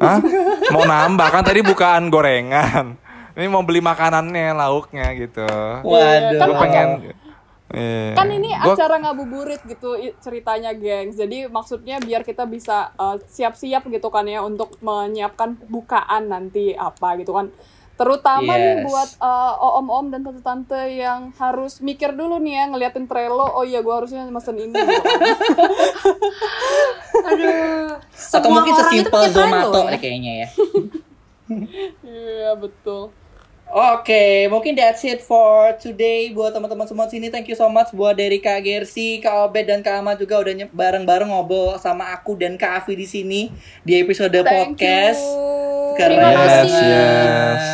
Hah? 0.03 0.19
Mau 0.75 0.85
nambah 0.85 1.29
kan 1.29 1.45
tadi 1.45 1.61
bukaan 1.63 2.11
gorengan. 2.11 2.99
Ini 3.39 3.47
mau 3.47 3.63
beli 3.63 3.79
makanannya, 3.81 4.51
lauknya 4.53 5.15
gitu. 5.15 5.47
Waduh. 5.81 6.35
kan 6.35 6.49
Gue 6.49 6.59
pengen. 6.59 6.89
Iya. 7.69 8.17
kan 8.17 8.33
ini 8.33 8.49
Gua- 8.49 8.73
acara 8.73 8.97
ngabuburit 8.97 9.61
gitu 9.61 9.93
ceritanya 10.19 10.73
gengs 10.73 11.21
jadi 11.21 11.53
maksudnya 11.53 12.01
biar 12.01 12.25
kita 12.25 12.49
bisa 12.49 12.97
uh, 12.97 13.21
siap-siap 13.21 13.85
gitu 13.87 14.09
kan 14.09 14.25
ya 14.25 14.41
untuk 14.41 14.81
menyiapkan 14.81 15.53
bukaan 15.69 16.33
nanti 16.33 16.73
apa 16.73 17.21
gitu 17.21 17.37
kan 17.37 17.53
terutama 17.95 18.57
nih 18.57 18.73
Yes. 18.73 18.85
buat 18.89 19.11
uh, 19.21 19.53
om-om 19.77 20.09
dan 20.09 20.25
tante-tante 20.25 20.81
yang 20.97 21.29
harus 21.37 21.85
mikir 21.85 22.17
dulu 22.17 22.41
nih 22.41 22.57
ya 22.57 22.65
ngeliatin 22.69 23.05
Trello 23.05 23.45
oh 23.53 23.61
iya 23.61 23.85
gue 23.85 23.93
harusnya 23.93 24.25
mesen 24.25 24.57
ini 24.57 24.73
gitu 24.73 24.89
kan. 25.05 25.21
Aduh. 27.29 28.01
Atau 28.01 28.41
Semua 28.41 28.55
mungkin 28.55 28.73
orang 28.73 28.81
itu 28.81 28.97
sesimpel 29.05 29.23
Zomato 29.29 29.79
ya. 29.79 29.91
nih 29.93 30.01
kayaknya 30.01 30.33
ya. 30.33 30.49
iya 32.17 32.51
betul 32.55 33.13
Oke, 33.69 34.49
mungkin 34.49 34.73
that's 34.73 35.05
it 35.05 35.21
for 35.21 35.77
today 35.77 36.33
buat 36.33 36.57
teman-teman 36.57 36.89
semua 36.89 37.05
di 37.05 37.21
sini. 37.21 37.29
Thank 37.29 37.53
you 37.53 37.57
so 37.59 37.69
much 37.69 37.93
buat 37.93 38.17
dari 38.17 38.41
Kak 38.41 38.65
Gersi, 38.65 39.21
Kak 39.21 39.45
Obed 39.45 39.69
dan 39.69 39.85
Kak 39.85 40.01
Ahmad 40.01 40.17
juga 40.17 40.41
udah 40.41 40.73
bareng-bareng 40.73 41.29
ngobrol 41.29 41.77
sama 41.77 42.17
aku 42.17 42.33
dan 42.33 42.57
Kak 42.57 42.81
Afi 42.81 42.97
di 42.97 43.05
sini 43.05 43.53
di 43.85 44.01
episode 44.01 44.33
Thank 44.41 44.81
podcast. 44.81 45.21
you. 45.21 46.01
Keren 46.01 46.17
Terima 46.17 46.31
banget. 46.33 46.49
kasih. 46.49 46.81
Yes. 46.81 47.65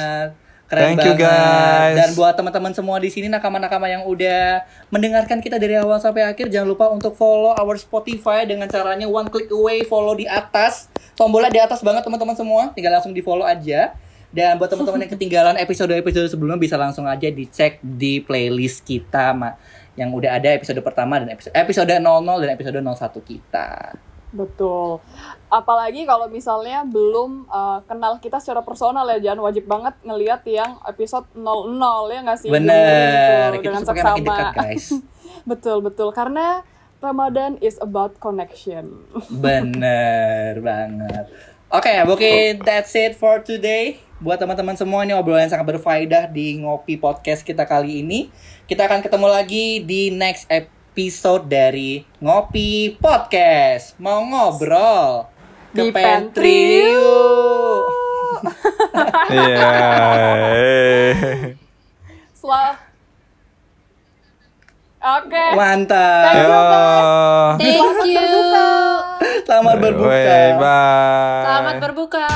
Keren 0.66 0.82
Thank 0.82 0.99
you, 0.99 1.14
banget. 1.14 1.30
guys. 1.30 1.97
Dan 2.03 2.11
buat 2.18 2.34
teman-teman 2.34 2.72
semua 2.74 2.97
di 2.99 3.11
sini 3.14 3.26
nakama-nakama 3.30 3.86
yang 3.86 4.03
udah 4.03 4.66
mendengarkan 4.90 5.38
kita 5.38 5.62
dari 5.62 5.78
awal 5.78 6.03
sampai 6.03 6.26
akhir, 6.26 6.51
jangan 6.51 6.74
lupa 6.74 6.90
untuk 6.90 7.14
follow 7.14 7.55
our 7.55 7.78
Spotify 7.78 8.42
dengan 8.42 8.66
caranya 8.66 9.07
one 9.07 9.30
click 9.30 9.47
away 9.55 9.86
follow 9.86 10.18
di 10.18 10.26
atas. 10.26 10.90
Tombolnya 11.14 11.55
di 11.55 11.62
atas 11.62 11.86
banget 11.86 12.03
teman-teman 12.03 12.34
semua, 12.34 12.74
tinggal 12.74 12.99
langsung 12.99 13.14
di 13.14 13.22
follow 13.22 13.47
aja. 13.47 13.95
Dan 14.35 14.59
buat 14.59 14.66
teman-teman 14.66 15.07
yang 15.07 15.12
ketinggalan 15.14 15.55
episode-episode 15.62 16.26
sebelumnya 16.26 16.59
bisa 16.59 16.74
langsung 16.74 17.07
aja 17.07 17.30
dicek 17.30 17.78
di 17.78 18.18
playlist 18.18 18.82
kita 18.82 19.30
Ma, 19.30 19.55
yang 19.95 20.11
udah 20.11 20.43
ada 20.43 20.51
episode 20.51 20.82
pertama 20.82 21.22
dan 21.22 21.30
episode 21.30 21.55
episode 21.55 21.87
00 21.87 22.03
dan 22.43 22.51
episode 22.51 22.78
01 22.82 23.30
kita. 23.30 23.95
Betul. 24.35 24.99
Apalagi 25.47 26.03
kalau 26.03 26.26
misalnya 26.26 26.82
belum 26.82 27.47
uh, 27.47 27.78
kenal 27.87 28.18
kita 28.18 28.43
secara 28.43 28.66
personal 28.66 29.07
ya, 29.07 29.30
jangan 29.30 29.47
wajib 29.47 29.70
banget 29.70 29.95
ngelihat 30.03 30.43
yang 30.51 30.82
episode 30.82 31.30
00 31.39 32.11
ya 32.11 32.20
nggak 32.26 32.39
sih? 32.43 32.51
Bener, 32.51 33.55
Gitu, 33.55 33.62
kita 33.62 33.70
dengan 33.70 33.82
makin 33.87 33.89
seksama. 33.95 34.18
dekat 34.18 34.47
guys. 34.59 34.85
betul 35.51 35.78
betul 35.78 36.11
karena 36.11 36.66
Ramadan 36.99 37.55
is 37.62 37.78
about 37.78 38.18
connection. 38.18 39.07
Bener 39.30 40.59
banget. 40.59 41.30
Oke, 41.70 41.91
mungkin 42.03 42.62
that's 42.66 42.95
it 42.99 43.14
for 43.14 43.39
today. 43.39 44.03
Buat 44.22 44.38
teman-teman 44.38 44.78
semua 44.78 45.02
ini 45.02 45.10
obrolan 45.10 45.50
yang 45.50 45.58
sangat 45.58 45.74
berfaedah 45.74 46.30
di 46.30 46.62
Ngopi 46.62 46.94
Podcast 47.02 47.42
kita 47.42 47.66
kali 47.66 48.06
ini. 48.06 48.30
Kita 48.70 48.86
akan 48.86 49.02
ketemu 49.02 49.26
lagi 49.26 49.82
di 49.82 50.14
next 50.14 50.46
episode 50.46 51.50
dari 51.50 52.06
Ngopi 52.22 52.94
Podcast. 53.02 53.98
Mau 53.98 54.22
ngobrol 54.22 55.26
ke 55.74 55.82
Di 55.82 55.90
pantry. 55.90 56.62
Iya. 59.24 59.56
eh. 60.52 61.56
Oke. 65.04 65.44
Mantap. 65.52 66.24
Thank 66.28 66.40
you, 66.40 66.48
guys. 66.48 67.56
Thank 67.60 68.00
you. 68.08 68.28
Selamat 69.44 69.76
berbuka. 69.80 70.40
Selamat 71.44 71.76
berbuka. 71.80 72.26